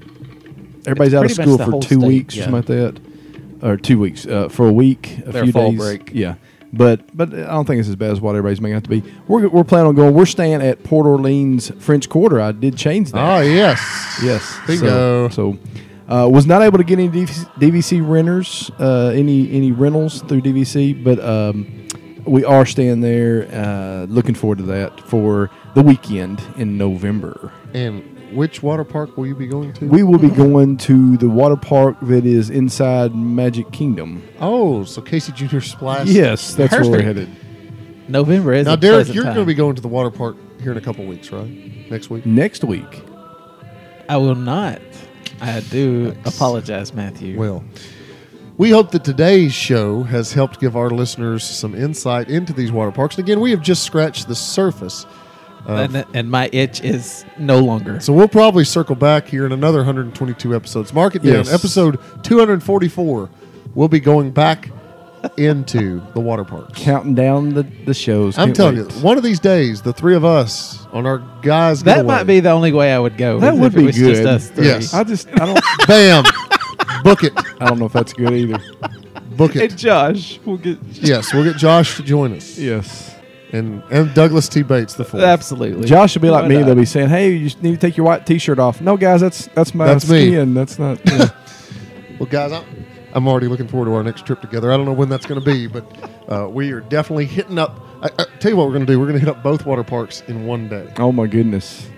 everybody's 0.86 1.14
out 1.14 1.24
of 1.24 1.30
school 1.32 1.58
for 1.58 1.80
two 1.80 1.96
state, 1.96 2.06
weeks 2.08 2.34
yeah. 2.36 2.42
or 2.42 2.50
something 2.50 2.82
like 2.84 2.94
that, 2.94 3.66
or 3.68 3.76
two 3.76 3.98
weeks 3.98 4.26
uh, 4.26 4.48
for 4.48 4.68
a 4.68 4.72
week, 4.72 5.18
a 5.26 5.32
Their 5.32 5.42
few 5.44 5.52
fall 5.52 5.70
days. 5.70 5.78
break. 5.80 6.10
Yeah, 6.12 6.34
but 6.72 7.16
but 7.16 7.32
I 7.32 7.46
don't 7.46 7.66
think 7.66 7.80
it's 7.80 7.88
as 7.88 7.96
bad 7.96 8.10
as 8.12 8.20
what 8.20 8.30
everybody's 8.30 8.60
making 8.60 8.76
out 8.76 8.84
to 8.84 8.90
be. 8.90 9.02
We're 9.26 9.48
we're 9.48 9.64
planning 9.64 9.88
on 9.88 9.94
going. 9.94 10.14
We're 10.14 10.26
staying 10.26 10.62
at 10.62 10.82
Port 10.84 11.06
Orleans 11.06 11.70
French 11.78 12.08
Quarter. 12.08 12.40
I 12.40 12.52
did 12.52 12.76
change 12.76 13.12
that. 13.12 13.18
Oh 13.18 13.40
yes. 13.40 14.20
Yes. 14.22 14.58
Bingo. 14.66 15.28
So, 15.28 15.52
so 15.54 15.58
uh, 16.10 16.28
was 16.28 16.46
not 16.46 16.60
able 16.62 16.78
to 16.78 16.84
get 16.84 16.98
any 16.98 17.08
DVC, 17.08 18.06
renters, 18.06 18.70
uh, 18.80 19.12
any 19.14 19.50
any 19.52 19.72
rentals 19.72 20.22
through 20.22 20.42
DVC, 20.42 21.02
but 21.04 21.20
um, 21.20 21.86
we 22.24 22.44
are 22.44 22.66
staying 22.66 23.00
there. 23.00 23.48
Uh, 23.52 24.06
looking 24.06 24.34
forward 24.34 24.58
to 24.58 24.64
that 24.64 25.00
for 25.00 25.50
the 25.74 25.82
weekend 25.82 26.42
in 26.56 26.76
November. 26.76 27.52
And 27.74 28.19
which 28.32 28.62
water 28.62 28.84
park 28.84 29.16
will 29.16 29.26
you 29.26 29.34
be 29.34 29.46
going 29.46 29.72
to? 29.74 29.86
We 29.86 30.02
will 30.02 30.18
be 30.18 30.30
going 30.30 30.76
to 30.78 31.16
the 31.16 31.28
water 31.28 31.56
park 31.56 31.96
that 32.02 32.24
is 32.24 32.50
inside 32.50 33.14
Magic 33.14 33.70
Kingdom. 33.72 34.22
oh, 34.40 34.84
so 34.84 35.02
Casey 35.02 35.32
Junior 35.32 35.60
Splash. 35.60 36.08
Yes, 36.08 36.54
that's 36.54 36.72
where 36.72 36.90
we're 36.90 37.02
headed. 37.02 37.28
November 38.08 38.52
is 38.54 38.66
Now, 38.66 38.74
a 38.74 38.76
Derek, 38.76 39.14
you're 39.14 39.24
going 39.24 39.36
to 39.36 39.44
be 39.44 39.54
going 39.54 39.76
to 39.76 39.82
the 39.82 39.88
water 39.88 40.10
park 40.10 40.36
here 40.60 40.72
in 40.72 40.78
a 40.78 40.80
couple 40.80 41.04
weeks, 41.06 41.30
right? 41.30 41.48
Next 41.90 42.10
week. 42.10 42.26
Next 42.26 42.64
week. 42.64 43.02
I 44.08 44.16
will 44.16 44.34
not. 44.34 44.80
I 45.40 45.60
do 45.60 46.16
apologize, 46.24 46.92
Matthew. 46.92 47.38
Well, 47.38 47.64
we 48.58 48.70
hope 48.70 48.90
that 48.90 49.04
today's 49.04 49.54
show 49.54 50.02
has 50.02 50.32
helped 50.32 50.60
give 50.60 50.76
our 50.76 50.90
listeners 50.90 51.44
some 51.44 51.74
insight 51.74 52.28
into 52.28 52.52
these 52.52 52.72
water 52.72 52.90
parks. 52.90 53.16
And 53.16 53.24
again, 53.24 53.40
we 53.40 53.52
have 53.52 53.62
just 53.62 53.84
scratched 53.84 54.28
the 54.28 54.34
surface. 54.34 55.06
Uh, 55.68 55.88
and, 55.92 56.06
and 56.14 56.30
my 56.30 56.48
itch 56.52 56.80
is 56.82 57.24
no 57.38 57.60
longer. 57.60 58.00
So 58.00 58.12
we'll 58.12 58.28
probably 58.28 58.64
circle 58.64 58.94
back 58.96 59.26
here 59.28 59.44
in 59.46 59.52
another 59.52 59.78
122 59.78 60.54
episodes. 60.54 60.92
Mark 60.92 61.14
it 61.16 61.22
down. 61.22 61.34
Yes. 61.34 61.52
Episode 61.52 61.98
244, 62.24 63.28
we'll 63.74 63.88
be 63.88 64.00
going 64.00 64.30
back 64.30 64.70
into 65.36 66.00
the 66.14 66.20
water 66.20 66.44
parks. 66.44 66.72
Counting 66.82 67.14
down 67.14 67.50
the, 67.52 67.62
the 67.84 67.92
shows. 67.92 68.38
I'm 68.38 68.48
Can't 68.48 68.56
telling 68.56 68.76
wait. 68.76 68.94
you, 68.94 69.02
one 69.02 69.18
of 69.18 69.22
these 69.22 69.38
days, 69.38 69.82
the 69.82 69.92
three 69.92 70.14
of 70.14 70.24
us 70.24 70.86
on 70.92 71.06
our 71.06 71.18
guys 71.42 71.82
that 71.82 71.96
getaway, 71.96 72.06
might 72.14 72.24
be 72.24 72.40
the 72.40 72.50
only 72.50 72.72
way 72.72 72.92
I 72.92 72.98
would 72.98 73.18
go. 73.18 73.38
That 73.38 73.54
is 73.54 73.60
would 73.60 73.72
if 73.72 73.74
be 73.76 73.82
it 73.82 73.86
was 73.86 73.96
Just 73.96 74.22
good. 74.22 74.26
us 74.26 74.48
three. 74.48 74.66
Yes. 74.66 74.94
I 74.94 75.04
just 75.04 75.28
I 75.28 75.44
don't 75.46 75.60
bam, 75.86 76.24
book 77.04 77.22
it, 77.22 77.32
I 77.60 77.66
don't 77.66 77.78
know 77.78 77.84
if 77.86 77.92
that's 77.92 78.14
good 78.14 78.32
either. 78.32 78.58
book 79.36 79.52
Hey, 79.52 79.66
it. 79.66 79.76
Josh, 79.76 80.40
we'll 80.46 80.56
get 80.56 80.78
Yes, 80.92 81.34
we'll 81.34 81.44
get 81.44 81.56
Josh 81.58 81.96
to 81.96 82.02
join 82.02 82.32
us, 82.34 82.58
Yes. 82.58 83.14
And 83.52 83.82
and 83.90 84.14
Douglas 84.14 84.48
T. 84.48 84.62
Bates 84.62 84.94
the 84.94 85.04
fourth. 85.04 85.22
absolutely. 85.22 85.86
Josh 85.88 86.14
will 86.14 86.22
be 86.22 86.30
like 86.30 86.42
Why 86.42 86.48
me. 86.48 86.56
not? 86.58 86.66
They'll 86.66 86.74
be 86.74 86.84
saying, 86.84 87.08
"Hey, 87.08 87.32
you 87.32 87.44
just 87.48 87.62
need 87.62 87.72
to 87.72 87.76
take 87.78 87.96
your 87.96 88.06
white 88.06 88.26
T-shirt 88.26 88.58
off." 88.58 88.80
No, 88.80 88.96
guys, 88.96 89.20
that's 89.20 89.46
that's 89.48 89.74
my 89.74 89.86
That's 89.86 90.08
me. 90.08 90.28
skin. 90.28 90.54
That's 90.54 90.78
not. 90.78 91.00
yeah. 91.06 91.28
Well, 92.18 92.28
guys, 92.28 92.52
I'm, 92.52 92.64
I'm 93.14 93.26
already 93.26 93.46
looking 93.46 93.66
forward 93.66 93.86
to 93.86 93.94
our 93.94 94.02
next 94.02 94.26
trip 94.26 94.42
together. 94.42 94.70
I 94.70 94.76
don't 94.76 94.84
know 94.84 94.92
when 94.92 95.08
that's 95.08 95.24
going 95.24 95.40
to 95.40 95.44
be, 95.46 95.66
but 95.66 95.86
uh, 96.30 96.46
we 96.50 96.70
are 96.72 96.80
definitely 96.80 97.24
hitting 97.24 97.58
up. 97.58 97.80
I, 98.02 98.10
I 98.18 98.24
tell 98.40 98.50
you 98.50 98.58
what, 98.58 98.66
we're 98.66 98.74
going 98.74 98.84
to 98.84 98.92
do. 98.92 99.00
We're 99.00 99.06
going 99.06 99.18
to 99.18 99.24
hit 99.24 99.34
up 99.34 99.42
both 99.42 99.64
water 99.64 99.82
parks 99.82 100.20
in 100.28 100.44
one 100.44 100.68
day. 100.68 100.92
oh 100.98 101.12
my 101.12 101.26
goodness. 101.26 101.88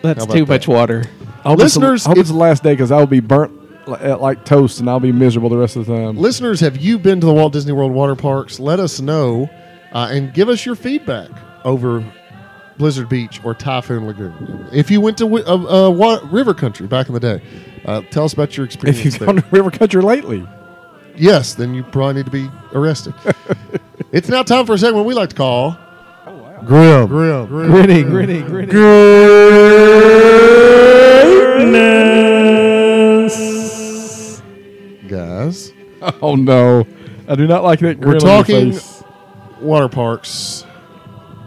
That's 0.00 0.24
about 0.24 0.32
too 0.32 0.46
that? 0.46 0.48
much 0.48 0.66
water. 0.66 1.04
I 1.44 1.50
hope 1.50 1.58
Listeners, 1.58 1.96
it's 1.96 2.04
the, 2.04 2.08
I 2.08 2.10
hope 2.12 2.18
it's 2.20 2.30
the 2.30 2.36
last 2.36 2.62
day 2.62 2.72
because 2.72 2.90
I 2.90 2.96
will 2.96 3.06
be 3.06 3.20
burnt 3.20 3.86
li- 3.86 3.96
uh, 3.98 4.16
like 4.16 4.46
toast, 4.46 4.80
and 4.80 4.88
I'll 4.88 4.98
be 4.98 5.12
miserable 5.12 5.50
the 5.50 5.58
rest 5.58 5.76
of 5.76 5.84
the 5.84 5.94
time. 5.94 6.16
Listeners, 6.16 6.60
have 6.60 6.78
you 6.78 6.98
been 6.98 7.20
to 7.20 7.26
the 7.26 7.34
Walt 7.34 7.52
Disney 7.52 7.72
World 7.72 7.92
water 7.92 8.16
parks? 8.16 8.58
Let 8.58 8.80
us 8.80 8.98
know 8.98 9.50
uh, 9.92 10.08
and 10.10 10.32
give 10.34 10.48
us 10.48 10.64
your 10.66 10.74
feedback 10.74 11.30
over 11.64 12.04
Blizzard 12.78 13.08
Beach 13.08 13.40
or 13.44 13.54
Typhoon 13.54 14.06
Lagoon. 14.06 14.68
If 14.72 14.90
you 14.90 15.00
went 15.00 15.18
to 15.18 15.26
uh, 15.26 15.90
uh, 15.90 16.20
River 16.26 16.54
Country 16.54 16.86
back 16.86 17.08
in 17.08 17.14
the 17.14 17.20
day, 17.20 17.42
uh, 17.84 18.00
tell 18.10 18.24
us 18.24 18.32
about 18.32 18.56
your 18.56 18.64
experience 18.66 18.98
if 19.00 19.04
you've 19.04 19.18
there. 19.18 19.26
gone 19.26 19.36
to 19.36 19.44
River 19.50 19.70
Country 19.70 20.00
lately, 20.02 20.46
yes, 21.16 21.54
then 21.54 21.74
you 21.74 21.82
probably 21.82 22.14
need 22.22 22.26
to 22.26 22.30
be 22.30 22.48
arrested. 22.72 23.14
it's 24.12 24.28
now 24.28 24.42
time 24.42 24.64
for 24.66 24.74
a 24.74 24.78
segment 24.78 25.06
we 25.06 25.14
like 25.14 25.30
to 25.30 25.36
call 25.36 25.76
Grim, 26.66 27.06
Grim. 27.06 27.46
Grim. 27.46 27.70
grinning, 27.70 28.08
Grinning, 28.10 28.46
grinning. 28.46 29.80
Guys, 35.08 35.72
Oh 36.22 36.34
no, 36.36 36.86
I 37.28 37.34
do 37.34 37.46
not 37.46 37.62
like 37.64 37.80
that. 37.80 37.98
We're 37.98 38.18
grin 38.18 38.22
on 38.22 38.28
your 38.28 38.36
talking- 38.44 38.72
face. 38.72 38.99
Water 39.60 39.88
parks. 39.88 40.64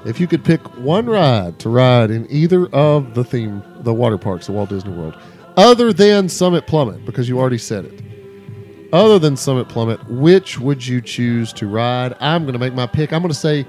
If 0.05 0.19
you 0.19 0.27
could 0.27 0.43
pick 0.43 0.61
one 0.77 1.05
ride 1.05 1.59
to 1.59 1.69
ride 1.69 2.11
in 2.11 2.27
either 2.29 2.67
of 2.67 3.13
the 3.13 3.23
theme, 3.23 3.63
the 3.79 3.93
water 3.93 4.17
parks, 4.17 4.47
the 4.47 4.51
Walt 4.51 4.69
Disney 4.69 4.91
World, 4.91 5.17
other 5.55 5.93
than 5.93 6.27
Summit 6.27 6.67
Plummet, 6.67 7.05
because 7.05 7.29
you 7.29 7.39
already 7.39 7.57
said 7.57 7.85
it. 7.85 8.03
Other 8.91 9.17
than 9.17 9.37
Summit 9.37 9.69
Plummet, 9.69 10.03
which 10.09 10.59
would 10.59 10.85
you 10.85 11.01
choose 11.01 11.53
to 11.53 11.67
ride? 11.67 12.15
I'm 12.19 12.43
going 12.43 12.53
to 12.53 12.59
make 12.59 12.73
my 12.73 12.85
pick. 12.85 13.13
I'm 13.13 13.21
going 13.21 13.33
to 13.33 13.39
say 13.39 13.65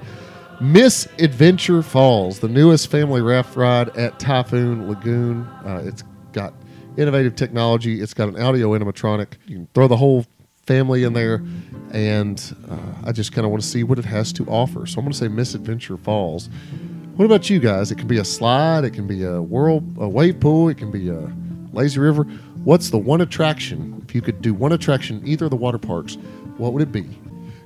Miss 0.61 1.07
Adventure 1.19 1.81
Falls, 1.81 2.39
the 2.39 2.47
newest 2.47 2.91
family 2.91 3.21
raft 3.21 3.55
ride 3.55 3.89
at 3.97 4.19
Typhoon 4.19 4.87
Lagoon. 4.87 5.43
Uh, 5.65 5.81
it's 5.83 6.03
got 6.31 6.53
innovative 6.97 7.35
technology. 7.35 8.01
It's 8.01 8.13
got 8.13 8.29
an 8.29 8.41
audio 8.41 8.69
animatronic. 8.77 9.33
You 9.47 9.55
can 9.55 9.67
throw 9.73 9.87
the 9.87 9.97
whole 9.97 10.25
family 10.65 11.03
in 11.03 11.13
there, 11.13 11.43
and 11.91 12.55
uh, 12.69 12.77
I 13.03 13.11
just 13.11 13.31
kind 13.31 13.45
of 13.45 13.51
want 13.51 13.63
to 13.63 13.67
see 13.69 13.83
what 13.83 13.99
it 13.99 14.05
has 14.05 14.33
to 14.33 14.45
offer. 14.47 14.85
So 14.85 14.99
I'm 14.99 15.05
going 15.05 15.11
to 15.13 15.17
say 15.17 15.27
Miss 15.27 15.53
Adventure 15.55 15.97
Falls. 15.97 16.49
What 17.15 17.25
about 17.25 17.49
you 17.49 17.59
guys? 17.59 17.91
It 17.91 17.97
can 17.97 18.07
be 18.07 18.17
a 18.17 18.25
slide, 18.25 18.83
it 18.83 18.91
can 18.91 19.07
be 19.07 19.23
a 19.23 19.41
whirl, 19.41 19.77
a 19.99 20.07
wave 20.09 20.39
pool, 20.39 20.67
it 20.69 20.77
can 20.77 20.91
be 20.91 21.09
a 21.09 21.31
lazy 21.71 21.99
river. 21.99 22.23
What's 22.63 22.89
the 22.89 22.97
one 22.97 23.21
attraction? 23.21 24.03
If 24.07 24.13
you 24.15 24.21
could 24.21 24.41
do 24.41 24.53
one 24.53 24.71
attraction, 24.73 25.21
either 25.25 25.45
of 25.45 25.51
the 25.51 25.57
water 25.57 25.77
parks, 25.77 26.17
what 26.57 26.73
would 26.73 26.81
it 26.81 26.91
be? 26.91 27.05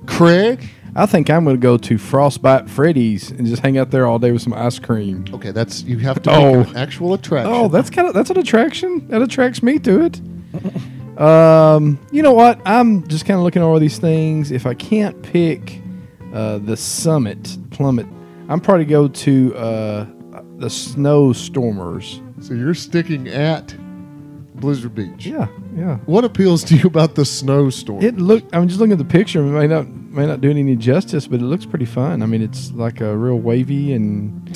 Craig? 0.06 0.68
I 0.94 1.06
think 1.06 1.30
I'm 1.30 1.44
going 1.44 1.56
to 1.56 1.60
go 1.60 1.76
to 1.78 1.98
Frostbite 1.98 2.68
Freddy's 2.68 3.30
and 3.30 3.46
just 3.46 3.62
hang 3.62 3.78
out 3.78 3.90
there 3.92 4.06
all 4.06 4.18
day 4.18 4.32
with 4.32 4.42
some 4.42 4.52
ice 4.52 4.78
cream. 4.78 5.24
Okay, 5.32 5.52
that's 5.52 5.82
you 5.84 5.98
have 5.98 6.20
to 6.22 6.30
Oh. 6.32 6.60
an 6.60 6.76
actual 6.76 7.14
attraction. 7.14 7.52
Oh, 7.52 7.68
that's 7.68 7.90
kind 7.90 8.08
of 8.08 8.14
that's 8.14 8.30
an 8.30 8.38
attraction. 8.38 9.06
That 9.08 9.22
attracts 9.22 9.62
me 9.62 9.78
to 9.80 10.04
it. 10.04 10.20
Um, 11.18 11.98
you 12.10 12.22
know 12.22 12.32
what? 12.32 12.60
I'm 12.64 13.06
just 13.08 13.26
kind 13.26 13.38
of 13.38 13.44
looking 13.44 13.62
over 13.62 13.78
these 13.78 13.98
things. 13.98 14.50
If 14.50 14.66
I 14.66 14.74
can't 14.74 15.20
pick 15.22 15.80
uh, 16.32 16.58
the 16.58 16.76
summit 16.76 17.56
plummet, 17.70 18.06
I'm 18.48 18.60
probably 18.60 18.84
go 18.86 19.08
to 19.08 19.56
uh, 19.56 20.06
the 20.56 20.70
snow 20.70 21.32
stormers. 21.32 22.20
so 22.40 22.54
you're 22.54 22.74
sticking 22.74 23.28
at 23.28 23.74
Blizzard 24.54 24.94
Beach. 24.94 25.26
Yeah, 25.26 25.48
yeah. 25.74 25.96
What 26.06 26.24
appeals 26.24 26.64
to 26.64 26.76
you 26.76 26.86
about 26.86 27.14
the 27.14 27.24
snowstorm? 27.24 28.02
It 28.02 28.16
look. 28.18 28.44
I'm 28.52 28.68
just 28.68 28.80
looking 28.80 28.92
at 28.92 28.98
the 28.98 29.04
picture. 29.04 29.40
It 29.40 29.50
may 29.50 29.66
not 29.66 29.88
may 29.88 30.26
not 30.26 30.40
do 30.40 30.50
it 30.50 30.56
any 30.56 30.76
justice, 30.76 31.26
but 31.26 31.40
it 31.40 31.44
looks 31.44 31.64
pretty 31.66 31.86
fun. 31.86 32.22
I 32.22 32.26
mean, 32.26 32.42
it's 32.42 32.72
like 32.72 33.00
a 33.00 33.16
real 33.16 33.38
wavy 33.38 33.92
and 33.92 34.48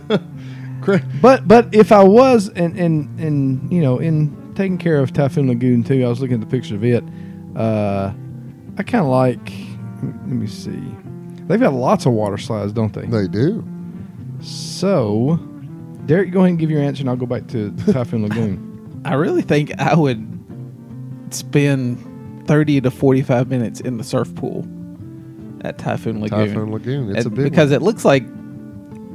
But 1.20 1.46
but 1.46 1.74
if 1.74 1.92
I 1.92 2.02
was 2.02 2.48
and 2.48 2.78
and 2.78 3.20
and 3.20 3.70
you 3.72 3.82
know 3.82 3.98
in 3.98 4.47
taking 4.58 4.76
care 4.76 4.98
of 4.98 5.12
Typhoon 5.12 5.48
Lagoon 5.48 5.84
too, 5.84 6.04
I 6.04 6.08
was 6.08 6.20
looking 6.20 6.34
at 6.34 6.40
the 6.40 6.46
picture 6.46 6.74
of 6.74 6.84
it. 6.84 7.02
Uh, 7.56 8.12
I 8.76 8.82
kind 8.82 9.02
of 9.04 9.10
like. 9.10 9.50
Let 10.02 10.26
me 10.26 10.46
see. 10.46 10.82
They've 11.46 11.58
got 11.60 11.72
lots 11.72 12.04
of 12.06 12.12
water 12.12 12.36
slides, 12.36 12.72
don't 12.72 12.92
they? 12.92 13.06
they 13.06 13.26
do. 13.26 13.64
So, 14.40 15.36
Derek, 16.06 16.30
go 16.30 16.40
ahead 16.40 16.50
and 16.50 16.58
give 16.58 16.70
your 16.70 16.80
answer, 16.82 17.00
and 17.02 17.08
I'll 17.10 17.16
go 17.16 17.26
back 17.26 17.46
to 17.48 17.70
Typhoon 17.92 18.22
Lagoon. 18.28 19.02
I 19.04 19.14
really 19.14 19.42
think 19.42 19.72
I 19.80 19.94
would 19.94 20.26
spend 21.30 22.46
30 22.46 22.82
to 22.82 22.90
45 22.90 23.48
minutes 23.48 23.80
in 23.80 23.96
the 23.96 24.04
surf 24.04 24.34
pool 24.34 24.66
at 25.62 25.78
Typhoon 25.78 26.20
Lagoon. 26.20 26.48
Typhoon 26.48 26.70
Lagoon. 26.72 27.10
It's 27.16 27.24
And 27.24 27.26
a 27.26 27.30
big 27.36 27.44
because 27.50 27.70
one. 27.70 27.76
it 27.76 27.82
looks 27.82 28.04
like 28.04 28.24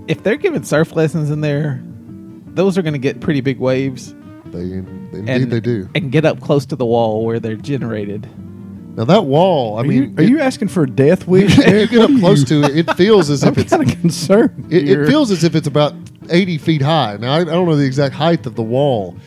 if 0.07 0.23
they're 0.23 0.35
giving 0.37 0.63
surf 0.63 0.93
lessons 0.95 1.29
in 1.31 1.41
there, 1.41 1.81
those 2.47 2.77
are 2.77 2.81
going 2.81 2.93
to 2.93 2.99
get 2.99 3.21
pretty 3.21 3.41
big 3.41 3.59
waves 3.59 4.13
They, 4.53 4.59
indeed 4.61 5.27
and 5.29 5.51
they 5.51 5.59
do. 5.59 5.89
and 5.95 6.11
get 6.11 6.25
up 6.25 6.39
close 6.39 6.65
to 6.67 6.75
the 6.75 6.85
wall 6.85 7.25
where 7.25 7.39
they're 7.39 7.55
generated. 7.55 8.27
Now 8.95 9.05
that 9.05 9.25
wall, 9.25 9.77
I 9.77 9.81
Are, 9.81 9.83
mean, 9.85 10.03
you, 10.03 10.15
are 10.17 10.21
it- 10.21 10.29
you 10.29 10.39
asking 10.39 10.67
for 10.67 10.83
a 10.83 10.89
death 10.89 11.27
wish? 11.27 11.57
you 11.67 11.87
get 11.87 12.09
up 12.11 12.19
close 12.19 12.43
to 12.45 12.63
it, 12.63 12.77
it 12.87 12.93
feels 12.95 13.29
as 13.31 13.43
I'm 13.43 13.53
if 13.53 13.57
it's 13.57 13.71
kind 13.71 13.89
of 13.91 13.99
concerned. 13.99 14.71
It, 14.71 14.87
it 14.87 15.07
feels 15.07 15.31
as 15.31 15.43
if 15.43 15.55
it's 15.55 15.67
about 15.67 15.95
80 16.29 16.57
feet 16.59 16.81
high. 16.83 17.17
Now, 17.19 17.33
I, 17.33 17.39
I 17.41 17.43
don't 17.45 17.67
know 17.67 17.75
the 17.75 17.85
exact 17.85 18.13
height 18.13 18.45
of 18.45 18.55
the 18.55 18.61
wall, 18.63 19.17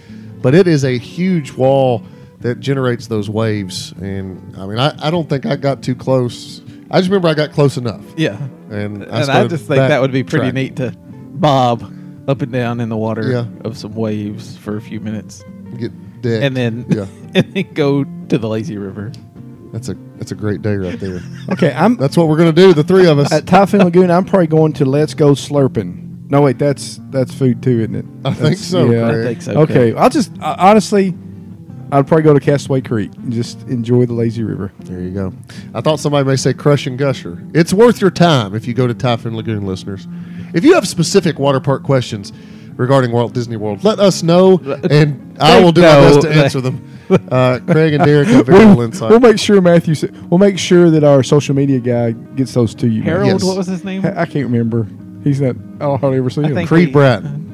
but 0.41 0.55
it 0.55 0.69
is 0.69 0.85
a 0.85 0.97
huge 0.97 1.53
wall 1.53 2.05
that 2.41 2.61
generates 2.61 3.09
those 3.09 3.29
waves. 3.29 3.93
And 4.01 4.57
I 4.57 4.67
mean, 4.67 4.79
I, 4.79 4.95
I 5.05 5.11
don't 5.11 5.29
think 5.29 5.45
I 5.47 5.57
got 5.57 5.83
too 5.83 5.97
close. 5.97 6.63
I 6.91 6.99
just 7.01 7.11
remember 7.11 7.27
I 7.29 7.35
got 7.35 7.51
close 7.51 7.77
enough. 7.77 8.05
Yeah. 8.17 8.37
And 8.71 9.03
I, 9.03 9.07
and 9.07 9.13
I 9.13 9.23
started 9.25 9.51
just 9.51 9.67
think 9.67 9.79
that 9.79 10.01
would 10.01 10.13
be 10.13 10.23
pretty 10.23 10.51
backtrack. 10.51 10.55
neat 10.55 10.77
to 10.77 10.95
bob 10.97 11.93
up 12.29 12.43
and 12.43 12.53
down 12.53 12.81
in 12.81 12.89
the 12.89 12.97
water 12.97 13.31
Yeah. 13.31 13.47
of 13.65 13.77
some 13.77 13.95
waves 13.95 14.57
for 14.57 14.77
a 14.77 14.81
few 14.81 15.01
minutes 15.01 15.45
Get 15.79 15.93
decked. 16.23 16.43
and 16.45 16.57
then 16.57 16.87
yeah, 16.89 17.07
and 17.35 17.55
then 17.55 17.73
go 17.75 18.05
to 18.05 18.39
the 18.39 18.49
lazy 18.49 18.77
river. 18.79 19.13
that's 19.73 19.89
a 19.89 19.97
that's 20.19 20.33
a 20.33 20.35
great 20.35 20.63
day 20.63 20.77
right 20.77 20.99
there. 20.99 21.21
Okay, 21.53 21.73
I'm 21.73 21.97
That's 21.97 22.17
what 22.17 22.27
we're 22.29 22.39
gonna 22.39 22.53
do. 22.53 22.73
The 22.75 22.83
three 22.85 23.07
of 23.07 23.19
us. 23.19 23.31
at 23.33 23.47
Typhoon 23.47 23.83
Lagoon. 23.85 24.11
I'm 24.11 24.25
probably 24.25 24.49
going 24.49 24.73
to 24.75 24.85
Let's 24.85 25.15
Go 25.15 25.33
Slurpin'. 25.33 26.29
No, 26.29 26.41
wait, 26.43 26.59
that's 26.59 26.99
that's 27.11 27.33
food 27.33 27.63
too, 27.63 27.81
isn't 27.81 27.95
it? 27.95 28.05
I 28.25 28.31
think 28.31 28.39
That's- 28.43 28.61
so, 28.67 28.91
yeah. 28.91 29.09
I 29.09 29.13
think 29.23 29.43
so. 29.43 29.53
Okay, 29.63 29.95
I'll 29.95 30.11
just 30.11 30.33
uh, 30.41 30.57
honestly, 30.59 31.15
I'd 31.93 32.07
probably 32.07 32.23
go 32.25 32.35
to 32.35 32.41
Castaway 32.41 32.81
Creek 32.81 33.13
and 33.17 33.33
just 33.33 33.61
enjoy 33.69 34.07
the 34.07 34.13
lazy 34.13 34.43
river. 34.43 34.73
There 34.81 35.01
you 35.01 35.11
go. 35.11 35.33
I 35.75 35.81
thought 35.81 36.01
somebody 36.01 36.27
may 36.27 36.37
say 36.37 36.53
Crush 36.53 36.87
'n' 36.87 36.97
Gusher. 36.97 37.43
It's 37.55 37.73
worth 37.73 38.01
your 38.01 38.11
time 38.11 38.55
if 38.55 38.67
you 38.67 38.75
go 38.75 38.87
to 38.87 38.95
Typhoon 38.95 39.37
Lagoon, 39.37 39.65
listeners. 39.67 40.07
If 40.53 40.65
you 40.65 40.75
have 40.75 40.87
specific 40.89 41.39
water 41.39 41.61
park 41.61 41.83
questions 41.85 42.33
regarding 42.77 43.13
Walt 43.13 43.33
Disney 43.33 43.57
World, 43.57 43.85
let 43.85 43.99
us 44.01 44.23
know, 44.23 44.59
and 44.91 45.37
I 45.41 45.61
will 45.63 45.73
do 45.73 45.83
my 45.83 45.87
best 45.89 46.21
to 46.23 46.31
answer 46.31 46.61
them. 46.61 46.83
Uh, 47.09 47.61
Craig 47.67 47.95
and 47.95 48.05
Derek 48.05 48.27
have 48.29 48.47
very 48.47 48.65
little 48.65 48.83
insight. 48.83 49.11
We'll 49.11 49.21
make 49.21 49.39
sure 49.39 49.61
Matthew. 49.61 49.95
sa- 49.95 50.09
We'll 50.29 50.39
make 50.39 50.59
sure 50.59 50.91
that 50.91 51.05
our 51.05 51.23
social 51.23 51.55
media 51.55 51.79
guy 51.79 52.11
gets 52.13 52.53
those 52.53 52.75
to 52.77 52.89
you. 52.89 53.03
Harold, 53.03 53.27
Yes. 53.29 53.45
what 53.45 53.57
was 53.57 53.69
his 53.69 53.85
name? 53.85 54.05
I 54.05 54.23
I 54.23 54.27
can't 54.27 54.47
remember. 54.51 54.89
He's 55.23 55.41
not. 55.41 55.55
I 55.81 55.85
don't 55.87 56.01
hardly 56.01 56.19
ever 56.19 56.31
see 56.31 56.43
I 56.43 56.49
him. 56.49 56.55
think- 56.55 56.69
Creed 56.69 56.93
Bratton. 56.93 57.46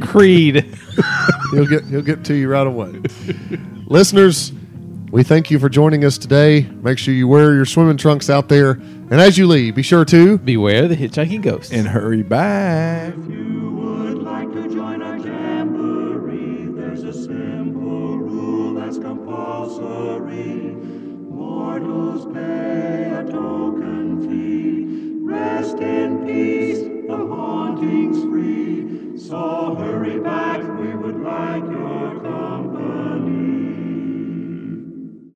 Creed. 0.00 0.64
He'll 1.52 1.66
get 1.66 1.84
he'll 1.84 2.02
get 2.02 2.24
to 2.26 2.34
you 2.34 2.48
right 2.48 2.66
away. 2.66 3.00
listeners, 3.86 4.52
we 5.10 5.22
thank 5.22 5.50
you 5.50 5.58
for 5.58 5.68
joining 5.70 6.04
us 6.04 6.18
today. 6.18 6.62
Make 6.82 6.98
sure 6.98 7.14
you 7.14 7.26
wear 7.26 7.54
your 7.54 7.64
swimming 7.64 7.96
trunks 7.96 8.28
out 8.28 8.48
there, 8.50 8.72
and 8.72 9.14
as 9.14 9.38
you 9.38 9.46
leave, 9.46 9.74
be 9.74 9.82
sure 9.82 10.04
to 10.04 10.36
Beware 10.38 10.88
the 10.88 10.96
hitchhiking 10.96 11.40
ghost. 11.42 11.72
and 11.72 11.88
hurry 11.88 12.22
back. 12.22 13.14
You 13.16 13.57